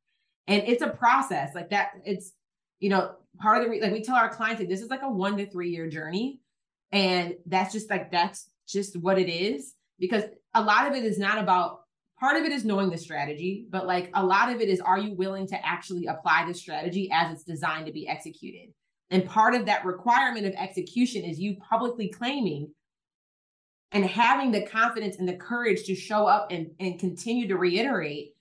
And 0.47 0.63
it's 0.67 0.83
a 0.83 0.91
process 0.91 1.55
like 1.55 1.71
that. 1.71 1.93
It's, 2.05 2.33
you 2.79 2.91
know, 2.91 3.15
part 3.39 3.63
of 3.63 3.71
the, 3.71 3.81
like 3.81 3.93
we 3.93 4.03
tell 4.03 4.17
our 4.17 4.35
clients 4.35 4.61
that 4.61 4.69
this 4.69 4.81
is 4.81 4.91
like 4.91 5.03
a 5.03 5.11
one 5.11 5.37
to 5.37 5.51
three 5.51 5.71
year 5.71 5.89
journey. 5.89 6.41
And 6.93 7.35
that's 7.47 7.73
just 7.73 7.91
like, 7.91 8.11
that's 8.11 8.49
just 8.69 8.97
what 8.97 9.19
it 9.19 9.31
is. 9.31 9.75
Because 9.99 10.25
a 10.55 10.63
lot 10.63 10.89
of 10.89 10.95
it 10.95 11.05
is 11.05 11.19
not 11.19 11.39
about 11.39 11.81
part 12.19 12.37
of 12.37 12.45
it 12.45 12.53
is 12.53 12.65
knowing 12.65 12.91
the 12.91 12.99
strategy, 12.99 13.67
but 13.69 13.87
like 13.87 14.11
a 14.15 14.25
lot 14.25 14.53
of 14.53 14.61
it 14.61 14.69
is 14.69 14.81
are 14.81 14.99
you 14.99 15.15
willing 15.15 15.47
to 15.49 15.67
actually 15.67 16.07
apply 16.07 16.45
the 16.47 16.55
strategy 16.55 17.11
as 17.13 17.33
it's 17.33 17.45
designed 17.45 17.87
to 17.87 17.93
be 17.93 18.09
executed? 18.09 18.73
And 19.11 19.27
part 19.27 19.55
of 19.55 19.67
that 19.67 19.85
requirement 19.85 20.47
of 20.47 20.55
execution 20.55 21.23
is 21.23 21.39
you 21.39 21.57
publicly 21.57 22.09
claiming 22.09 22.73
and 23.93 24.05
having 24.05 24.51
the 24.51 24.63
confidence 24.63 25.17
and 25.19 25.29
the 25.29 25.37
courage 25.37 25.85
to 25.85 25.95
show 25.95 26.27
up 26.27 26.51
and, 26.51 26.71
and 26.81 26.99
continue 26.99 27.49
to 27.49 27.57
reiterate 27.57 28.35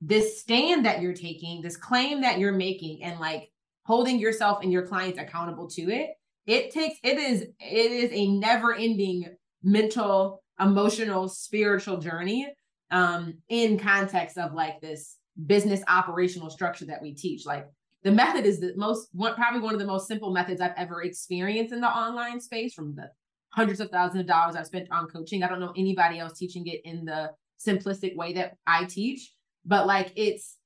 this 0.00 0.40
stand 0.40 0.84
that 0.84 1.00
you're 1.00 1.14
taking, 1.14 1.62
this 1.62 1.76
claim 1.76 2.22
that 2.22 2.38
you're 2.38 2.52
making, 2.52 3.04
and 3.04 3.20
like 3.20 3.51
holding 3.92 4.18
yourself 4.18 4.60
and 4.62 4.72
your 4.72 4.86
clients 4.86 5.18
accountable 5.18 5.68
to 5.68 5.82
it. 5.90 6.12
It 6.46 6.70
takes, 6.70 6.98
it 7.04 7.18
is, 7.18 7.42
it 7.42 7.92
is 7.92 8.10
a 8.10 8.26
never 8.26 8.74
ending 8.74 9.26
mental, 9.62 10.42
emotional, 10.58 11.28
spiritual 11.28 11.98
journey 11.98 12.48
um, 12.90 13.34
in 13.50 13.78
context 13.78 14.38
of 14.38 14.54
like 14.54 14.80
this 14.80 15.18
business 15.44 15.82
operational 15.88 16.48
structure 16.48 16.86
that 16.86 17.02
we 17.02 17.12
teach. 17.12 17.44
Like 17.44 17.66
the 18.02 18.10
method 18.10 18.46
is 18.46 18.60
the 18.60 18.72
most 18.76 19.10
one, 19.12 19.34
probably 19.34 19.60
one 19.60 19.74
of 19.74 19.78
the 19.78 19.86
most 19.86 20.08
simple 20.08 20.32
methods 20.32 20.62
I've 20.62 20.72
ever 20.78 21.02
experienced 21.02 21.74
in 21.74 21.82
the 21.82 21.86
online 21.86 22.40
space 22.40 22.72
from 22.72 22.94
the 22.94 23.10
hundreds 23.50 23.80
of 23.80 23.90
thousands 23.90 24.22
of 24.22 24.26
dollars 24.26 24.56
I've 24.56 24.64
spent 24.64 24.90
on 24.90 25.06
coaching. 25.06 25.42
I 25.42 25.48
don't 25.50 25.60
know 25.60 25.74
anybody 25.76 26.18
else 26.18 26.38
teaching 26.38 26.66
it 26.66 26.80
in 26.86 27.04
the 27.04 27.32
simplistic 27.60 28.16
way 28.16 28.32
that 28.32 28.56
I 28.66 28.86
teach, 28.86 29.34
but 29.66 29.86
like 29.86 30.14
it's 30.16 30.56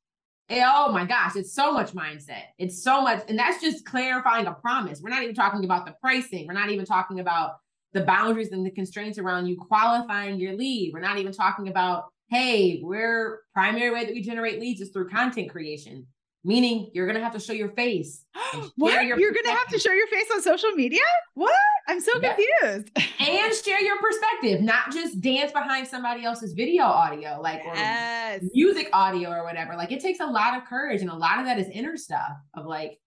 it, 0.49 0.63
oh 0.65 0.93
my 0.93 1.05
gosh, 1.05 1.35
it's 1.35 1.53
so 1.53 1.73
much 1.73 1.93
mindset. 1.93 2.45
It's 2.59 2.83
so 2.83 3.03
much, 3.03 3.25
and 3.29 3.39
that's 3.39 3.61
just 3.61 3.85
clarifying 3.85 4.47
a 4.47 4.53
promise. 4.53 5.01
We're 5.03 5.11
not 5.11 5.23
even 5.23 5.35
talking 5.35 5.65
about 5.65 5.87
the 5.87 5.95
pricing. 6.01 6.47
We're 6.47 6.55
not 6.55 6.71
even 6.71 6.85
talking 6.85 7.21
about 7.21 7.57
the 7.93 8.03
boundaries 8.03 8.53
and 8.53 8.65
the 8.65 8.71
constraints 8.71 9.19
around 9.19 9.47
you 9.47 9.57
qualifying 9.57 10.39
your 10.39 10.55
lead. 10.55 10.93
We're 10.93 11.01
not 11.01 11.19
even 11.19 11.33
talking 11.33 11.69
about 11.69 12.07
hey, 12.29 12.81
we're 12.83 13.41
primary 13.55 13.91
way 13.91 14.05
that 14.05 14.13
we 14.13 14.21
generate 14.21 14.61
leads 14.61 14.81
is 14.81 14.91
through 14.91 15.09
content 15.09 15.51
creation, 15.51 16.07
meaning 16.47 16.91
you're 16.95 17.07
gonna 17.07 17.21
have 17.21 17.33
to 17.33 17.41
show 17.41 17.53
your 17.53 17.71
face. 17.71 18.25
what? 18.77 19.05
Your 19.05 19.19
you're 19.19 19.33
gonna 19.33 19.57
have 19.57 19.69
to 19.69 19.79
show 19.79 19.93
your 19.93 20.07
face 20.07 20.27
on 20.33 20.41
social 20.41 20.71
media? 20.71 21.03
What? 21.35 21.53
I'm 21.89 22.01
so 22.01 22.19
confused. 22.19 22.91
and 23.21 23.55
share 23.55 23.81
your 23.83 23.99
perspective, 23.99 24.61
not 24.63 24.93
just 24.93 25.21
dance 25.21 25.53
behind 25.53 25.87
somebody 25.87 26.25
else's 26.25 26.55
video 26.55 26.85
audio, 26.85 27.41
like 27.43 27.63
yes. 27.65 28.43
music 28.55 28.89
audio 28.93 29.31
or 29.31 29.45
whatever. 29.45 29.77
Like 29.77 29.93
it 29.93 30.01
takes 30.01 30.21
a 30.21 30.27
lot 30.27 30.57
of 30.57 30.65
courage, 30.65 31.03
and 31.03 31.11
a 31.11 31.17
lot 31.17 31.41
of 31.41 31.47
that 31.47 31.59
is 31.59 31.69
inner 31.69 31.97
stuff 31.97 32.33
of 32.55 32.65
like 32.65 32.99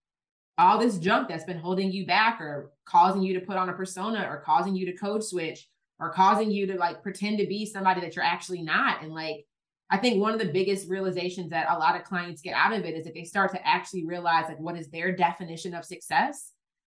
all 0.57 0.77
this 0.77 0.97
junk 0.97 1.29
that's 1.29 1.45
been 1.45 1.57
holding 1.57 1.89
you 1.91 2.05
back 2.05 2.41
or 2.41 2.73
causing 2.85 3.21
you 3.21 3.33
to 3.33 3.45
put 3.45 3.55
on 3.55 3.69
a 3.69 3.73
persona 3.73 4.27
or 4.29 4.43
causing 4.45 4.75
you 4.75 4.85
to 4.85 4.93
code 4.93 5.23
switch 5.23 5.69
or 5.99 6.11
causing 6.11 6.51
you 6.51 6.67
to 6.67 6.75
like 6.75 7.01
pretend 7.01 7.37
to 7.37 7.47
be 7.47 7.65
somebody 7.65 8.01
that 8.01 8.15
you're 8.15 8.25
actually 8.25 8.61
not. 8.61 9.01
And 9.01 9.13
like, 9.13 9.45
I 9.89 9.97
think 9.97 10.21
one 10.21 10.33
of 10.33 10.39
the 10.39 10.51
biggest 10.51 10.87
realizations 10.87 11.49
that 11.49 11.67
a 11.69 11.77
lot 11.77 11.95
of 11.95 12.03
clients 12.03 12.41
get 12.41 12.53
out 12.53 12.73
of 12.73 12.85
it 12.85 12.95
is 12.95 13.05
that 13.05 13.15
they 13.15 13.23
start 13.23 13.51
to 13.51 13.67
actually 13.67 14.05
realize 14.05 14.45
like 14.47 14.59
what 14.59 14.77
is 14.77 14.89
their 14.89 15.15
definition 15.15 15.73
of 15.73 15.83
success. 15.83 16.51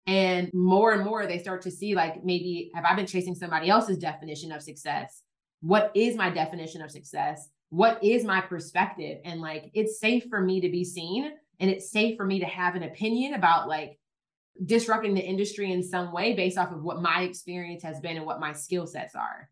And 0.07 0.51
more 0.53 0.93
and 0.93 1.05
more 1.05 1.27
they 1.27 1.39
start 1.39 1.63
to 1.63 1.71
see 1.71 1.95
like 1.95 2.25
maybe 2.25 2.71
have 2.75 2.85
I 2.85 2.95
been 2.95 3.07
chasing 3.07 3.35
somebody 3.35 3.71
else's 3.71 3.99
definition 3.99 4.53
of 4.53 4.63
success? 4.63 5.23
What 5.61 5.91
is 5.95 6.17
my 6.17 6.29
definition 6.29 6.83
of 6.83 6.91
success? 6.91 7.49
What 7.71 8.03
is 8.05 8.25
my 8.25 8.43
perspective? 8.43 9.19
And 9.25 9.41
like 9.41 9.71
it's 9.73 9.99
safe 9.99 10.25
for 10.29 10.41
me 10.41 10.61
to 10.61 10.69
be 10.69 10.85
seen 10.85 11.33
and 11.61 11.71
it's 11.71 11.91
safe 11.91 12.17
for 12.17 12.27
me 12.27 12.41
to 12.41 12.47
have 12.47 12.75
an 12.75 12.83
opinion 12.83 13.35
about 13.35 13.69
like 13.69 13.99
disrupting 14.67 15.15
the 15.15 15.25
industry 15.25 15.73
in 15.73 15.83
some 15.83 16.13
way 16.13 16.35
based 16.35 16.59
off 16.59 16.73
of 16.73 16.83
what 16.83 17.01
my 17.01 17.23
experience 17.23 17.83
has 17.85 18.01
been 18.01 18.19
and 18.19 18.27
what 18.27 18.41
my 18.41 18.53
skill 18.53 18.87
sets 18.87 19.15
are. 19.15 19.49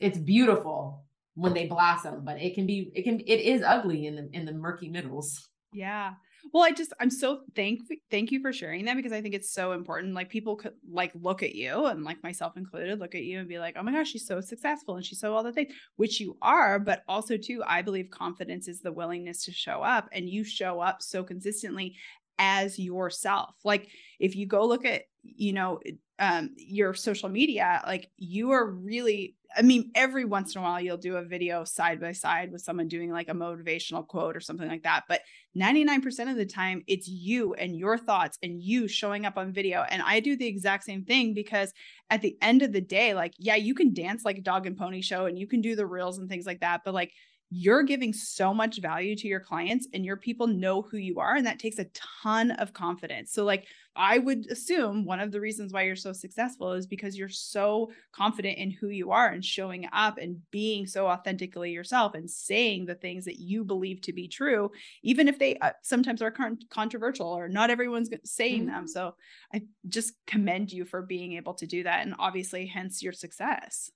It's 0.00 0.18
beautiful 0.18 1.04
when 1.38 1.54
they 1.54 1.66
blossom, 1.66 2.24
but 2.24 2.40
it 2.40 2.54
can 2.54 2.66
be 2.66 2.90
it 2.94 3.02
can 3.02 3.20
it 3.20 3.40
is 3.40 3.62
ugly 3.62 4.06
in 4.06 4.16
the 4.16 4.28
in 4.32 4.44
the 4.44 4.52
murky 4.52 4.88
middles. 4.88 5.48
Yeah. 5.72 6.14
Well, 6.52 6.64
I 6.64 6.72
just 6.72 6.92
I'm 7.00 7.10
so 7.10 7.40
thank 7.54 7.80
thank 8.10 8.32
you 8.32 8.40
for 8.40 8.52
sharing 8.52 8.84
that 8.86 8.96
because 8.96 9.12
I 9.12 9.20
think 9.20 9.34
it's 9.34 9.52
so 9.52 9.72
important. 9.72 10.14
Like 10.14 10.30
people 10.30 10.56
could 10.56 10.72
like 10.90 11.12
look 11.14 11.42
at 11.42 11.54
you 11.54 11.86
and 11.86 12.04
like 12.04 12.22
myself 12.22 12.56
included, 12.56 12.98
look 12.98 13.14
at 13.14 13.22
you 13.22 13.38
and 13.38 13.48
be 13.48 13.58
like, 13.58 13.76
oh 13.78 13.82
my 13.82 13.92
gosh, 13.92 14.10
she's 14.10 14.26
so 14.26 14.40
successful 14.40 14.96
and 14.96 15.04
she's 15.04 15.20
so 15.20 15.34
all 15.34 15.42
the 15.42 15.52
things, 15.52 15.72
which 15.96 16.20
you 16.20 16.36
are, 16.42 16.78
but 16.78 17.02
also 17.06 17.36
too, 17.36 17.62
I 17.66 17.82
believe 17.82 18.10
confidence 18.10 18.66
is 18.66 18.80
the 18.80 18.92
willingness 18.92 19.44
to 19.44 19.52
show 19.52 19.82
up 19.82 20.08
and 20.12 20.28
you 20.28 20.42
show 20.42 20.80
up 20.80 21.02
so 21.02 21.22
consistently 21.22 21.96
as 22.38 22.78
yourself. 22.78 23.54
Like 23.64 23.88
if 24.18 24.34
you 24.36 24.46
go 24.46 24.66
look 24.66 24.84
at, 24.84 25.02
you 25.22 25.52
know, 25.52 25.80
um, 26.18 26.50
your 26.56 26.94
social 26.94 27.28
media, 27.28 27.82
like 27.86 28.10
you 28.16 28.50
are 28.52 28.66
really, 28.66 29.36
I 29.56 29.62
mean, 29.62 29.90
every 29.94 30.24
once 30.24 30.54
in 30.54 30.60
a 30.60 30.64
while 30.64 30.80
you'll 30.80 30.96
do 30.98 31.16
a 31.16 31.24
video 31.24 31.64
side 31.64 32.00
by 32.00 32.12
side 32.12 32.52
with 32.52 32.62
someone 32.62 32.86
doing 32.86 33.10
like 33.10 33.28
a 33.28 33.34
motivational 33.34 34.06
quote 34.06 34.36
or 34.36 34.40
something 34.40 34.68
like 34.68 34.82
that. 34.82 35.04
But 35.08 35.22
99% 35.56 36.30
of 36.30 36.36
the 36.36 36.46
time, 36.46 36.82
it's 36.86 37.08
you 37.08 37.54
and 37.54 37.76
your 37.76 37.96
thoughts 37.96 38.38
and 38.42 38.62
you 38.62 38.88
showing 38.88 39.24
up 39.24 39.38
on 39.38 39.52
video. 39.52 39.84
And 39.88 40.02
I 40.02 40.20
do 40.20 40.36
the 40.36 40.46
exact 40.46 40.84
same 40.84 41.04
thing 41.04 41.34
because 41.34 41.72
at 42.10 42.20
the 42.22 42.36
end 42.42 42.62
of 42.62 42.72
the 42.72 42.80
day, 42.80 43.14
like, 43.14 43.32
yeah, 43.38 43.56
you 43.56 43.74
can 43.74 43.94
dance 43.94 44.24
like 44.24 44.38
a 44.38 44.42
dog 44.42 44.66
and 44.66 44.76
pony 44.76 45.00
show 45.00 45.26
and 45.26 45.38
you 45.38 45.46
can 45.46 45.60
do 45.60 45.74
the 45.74 45.86
reels 45.86 46.18
and 46.18 46.28
things 46.28 46.46
like 46.46 46.60
that. 46.60 46.82
But 46.84 46.94
like, 46.94 47.12
you're 47.50 47.82
giving 47.82 48.12
so 48.12 48.52
much 48.52 48.80
value 48.80 49.16
to 49.16 49.28
your 49.28 49.40
clients 49.40 49.88
and 49.94 50.04
your 50.04 50.16
people 50.16 50.46
know 50.46 50.82
who 50.82 50.98
you 50.98 51.18
are 51.18 51.36
and 51.36 51.46
that 51.46 51.58
takes 51.58 51.78
a 51.78 51.86
ton 52.22 52.50
of 52.52 52.72
confidence. 52.72 53.32
So 53.32 53.44
like 53.44 53.66
i 53.98 54.16
would 54.16 54.46
assume 54.50 55.04
one 55.04 55.18
of 55.18 55.32
the 55.32 55.40
reasons 55.40 55.72
why 55.72 55.82
you're 55.82 55.96
so 55.96 56.12
successful 56.12 56.72
is 56.72 56.86
because 56.86 57.18
you're 57.18 57.28
so 57.28 57.90
confident 58.12 58.56
in 58.56 58.70
who 58.70 58.88
you 58.88 59.10
are 59.10 59.28
and 59.28 59.44
showing 59.44 59.88
up 59.92 60.16
and 60.18 60.40
being 60.50 60.86
so 60.86 61.06
authentically 61.08 61.72
yourself 61.72 62.14
and 62.14 62.30
saying 62.30 62.86
the 62.86 62.94
things 62.94 63.24
that 63.24 63.40
you 63.40 63.64
believe 63.64 64.00
to 64.00 64.12
be 64.12 64.28
true 64.28 64.70
even 65.02 65.26
if 65.28 65.38
they 65.38 65.56
uh, 65.58 65.72
sometimes 65.82 66.22
are 66.22 66.30
con- 66.30 66.58
controversial 66.70 67.26
or 67.26 67.48
not 67.48 67.70
everyone's 67.70 68.08
saying 68.24 68.62
mm-hmm. 68.62 68.70
them 68.70 68.88
so 68.88 69.14
i 69.52 69.60
just 69.88 70.12
commend 70.26 70.70
you 70.70 70.84
for 70.84 71.02
being 71.02 71.32
able 71.32 71.54
to 71.54 71.66
do 71.66 71.82
that 71.82 72.06
and 72.06 72.14
obviously 72.18 72.66
hence 72.66 73.02
your 73.02 73.12
success 73.12 73.90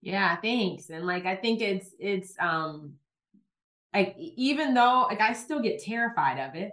yeah, 0.00 0.36
thanks. 0.36 0.90
And 0.90 1.06
like 1.06 1.26
I 1.26 1.36
think 1.36 1.60
it's 1.60 1.90
it's 1.98 2.34
um 2.38 2.94
like 3.94 4.14
even 4.18 4.74
though 4.74 5.06
like 5.08 5.20
I 5.20 5.32
still 5.32 5.60
get 5.60 5.82
terrified 5.82 6.38
of 6.38 6.54
it. 6.54 6.72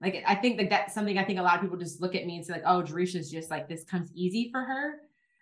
Like 0.00 0.22
I 0.26 0.34
think 0.34 0.58
that 0.58 0.70
that's 0.70 0.94
something 0.94 1.18
I 1.18 1.24
think 1.24 1.38
a 1.38 1.42
lot 1.42 1.56
of 1.56 1.60
people 1.60 1.76
just 1.76 2.00
look 2.00 2.14
at 2.14 2.24
me 2.26 2.36
and 2.36 2.46
say 2.46 2.54
like, 2.54 2.62
oh, 2.64 2.82
Jerisha's 2.82 3.30
just 3.30 3.50
like 3.50 3.68
this 3.68 3.84
comes 3.84 4.10
easy 4.14 4.48
for 4.50 4.62
her. 4.62 4.94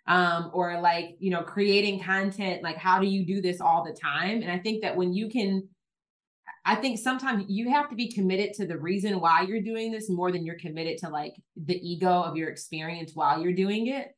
Um, 0.07 0.49
or 0.53 0.81
like, 0.81 1.17
you 1.19 1.29
know, 1.29 1.43
creating 1.43 2.01
content, 2.01 2.63
like 2.63 2.77
how 2.77 2.99
do 2.99 3.05
you 3.05 3.25
do 3.25 3.41
this 3.41 3.61
all 3.61 3.85
the 3.85 3.93
time? 3.93 4.41
And 4.41 4.51
I 4.51 4.57
think 4.57 4.81
that 4.81 4.95
when 4.95 5.13
you 5.13 5.29
can 5.29 5.67
I 6.65 6.75
think 6.75 6.99
sometimes 6.99 7.45
you 7.47 7.69
have 7.69 7.89
to 7.89 7.95
be 7.95 8.11
committed 8.11 8.53
to 8.55 8.65
the 8.67 8.77
reason 8.77 9.19
why 9.19 9.41
you're 9.41 9.61
doing 9.61 9.91
this 9.91 10.09
more 10.09 10.31
than 10.31 10.45
you're 10.45 10.59
committed 10.59 10.97
to 10.99 11.09
like 11.09 11.33
the 11.55 11.79
ego 11.87 12.09
of 12.09 12.35
your 12.35 12.49
experience 12.49 13.11
while 13.15 13.41
you're 13.41 13.53
doing 13.53 13.87
it. 13.87 14.09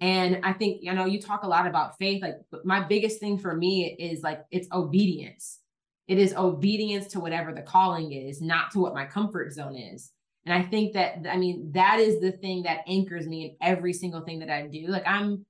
And 0.00 0.40
I 0.44 0.52
think, 0.52 0.82
you 0.82 0.92
know, 0.94 1.06
you 1.06 1.20
talk 1.20 1.42
a 1.42 1.48
lot 1.48 1.66
about 1.66 1.98
faith. 1.98 2.22
Like, 2.22 2.36
my 2.64 2.80
biggest 2.80 3.18
thing 3.18 3.38
for 3.38 3.54
me 3.54 3.96
is 3.98 4.22
like, 4.22 4.44
it's 4.50 4.68
obedience. 4.72 5.58
It 6.06 6.18
is 6.18 6.34
obedience 6.34 7.08
to 7.08 7.20
whatever 7.20 7.52
the 7.52 7.62
calling 7.62 8.12
is, 8.12 8.40
not 8.40 8.70
to 8.72 8.78
what 8.78 8.94
my 8.94 9.04
comfort 9.06 9.52
zone 9.52 9.76
is. 9.76 10.12
And 10.46 10.54
I 10.54 10.66
think 10.66 10.94
that, 10.94 11.26
I 11.28 11.36
mean, 11.36 11.72
that 11.72 11.98
is 11.98 12.20
the 12.20 12.32
thing 12.32 12.62
that 12.62 12.80
anchors 12.86 13.26
me 13.26 13.44
in 13.44 13.56
every 13.60 13.92
single 13.92 14.22
thing 14.22 14.38
that 14.38 14.50
I 14.50 14.66
do. 14.66 14.86
Like, 14.86 15.06
I'm, 15.06 15.44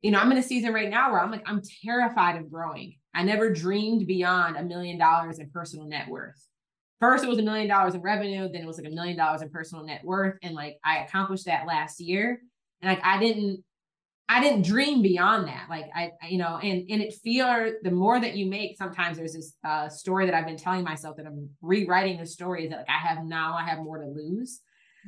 you 0.00 0.10
know, 0.12 0.20
I'm 0.20 0.30
in 0.32 0.38
a 0.38 0.42
season 0.42 0.72
right 0.72 0.88
now 0.88 1.10
where 1.10 1.20
I'm 1.20 1.30
like, 1.30 1.46
I'm 1.46 1.60
terrified 1.84 2.36
of 2.36 2.50
growing. 2.50 2.94
I 3.14 3.24
never 3.24 3.52
dreamed 3.52 4.06
beyond 4.06 4.56
a 4.56 4.62
million 4.62 4.96
dollars 4.96 5.40
in 5.40 5.50
personal 5.50 5.86
net 5.86 6.08
worth. 6.08 6.46
First, 7.00 7.24
it 7.24 7.28
was 7.28 7.38
a 7.38 7.42
million 7.42 7.68
dollars 7.68 7.94
in 7.94 8.00
revenue, 8.00 8.48
then 8.50 8.62
it 8.62 8.66
was 8.66 8.78
like 8.78 8.90
a 8.90 8.94
million 8.94 9.16
dollars 9.16 9.42
in 9.42 9.50
personal 9.50 9.84
net 9.84 10.02
worth. 10.04 10.36
And 10.42 10.54
like 10.54 10.78
I 10.84 10.98
accomplished 10.98 11.46
that 11.46 11.66
last 11.66 12.00
year. 12.00 12.40
And 12.80 12.88
like 12.88 13.04
I 13.04 13.18
didn't 13.18 13.62
I 14.30 14.40
didn't 14.40 14.62
dream 14.62 15.00
beyond 15.00 15.48
that. 15.48 15.66
Like 15.70 15.86
I, 15.94 16.10
I, 16.22 16.28
you 16.28 16.38
know, 16.38 16.58
and 16.58 16.88
and 16.90 17.00
it 17.00 17.14
feel 17.14 17.72
the 17.82 17.90
more 17.90 18.20
that 18.20 18.36
you 18.36 18.46
make, 18.46 18.76
sometimes 18.76 19.16
there's 19.16 19.32
this 19.32 19.54
uh, 19.64 19.88
story 19.88 20.26
that 20.26 20.34
I've 20.34 20.46
been 20.46 20.58
telling 20.58 20.84
myself 20.84 21.16
that 21.16 21.26
I'm 21.26 21.48
rewriting 21.62 22.18
the 22.18 22.26
story 22.26 22.64
is 22.64 22.70
that 22.70 22.80
like 22.80 22.88
I 22.90 22.98
have 22.98 23.24
now 23.24 23.56
I 23.56 23.64
have 23.64 23.78
more 23.78 23.98
to 23.98 24.06
lose. 24.06 24.60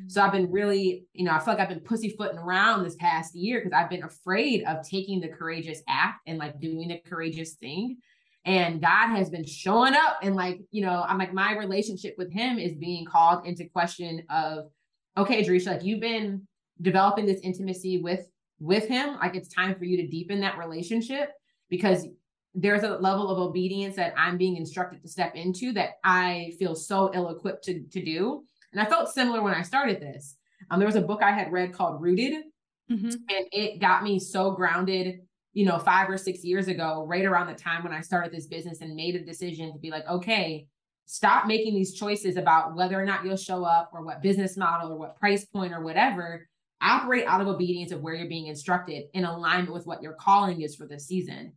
So 0.08 0.22
I've 0.22 0.32
been 0.32 0.50
really, 0.50 1.04
you 1.12 1.24
know, 1.24 1.32
I 1.32 1.38
feel 1.40 1.54
like 1.54 1.60
I've 1.60 1.68
been 1.68 1.80
pussyfooting 1.80 2.38
around 2.38 2.84
this 2.84 2.96
past 2.96 3.34
year 3.34 3.60
because 3.60 3.76
I've 3.76 3.90
been 3.90 4.04
afraid 4.04 4.64
of 4.64 4.88
taking 4.88 5.20
the 5.20 5.28
courageous 5.28 5.82
act 5.88 6.20
and 6.26 6.38
like 6.38 6.60
doing 6.60 6.88
the 6.88 7.00
courageous 7.06 7.54
thing. 7.54 7.98
And 8.44 8.80
God 8.80 9.08
has 9.08 9.28
been 9.28 9.44
showing 9.44 9.94
up 9.94 10.18
and 10.22 10.34
like, 10.34 10.60
you 10.70 10.82
know, 10.82 11.04
I'm 11.06 11.18
like 11.18 11.34
my 11.34 11.54
relationship 11.56 12.14
with 12.16 12.32
him 12.32 12.58
is 12.58 12.72
being 12.74 13.04
called 13.04 13.46
into 13.46 13.68
question 13.68 14.22
of, 14.30 14.70
okay, 15.18 15.44
Jerisha, 15.44 15.66
like 15.66 15.84
you've 15.84 16.00
been 16.00 16.46
developing 16.80 17.26
this 17.26 17.40
intimacy 17.42 18.00
with 18.00 18.26
with 18.60 18.86
him 18.86 19.16
like 19.16 19.34
it's 19.34 19.48
time 19.48 19.74
for 19.74 19.84
you 19.84 19.96
to 19.96 20.06
deepen 20.06 20.40
that 20.40 20.58
relationship 20.58 21.30
because 21.70 22.06
there's 22.54 22.82
a 22.82 22.98
level 22.98 23.30
of 23.30 23.38
obedience 23.38 23.96
that 23.96 24.12
i'm 24.16 24.36
being 24.36 24.56
instructed 24.56 25.00
to 25.02 25.08
step 25.08 25.34
into 25.34 25.72
that 25.72 25.92
i 26.04 26.52
feel 26.58 26.74
so 26.74 27.10
ill-equipped 27.14 27.64
to, 27.64 27.82
to 27.84 28.04
do. 28.04 28.44
And 28.72 28.80
i 28.80 28.84
felt 28.84 29.12
similar 29.12 29.42
when 29.42 29.54
i 29.54 29.62
started 29.62 30.00
this. 30.00 30.36
Um, 30.70 30.78
there 30.78 30.86
was 30.86 30.96
a 30.96 31.00
book 31.00 31.22
i 31.22 31.32
had 31.32 31.50
read 31.50 31.72
called 31.72 32.02
rooted 32.02 32.44
mm-hmm. 32.90 33.06
and 33.06 33.46
it 33.52 33.80
got 33.80 34.02
me 34.02 34.18
so 34.18 34.50
grounded 34.50 35.20
you 35.52 35.64
know 35.64 35.78
five 35.78 36.08
or 36.08 36.18
six 36.18 36.44
years 36.44 36.68
ago 36.68 37.04
right 37.08 37.24
around 37.24 37.46
the 37.46 37.54
time 37.54 37.82
when 37.82 37.92
i 37.92 38.00
started 38.00 38.32
this 38.32 38.46
business 38.46 38.82
and 38.82 38.94
made 38.94 39.14
a 39.14 39.24
decision 39.24 39.72
to 39.72 39.78
be 39.78 39.90
like 39.90 40.06
okay 40.08 40.66
stop 41.06 41.46
making 41.46 41.74
these 41.74 41.94
choices 41.94 42.36
about 42.36 42.76
whether 42.76 43.00
or 43.00 43.04
not 43.04 43.24
you'll 43.24 43.36
show 43.36 43.64
up 43.64 43.90
or 43.92 44.04
what 44.04 44.22
business 44.22 44.56
model 44.56 44.92
or 44.92 44.96
what 44.96 45.16
price 45.16 45.44
point 45.46 45.72
or 45.72 45.82
whatever 45.82 46.46
operate 46.82 47.26
out 47.26 47.40
of 47.40 47.48
obedience 47.48 47.92
of 47.92 48.00
where 48.00 48.14
you're 48.14 48.28
being 48.28 48.46
instructed 48.46 49.04
in 49.12 49.24
alignment 49.24 49.74
with 49.74 49.86
what 49.86 50.02
your 50.02 50.14
calling 50.14 50.62
is 50.62 50.76
for 50.76 50.86
this 50.86 51.06
season. 51.06 51.52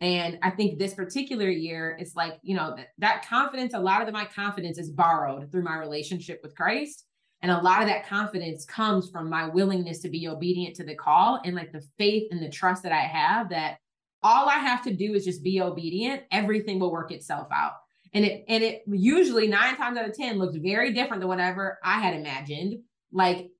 And 0.00 0.38
I 0.42 0.50
think 0.50 0.78
this 0.78 0.94
particular 0.94 1.48
year, 1.48 1.96
it's 1.98 2.14
like, 2.14 2.38
you 2.42 2.54
know, 2.54 2.74
that, 2.76 2.88
that 2.98 3.26
confidence, 3.26 3.72
a 3.72 3.80
lot 3.80 4.06
of 4.06 4.12
my 4.12 4.26
confidence 4.26 4.78
is 4.78 4.90
borrowed 4.90 5.50
through 5.50 5.64
my 5.64 5.76
relationship 5.78 6.40
with 6.42 6.54
Christ. 6.54 7.06
And 7.42 7.50
a 7.50 7.60
lot 7.60 7.82
of 7.82 7.88
that 7.88 8.06
confidence 8.06 8.64
comes 8.64 9.10
from 9.10 9.30
my 9.30 9.48
willingness 9.48 10.00
to 10.00 10.08
be 10.08 10.28
obedient 10.28 10.74
to 10.76 10.84
the 10.84 10.94
call 10.94 11.40
and 11.44 11.54
like 11.54 11.72
the 11.72 11.84
faith 11.98 12.28
and 12.30 12.42
the 12.42 12.50
trust 12.50 12.82
that 12.82 12.92
I 12.92 13.02
have 13.02 13.50
that 13.50 13.78
all 14.22 14.48
I 14.48 14.54
have 14.54 14.82
to 14.84 14.94
do 14.94 15.14
is 15.14 15.24
just 15.24 15.42
be 15.42 15.60
obedient. 15.60 16.22
Everything 16.30 16.78
will 16.78 16.90
work 16.90 17.12
itself 17.12 17.48
out. 17.52 17.72
And 18.12 18.24
it 18.24 18.44
and 18.48 18.64
it 18.64 18.82
usually 18.86 19.46
nine 19.46 19.76
times 19.76 19.98
out 19.98 20.08
of 20.08 20.16
ten 20.16 20.38
looks 20.38 20.56
very 20.56 20.92
different 20.92 21.20
than 21.20 21.28
whatever 21.28 21.78
I 21.84 22.00
had 22.00 22.14
imagined. 22.14 22.80
Like 23.12 23.50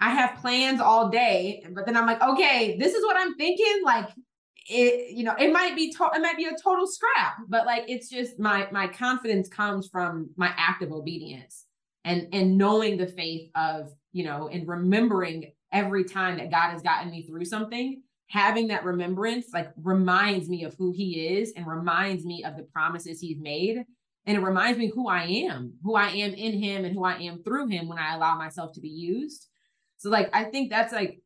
I 0.00 0.10
have 0.10 0.40
plans 0.40 0.80
all 0.80 1.08
day, 1.08 1.64
but 1.70 1.86
then 1.86 1.96
I'm 1.96 2.06
like, 2.06 2.22
okay, 2.22 2.76
this 2.78 2.94
is 2.94 3.04
what 3.04 3.16
I'm 3.16 3.34
thinking. 3.34 3.82
Like 3.84 4.08
it, 4.68 5.12
you 5.16 5.24
know, 5.24 5.34
it 5.38 5.52
might 5.52 5.74
be 5.74 5.92
to- 5.92 6.10
it 6.14 6.20
might 6.20 6.36
be 6.36 6.44
a 6.44 6.56
total 6.62 6.86
scrap, 6.86 7.36
but 7.48 7.66
like 7.66 7.84
it's 7.88 8.08
just 8.08 8.38
my 8.38 8.68
my 8.70 8.86
confidence 8.86 9.48
comes 9.48 9.88
from 9.88 10.30
my 10.36 10.52
active 10.56 10.92
obedience 10.92 11.64
and 12.04 12.28
and 12.32 12.58
knowing 12.58 12.96
the 12.96 13.06
faith 13.06 13.50
of, 13.54 13.92
you 14.12 14.24
know, 14.24 14.48
and 14.48 14.68
remembering 14.68 15.52
every 15.72 16.04
time 16.04 16.38
that 16.38 16.50
God 16.50 16.70
has 16.70 16.82
gotten 16.82 17.10
me 17.10 17.22
through 17.26 17.44
something, 17.44 18.02
having 18.28 18.68
that 18.68 18.84
remembrance 18.84 19.46
like 19.52 19.70
reminds 19.82 20.48
me 20.48 20.64
of 20.64 20.74
who 20.78 20.92
he 20.92 21.38
is 21.38 21.52
and 21.56 21.66
reminds 21.66 22.24
me 22.24 22.44
of 22.44 22.56
the 22.56 22.62
promises 22.64 23.20
he's 23.20 23.38
made. 23.40 23.84
And 24.26 24.36
it 24.36 24.40
reminds 24.40 24.78
me 24.78 24.92
who 24.94 25.08
I 25.08 25.24
am, 25.24 25.72
who 25.82 25.94
I 25.94 26.08
am 26.08 26.34
in 26.34 26.52
him 26.52 26.84
and 26.84 26.94
who 26.94 27.04
I 27.04 27.14
am 27.14 27.42
through 27.42 27.68
him 27.68 27.88
when 27.88 27.98
I 27.98 28.14
allow 28.14 28.36
myself 28.36 28.74
to 28.74 28.80
be 28.80 28.88
used. 28.88 29.48
So 29.98 30.10
like 30.10 30.30
I 30.32 30.44
think 30.44 30.70
that's 30.70 30.92
like 30.92 31.20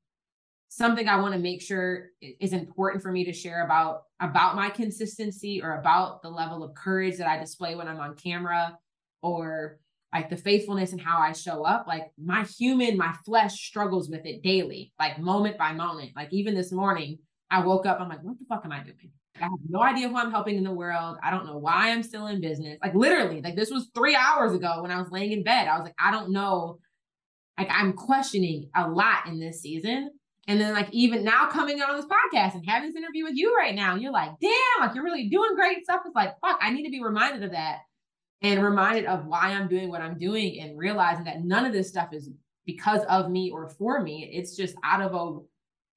something 0.69 1.07
I 1.07 1.21
want 1.21 1.35
to 1.35 1.41
make 1.41 1.61
sure 1.61 2.09
is 2.21 2.53
important 2.53 3.03
for 3.03 3.13
me 3.13 3.25
to 3.25 3.33
share 3.33 3.65
about 3.65 4.05
about 4.21 4.57
my 4.57 4.71
consistency 4.71 5.63
or 5.63 5.79
about 5.79 6.23
the 6.23 6.31
level 6.31 6.65
of 6.65 6.75
courage 6.75 7.19
that 7.19 7.29
I 7.29 7.39
display 7.39 7.75
when 7.75 7.89
I'm 7.89 8.01
on 8.01 8.17
camera 8.17 8.79
or 9.23 9.79
like 10.13 10.29
the 10.29 10.37
faithfulness 10.37 10.93
and 10.93 11.01
how 11.01 11.19
I 11.19 11.33
show 11.33 11.65
up. 11.65 11.87
Like 11.87 12.11
my 12.23 12.45
human, 12.45 12.97
my 12.97 13.15
flesh 13.25 13.55
struggles 13.63 14.09
with 14.11 14.25
it 14.27 14.43
daily, 14.43 14.93
like 14.99 15.19
moment 15.19 15.59
by 15.59 15.73
moment. 15.73 16.13
Like 16.15 16.33
even 16.33 16.55
this 16.55 16.73
morning, 16.73 17.19
I 17.51 17.61
woke 17.61 17.87
up, 17.87 18.01
I'm 18.01 18.09
like, 18.09 18.23
what 18.23 18.39
the 18.39 18.45
fuck 18.49 18.65
am 18.65 18.73
I 18.73 18.83
doing? 18.83 19.11
I 19.37 19.45
have 19.45 19.53
no 19.69 19.83
idea 19.83 20.09
who 20.09 20.17
I'm 20.17 20.31
helping 20.31 20.57
in 20.57 20.65
the 20.65 20.73
world. 20.73 21.17
I 21.23 21.31
don't 21.31 21.47
know 21.47 21.57
why 21.57 21.91
I'm 21.91 22.03
still 22.03 22.27
in 22.27 22.41
business. 22.41 22.79
Like 22.83 22.95
literally, 22.95 23.41
like 23.43 23.57
this 23.57 23.71
was 23.71 23.89
three 23.95 24.15
hours 24.15 24.55
ago 24.55 24.83
when 24.83 24.91
I 24.91 24.99
was 24.99 25.11
laying 25.11 25.33
in 25.33 25.43
bed. 25.43 25.69
I 25.69 25.77
was 25.79 25.85
like, 25.85 25.95
I 25.99 26.11
don't 26.11 26.33
know 26.33 26.79
like 27.59 27.69
I'm 27.71 27.93
questioning 27.93 28.71
a 28.75 28.89
lot 28.89 29.27
in 29.27 29.41
this 29.41 29.61
season. 29.61 30.11
And 30.49 30.61
then 30.61 30.73
like 30.73 30.89
even 30.91 31.23
now 31.23 31.49
coming 31.51 31.81
out 31.81 31.91
on 31.91 31.97
this 31.97 32.07
podcast 32.07 32.55
and 32.55 32.67
having 32.67 32.89
this 32.89 32.97
interview 32.97 33.25
with 33.25 33.37
you 33.37 33.55
right 33.57 33.75
now, 33.75 33.95
you're 33.95 34.13
like, 34.13 34.33
damn, 34.41 34.81
like 34.81 34.95
you're 34.95 35.05
really 35.05 35.29
doing 35.29 35.55
great 35.55 35.85
stuff. 35.85 36.03
It's 36.05 36.17
like, 36.17 36.35
fuck, 36.41 36.59
I 36.61 36.71
need 36.71 36.85
to 36.85 36.91
be 36.91 37.03
reminded 37.03 37.45
of 37.45 37.53
that 37.53 37.79
and 38.43 38.63
reminded 38.63 39.07
of 39.07 39.27
why 39.27 39.53
I'm 39.53 39.69
doing 39.69 39.89
what 39.89 40.01
I'm 40.01 40.19
doing 40.19 40.61
and 40.61 40.77
realizing 40.77 41.25
that 41.25 41.45
none 41.45 41.65
of 41.65 41.73
this 41.73 41.89
stuff 41.89 42.13
is 42.13 42.29
because 42.67 43.03
of 43.09 43.31
me 43.31 43.51
or 43.51 43.69
for 43.69 44.03
me. 44.03 44.29
It's 44.33 44.57
just 44.57 44.75
out 44.85 45.01
of 45.01 45.15
a 45.15 45.39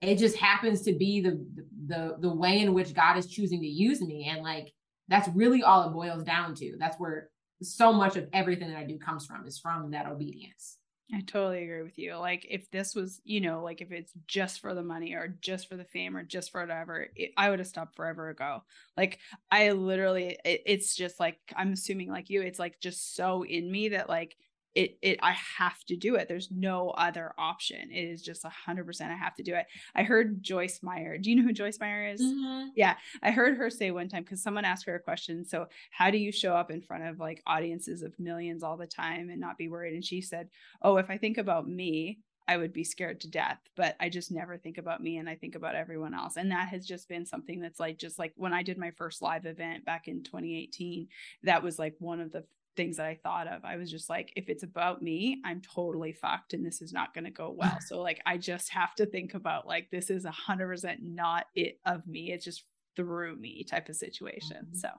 it 0.06 0.18
just 0.18 0.38
happens 0.38 0.82
to 0.84 0.94
be 0.94 1.22
the 1.22 1.44
the 1.88 2.18
the 2.20 2.34
way 2.34 2.60
in 2.60 2.74
which 2.74 2.94
God 2.94 3.18
is 3.18 3.28
choosing 3.28 3.62
to 3.62 3.68
use 3.68 4.02
me. 4.02 4.30
And 4.30 4.44
like 4.44 4.72
that's 5.08 5.30
really 5.30 5.64
all 5.64 5.88
it 5.88 5.94
boils 5.94 6.24
down 6.24 6.54
to. 6.56 6.76
That's 6.80 6.98
where 6.98 7.30
so 7.62 7.94
much 7.94 8.16
of 8.16 8.28
everything 8.34 8.70
that 8.70 8.78
I 8.78 8.86
do 8.86 8.98
comes 8.98 9.26
from 9.26 9.46
is 9.48 9.60
from 9.60 9.92
that 9.92 10.08
obedience. 10.08 10.78
I 11.14 11.22
totally 11.22 11.64
agree 11.64 11.84
with 11.84 12.00
you. 12.00 12.16
Like 12.16 12.48
if 12.50 12.72
this 12.72 12.96
was, 12.96 13.22
you 13.24 13.40
know, 13.40 13.62
like 13.64 13.80
if 13.80 13.92
it's 13.92 14.12
just 14.28 14.60
for 14.60 14.74
the 14.74 14.82
money 14.82 15.14
or 15.14 15.28
just 15.40 15.70
for 15.70 15.76
the 15.78 15.84
fame 15.86 16.18
or 16.18 16.24
just 16.24 16.52
for 16.52 16.62
whatever, 16.62 17.10
it, 17.16 17.32
I 17.38 17.50
would 17.50 17.60
have 17.60 17.68
stopped 17.68 17.96
forever 17.96 18.30
ago. 18.30 18.64
Like 18.98 19.20
I 19.52 19.72
literally, 19.72 20.38
it, 20.44 20.64
it's 20.66 20.96
just 20.96 21.20
like 21.20 21.38
I'm 21.56 21.74
assuming 21.74 22.10
like 22.10 22.32
you, 22.32 22.42
it's 22.42 22.58
like 22.58 22.80
just 22.82 23.16
so 23.16 23.46
in 23.46 23.72
me 23.72 23.90
that 23.90 24.10
like 24.10 24.36
it 24.76 24.98
it 25.02 25.20
I 25.24 25.32
have 25.58 25.84
to 25.86 25.96
do 25.96 26.16
it. 26.16 26.28
There's 26.28 26.52
no 26.52 26.90
other 26.92 27.34
option. 27.38 27.90
It 27.92 28.04
is 28.04 28.22
just 28.22 28.44
a 28.44 28.50
hundred 28.50 28.86
percent 28.86 29.12
I 29.12 29.16
have 29.16 29.36
to 29.36 29.44
do 29.44 29.56
it. 29.56 29.66
I 29.96 30.04
heard 30.04 30.44
Joyce 30.44 30.82
Meyer. 30.84 31.18
Do 31.18 31.30
you 31.30 31.38
know 31.38 31.44
who 31.44 31.54
Joyce 31.54 31.80
Meyer 31.80 32.08
is? 32.08 32.22
Mm-hmm. 32.22 32.68
Yeah. 32.76 32.96
I 33.24 33.32
heard 33.32 33.58
her 33.58 33.70
say 33.70 33.92
one 33.92 34.10
time 34.10 34.24
because 34.24 34.44
someone 34.44 34.66
asked 34.66 34.86
her 34.86 34.96
a 34.96 35.00
question. 35.00 35.46
So 35.46 35.68
how 35.92 36.12
do 36.12 36.18
you 36.18 36.32
show 36.32 36.56
up 36.56 36.70
in 36.70 36.82
front 36.82 37.06
of 37.06 37.20
like 37.20 37.42
audiences 37.48 38.02
of 38.02 38.20
millions 38.20 38.64
all 38.64 38.78
the 38.78 38.86
time 38.86 39.30
and 39.30 39.40
not 39.40 39.58
be 39.58 39.70
worried? 39.70 39.94
And 39.94 40.06
she 40.06 40.22
said, 40.22 40.50
Oh, 40.82 40.98
if 40.98 41.10
I 41.10 41.18
think 41.18 41.38
about 41.38 41.68
me, 41.68 42.20
I 42.48 42.58
would 42.58 42.74
be 42.74 42.84
scared 42.84 43.22
to 43.22 43.30
death, 43.30 43.60
but 43.76 43.96
I 44.00 44.10
just 44.10 44.32
never 44.32 44.58
think 44.58 44.78
about 44.78 45.02
me 45.02 45.18
and 45.18 45.28
I 45.28 45.36
think 45.36 45.56
about 45.56 45.76
everyone 45.76 46.14
else. 46.14 46.38
And 46.38 46.52
that 46.52 46.70
has 46.70 46.86
just 46.86 47.10
been 47.10 47.26
something 47.26 47.60
that's 47.60 47.80
like, 47.80 47.98
just 47.98 48.20
like 48.20 48.34
when 48.36 48.54
I 48.54 48.62
did 48.62 48.78
my 48.78 48.92
first 48.92 49.22
live 49.22 49.46
event 49.46 49.84
back 49.84 50.08
in 50.08 50.22
2018, 50.24 51.08
that 51.44 51.64
was 51.64 51.80
like 51.80 51.96
one 51.98 52.20
of 52.20 52.32
the 52.32 52.44
things 52.76 52.98
that 52.98 53.06
I 53.06 53.20
thought 53.22 53.48
of. 53.48 53.64
I 53.64 53.78
was 53.78 53.90
just 53.90 54.10
like, 54.10 54.34
if 54.36 54.50
it's 54.50 54.64
about 54.64 55.02
me, 55.02 55.42
I'm 55.46 55.62
totally 55.62 56.14
fucked 56.14 56.54
and 56.54 56.66
this 56.66 56.82
is 56.82 56.94
not 56.94 57.14
going 57.14 57.26
to 57.26 57.32
go 57.32 57.52
well. 57.56 57.78
So, 57.88 58.02
like, 58.02 58.22
I 58.26 58.38
just 58.38 58.70
have 58.70 58.96
to 58.96 59.06
think 59.06 59.34
about 59.34 59.68
like, 59.68 59.90
this 59.92 60.10
is 60.10 60.26
a 60.26 60.32
hundred 60.32 60.68
percent 60.68 61.02
not 61.04 61.46
it 61.56 61.80
of 61.86 62.06
me. 62.08 62.32
It's 62.32 62.46
just 62.46 62.64
through 62.96 63.36
me 63.36 63.64
type 63.64 63.90
of 63.90 63.96
situation. 63.96 64.68
Mm-hmm. 64.68 64.78
So, 64.78 64.90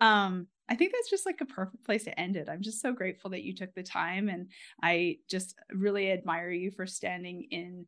um, 0.00 0.46
I 0.68 0.74
think 0.74 0.92
that's 0.92 1.10
just 1.10 1.26
like 1.26 1.40
a 1.40 1.46
perfect 1.46 1.84
place 1.84 2.04
to 2.04 2.18
end 2.18 2.36
it. 2.36 2.48
I'm 2.48 2.62
just 2.62 2.80
so 2.80 2.92
grateful 2.92 3.30
that 3.30 3.42
you 3.42 3.54
took 3.54 3.74
the 3.74 3.82
time 3.82 4.28
and 4.28 4.48
I 4.82 5.18
just 5.28 5.54
really 5.72 6.10
admire 6.10 6.50
you 6.50 6.70
for 6.70 6.86
standing 6.86 7.46
in 7.50 7.86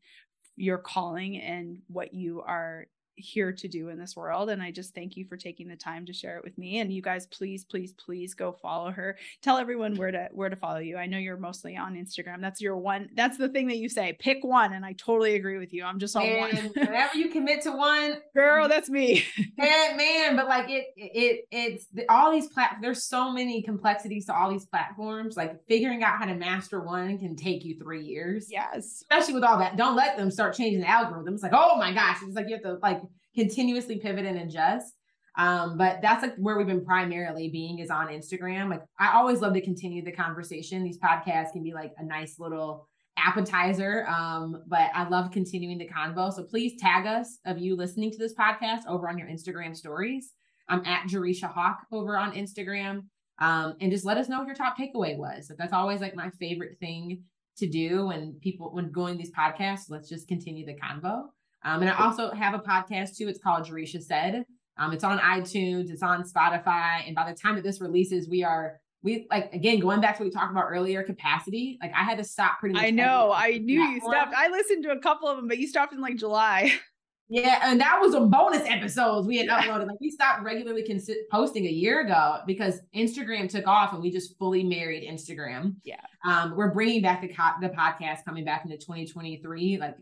your 0.56 0.78
calling 0.78 1.40
and 1.40 1.78
what 1.88 2.14
you 2.14 2.42
are 2.42 2.86
here 3.18 3.52
to 3.52 3.68
do 3.68 3.88
in 3.88 3.98
this 3.98 4.16
world. 4.16 4.50
And 4.50 4.62
I 4.62 4.70
just 4.70 4.94
thank 4.94 5.16
you 5.16 5.24
for 5.24 5.36
taking 5.36 5.68
the 5.68 5.76
time 5.76 6.06
to 6.06 6.12
share 6.12 6.36
it 6.36 6.44
with 6.44 6.56
me. 6.56 6.78
And 6.78 6.92
you 6.92 7.02
guys, 7.02 7.26
please, 7.26 7.64
please, 7.64 7.92
please 7.92 8.34
go 8.34 8.52
follow 8.52 8.90
her. 8.90 9.16
Tell 9.42 9.58
everyone 9.58 9.96
where 9.96 10.10
to 10.10 10.28
where 10.32 10.48
to 10.48 10.56
follow 10.56 10.78
you. 10.78 10.96
I 10.96 11.06
know 11.06 11.18
you're 11.18 11.36
mostly 11.36 11.76
on 11.76 11.94
Instagram. 11.94 12.40
That's 12.40 12.60
your 12.60 12.76
one. 12.76 13.08
That's 13.14 13.36
the 13.36 13.48
thing 13.48 13.68
that 13.68 13.78
you 13.78 13.88
say. 13.88 14.16
Pick 14.18 14.44
one, 14.44 14.72
and 14.72 14.84
I 14.84 14.92
totally 14.92 15.34
agree 15.34 15.58
with 15.58 15.72
you. 15.72 15.84
I'm 15.84 15.98
just 15.98 16.16
on 16.16 16.22
and 16.22 16.40
one. 16.40 16.72
whenever 16.74 17.16
you 17.16 17.28
commit 17.30 17.62
to 17.62 17.72
one, 17.72 18.18
girl, 18.34 18.68
that's 18.68 18.88
me. 18.88 19.24
man, 19.58 19.96
man, 19.96 20.36
but 20.36 20.48
like 20.48 20.68
it, 20.70 20.86
it, 20.96 21.44
it's 21.50 21.86
all 22.08 22.32
these 22.32 22.48
platforms. 22.48 22.82
There's 22.82 23.04
so 23.04 23.32
many 23.32 23.62
complexities 23.62 24.26
to 24.26 24.34
all 24.34 24.50
these 24.50 24.66
platforms. 24.66 25.36
Like 25.36 25.66
figuring 25.66 26.02
out 26.02 26.18
how 26.18 26.26
to 26.26 26.34
master 26.34 26.80
one 26.80 27.18
can 27.18 27.36
take 27.36 27.64
you 27.64 27.78
three 27.78 28.04
years. 28.04 28.48
Yes, 28.50 29.02
especially 29.02 29.34
with 29.34 29.44
all 29.44 29.58
that. 29.58 29.76
Don't 29.76 29.96
let 29.96 30.16
them 30.16 30.30
start 30.30 30.54
changing 30.54 30.80
the 30.80 30.88
algorithm. 30.88 31.34
It's 31.34 31.42
like, 31.42 31.52
oh 31.54 31.76
my 31.76 31.92
gosh, 31.92 32.18
it's 32.22 32.36
like 32.36 32.46
you 32.48 32.54
have 32.54 32.62
to 32.62 32.78
like 32.82 33.00
continuously 33.38 33.98
pivot 33.98 34.26
and 34.26 34.38
adjust. 34.38 34.94
Um, 35.36 35.78
but 35.78 36.00
that's 36.02 36.22
like 36.22 36.34
where 36.36 36.58
we've 36.58 36.66
been 36.66 36.84
primarily 36.84 37.48
being 37.48 37.78
is 37.78 37.90
on 37.90 38.08
Instagram. 38.08 38.68
Like 38.68 38.82
I 38.98 39.12
always 39.14 39.40
love 39.40 39.54
to 39.54 39.60
continue 39.60 40.04
the 40.04 40.10
conversation. 40.10 40.82
These 40.82 40.98
podcasts 40.98 41.52
can 41.52 41.62
be 41.62 41.72
like 41.72 41.92
a 41.98 42.04
nice 42.04 42.40
little 42.40 42.88
appetizer. 43.16 44.06
Um, 44.08 44.64
but 44.66 44.90
I 44.94 45.08
love 45.08 45.30
continuing 45.30 45.78
the 45.78 45.88
convo. 45.88 46.32
So 46.32 46.42
please 46.42 46.80
tag 46.80 47.06
us 47.06 47.38
of 47.46 47.58
you 47.58 47.76
listening 47.76 48.10
to 48.10 48.18
this 48.18 48.34
podcast 48.34 48.80
over 48.88 49.08
on 49.08 49.16
your 49.16 49.28
Instagram 49.28 49.76
stories. 49.76 50.32
I'm 50.68 50.84
at 50.84 51.08
Jerisha 51.08 51.50
Hawk 51.50 51.86
over 51.92 52.16
on 52.16 52.32
Instagram. 52.32 53.02
Um, 53.40 53.76
and 53.80 53.92
just 53.92 54.04
let 54.04 54.18
us 54.18 54.28
know 54.28 54.38
what 54.38 54.48
your 54.48 54.56
top 54.56 54.76
takeaway 54.76 55.16
was. 55.16 55.48
Like 55.48 55.58
that's 55.58 55.72
always 55.72 56.00
like 56.00 56.16
my 56.16 56.30
favorite 56.40 56.78
thing 56.80 57.22
to 57.58 57.68
do 57.68 58.06
when 58.06 58.38
people 58.40 58.72
when 58.72 58.90
going 58.90 59.16
these 59.16 59.32
podcasts. 59.32 59.88
Let's 59.88 60.08
just 60.08 60.26
continue 60.26 60.66
the 60.66 60.74
convo. 60.74 61.26
Um, 61.64 61.82
and 61.82 61.90
I 61.90 61.98
also 61.98 62.30
have 62.30 62.54
a 62.54 62.58
podcast 62.58 63.16
too. 63.16 63.28
It's 63.28 63.40
called 63.40 63.66
Jerisha 63.66 64.02
Said. 64.02 64.44
Um, 64.78 64.92
it's 64.92 65.04
on 65.04 65.18
iTunes, 65.18 65.90
it's 65.90 66.02
on 66.02 66.22
Spotify, 66.22 67.04
and 67.06 67.14
by 67.16 67.28
the 67.30 67.36
time 67.36 67.56
that 67.56 67.64
this 67.64 67.80
releases, 67.80 68.28
we 68.28 68.44
are 68.44 68.80
we 69.02 69.26
like 69.30 69.52
again 69.52 69.78
going 69.78 70.00
back 70.00 70.16
to 70.16 70.22
what 70.22 70.26
we 70.26 70.30
talked 70.30 70.50
about 70.50 70.66
earlier 70.68 71.02
capacity 71.02 71.78
like 71.80 71.92
i 71.94 72.02
had 72.02 72.18
to 72.18 72.24
stop 72.24 72.58
pretty 72.58 72.74
much 72.74 72.84
i 72.84 72.90
know 72.90 73.32
i 73.34 73.58
knew 73.58 73.80
you 73.80 74.00
stopped 74.00 74.34
i 74.36 74.48
listened 74.48 74.82
to 74.82 74.90
a 74.90 74.98
couple 75.00 75.28
of 75.28 75.36
them 75.36 75.48
but 75.48 75.58
you 75.58 75.66
stopped 75.66 75.92
in 75.92 76.00
like 76.00 76.16
july 76.16 76.72
yeah 77.28 77.60
and 77.64 77.80
that 77.80 78.00
was 78.00 78.14
a 78.14 78.20
bonus 78.20 78.62
episodes 78.66 79.26
we 79.26 79.36
had 79.36 79.46
yeah. 79.46 79.62
uploaded 79.62 79.86
like 79.86 80.00
we 80.00 80.10
stopped 80.10 80.42
regularly 80.42 80.84
cons- 80.84 81.10
posting 81.30 81.66
a 81.66 81.70
year 81.70 82.00
ago 82.00 82.38
because 82.46 82.80
instagram 82.94 83.48
took 83.48 83.66
off 83.66 83.92
and 83.92 84.02
we 84.02 84.10
just 84.10 84.36
fully 84.38 84.64
married 84.64 85.08
instagram 85.08 85.74
yeah 85.84 86.00
um 86.26 86.56
we're 86.56 86.72
bringing 86.72 87.02
back 87.02 87.20
the, 87.20 87.28
co- 87.28 87.60
the 87.60 87.68
podcast 87.68 88.24
coming 88.24 88.44
back 88.44 88.64
into 88.64 88.76
2023 88.76 89.78
like 89.78 89.94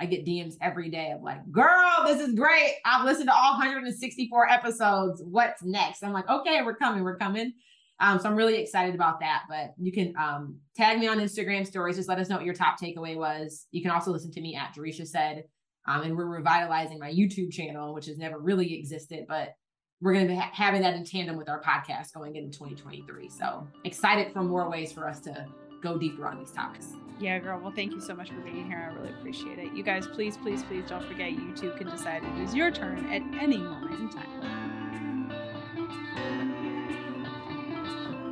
I 0.00 0.06
get 0.06 0.26
DMs 0.26 0.54
every 0.60 0.90
day 0.90 1.12
of 1.12 1.22
like, 1.22 1.50
girl, 1.50 2.04
this 2.04 2.20
is 2.20 2.34
great. 2.34 2.74
I've 2.84 3.04
listened 3.04 3.28
to 3.28 3.34
all 3.34 3.52
164 3.52 4.48
episodes. 4.50 5.22
What's 5.24 5.62
next? 5.62 6.02
I'm 6.02 6.12
like, 6.12 6.28
okay, 6.28 6.62
we're 6.62 6.76
coming, 6.76 7.04
we're 7.04 7.16
coming. 7.16 7.52
Um, 8.00 8.18
so 8.18 8.28
I'm 8.28 8.34
really 8.34 8.56
excited 8.56 8.94
about 8.94 9.20
that. 9.20 9.44
But 9.48 9.74
you 9.78 9.92
can 9.92 10.14
um, 10.18 10.58
tag 10.76 10.98
me 10.98 11.06
on 11.06 11.18
Instagram 11.18 11.66
stories. 11.66 11.96
Just 11.96 12.08
let 12.08 12.18
us 12.18 12.28
know 12.28 12.36
what 12.36 12.44
your 12.44 12.54
top 12.54 12.78
takeaway 12.80 13.16
was. 13.16 13.66
You 13.70 13.82
can 13.82 13.92
also 13.92 14.10
listen 14.10 14.32
to 14.32 14.40
me 14.40 14.56
at 14.56 14.74
Jerisha 14.74 15.06
said. 15.06 15.44
Um, 15.86 16.02
and 16.02 16.16
we're 16.16 16.26
revitalizing 16.26 16.98
my 16.98 17.12
YouTube 17.12 17.52
channel, 17.52 17.94
which 17.94 18.06
has 18.06 18.18
never 18.18 18.38
really 18.38 18.74
existed, 18.78 19.26
but 19.28 19.54
we're 20.00 20.14
going 20.14 20.26
to 20.26 20.32
be 20.32 20.38
ha- 20.38 20.50
having 20.52 20.82
that 20.82 20.94
in 20.94 21.04
tandem 21.04 21.36
with 21.36 21.48
our 21.48 21.62
podcast 21.62 22.12
going 22.14 22.36
into 22.36 22.50
2023. 22.58 23.28
So 23.28 23.66
excited 23.84 24.32
for 24.32 24.42
more 24.42 24.68
ways 24.68 24.92
for 24.92 25.08
us 25.08 25.20
to 25.20 25.46
go 25.84 25.98
deeper 25.98 26.26
on 26.26 26.38
these 26.38 26.50
topics. 26.50 26.94
Yeah, 27.20 27.38
girl. 27.38 27.60
Well, 27.60 27.70
thank 27.70 27.92
you 27.92 28.00
so 28.00 28.14
much 28.16 28.30
for 28.30 28.40
being 28.40 28.66
here. 28.66 28.90
I 28.90 28.98
really 28.98 29.10
appreciate 29.10 29.58
it. 29.60 29.72
You 29.72 29.84
guys, 29.84 30.06
please, 30.06 30.36
please, 30.36 30.64
please 30.64 30.84
don't 30.88 31.04
forget 31.04 31.30
you 31.30 31.52
too 31.54 31.70
can 31.76 31.88
decide 31.88 32.24
it 32.24 32.42
is 32.42 32.54
your 32.54 32.72
turn 32.72 33.06
at 33.12 33.22
any 33.40 33.58
moment 33.58 34.00
in 34.00 34.08
time. 34.08 34.63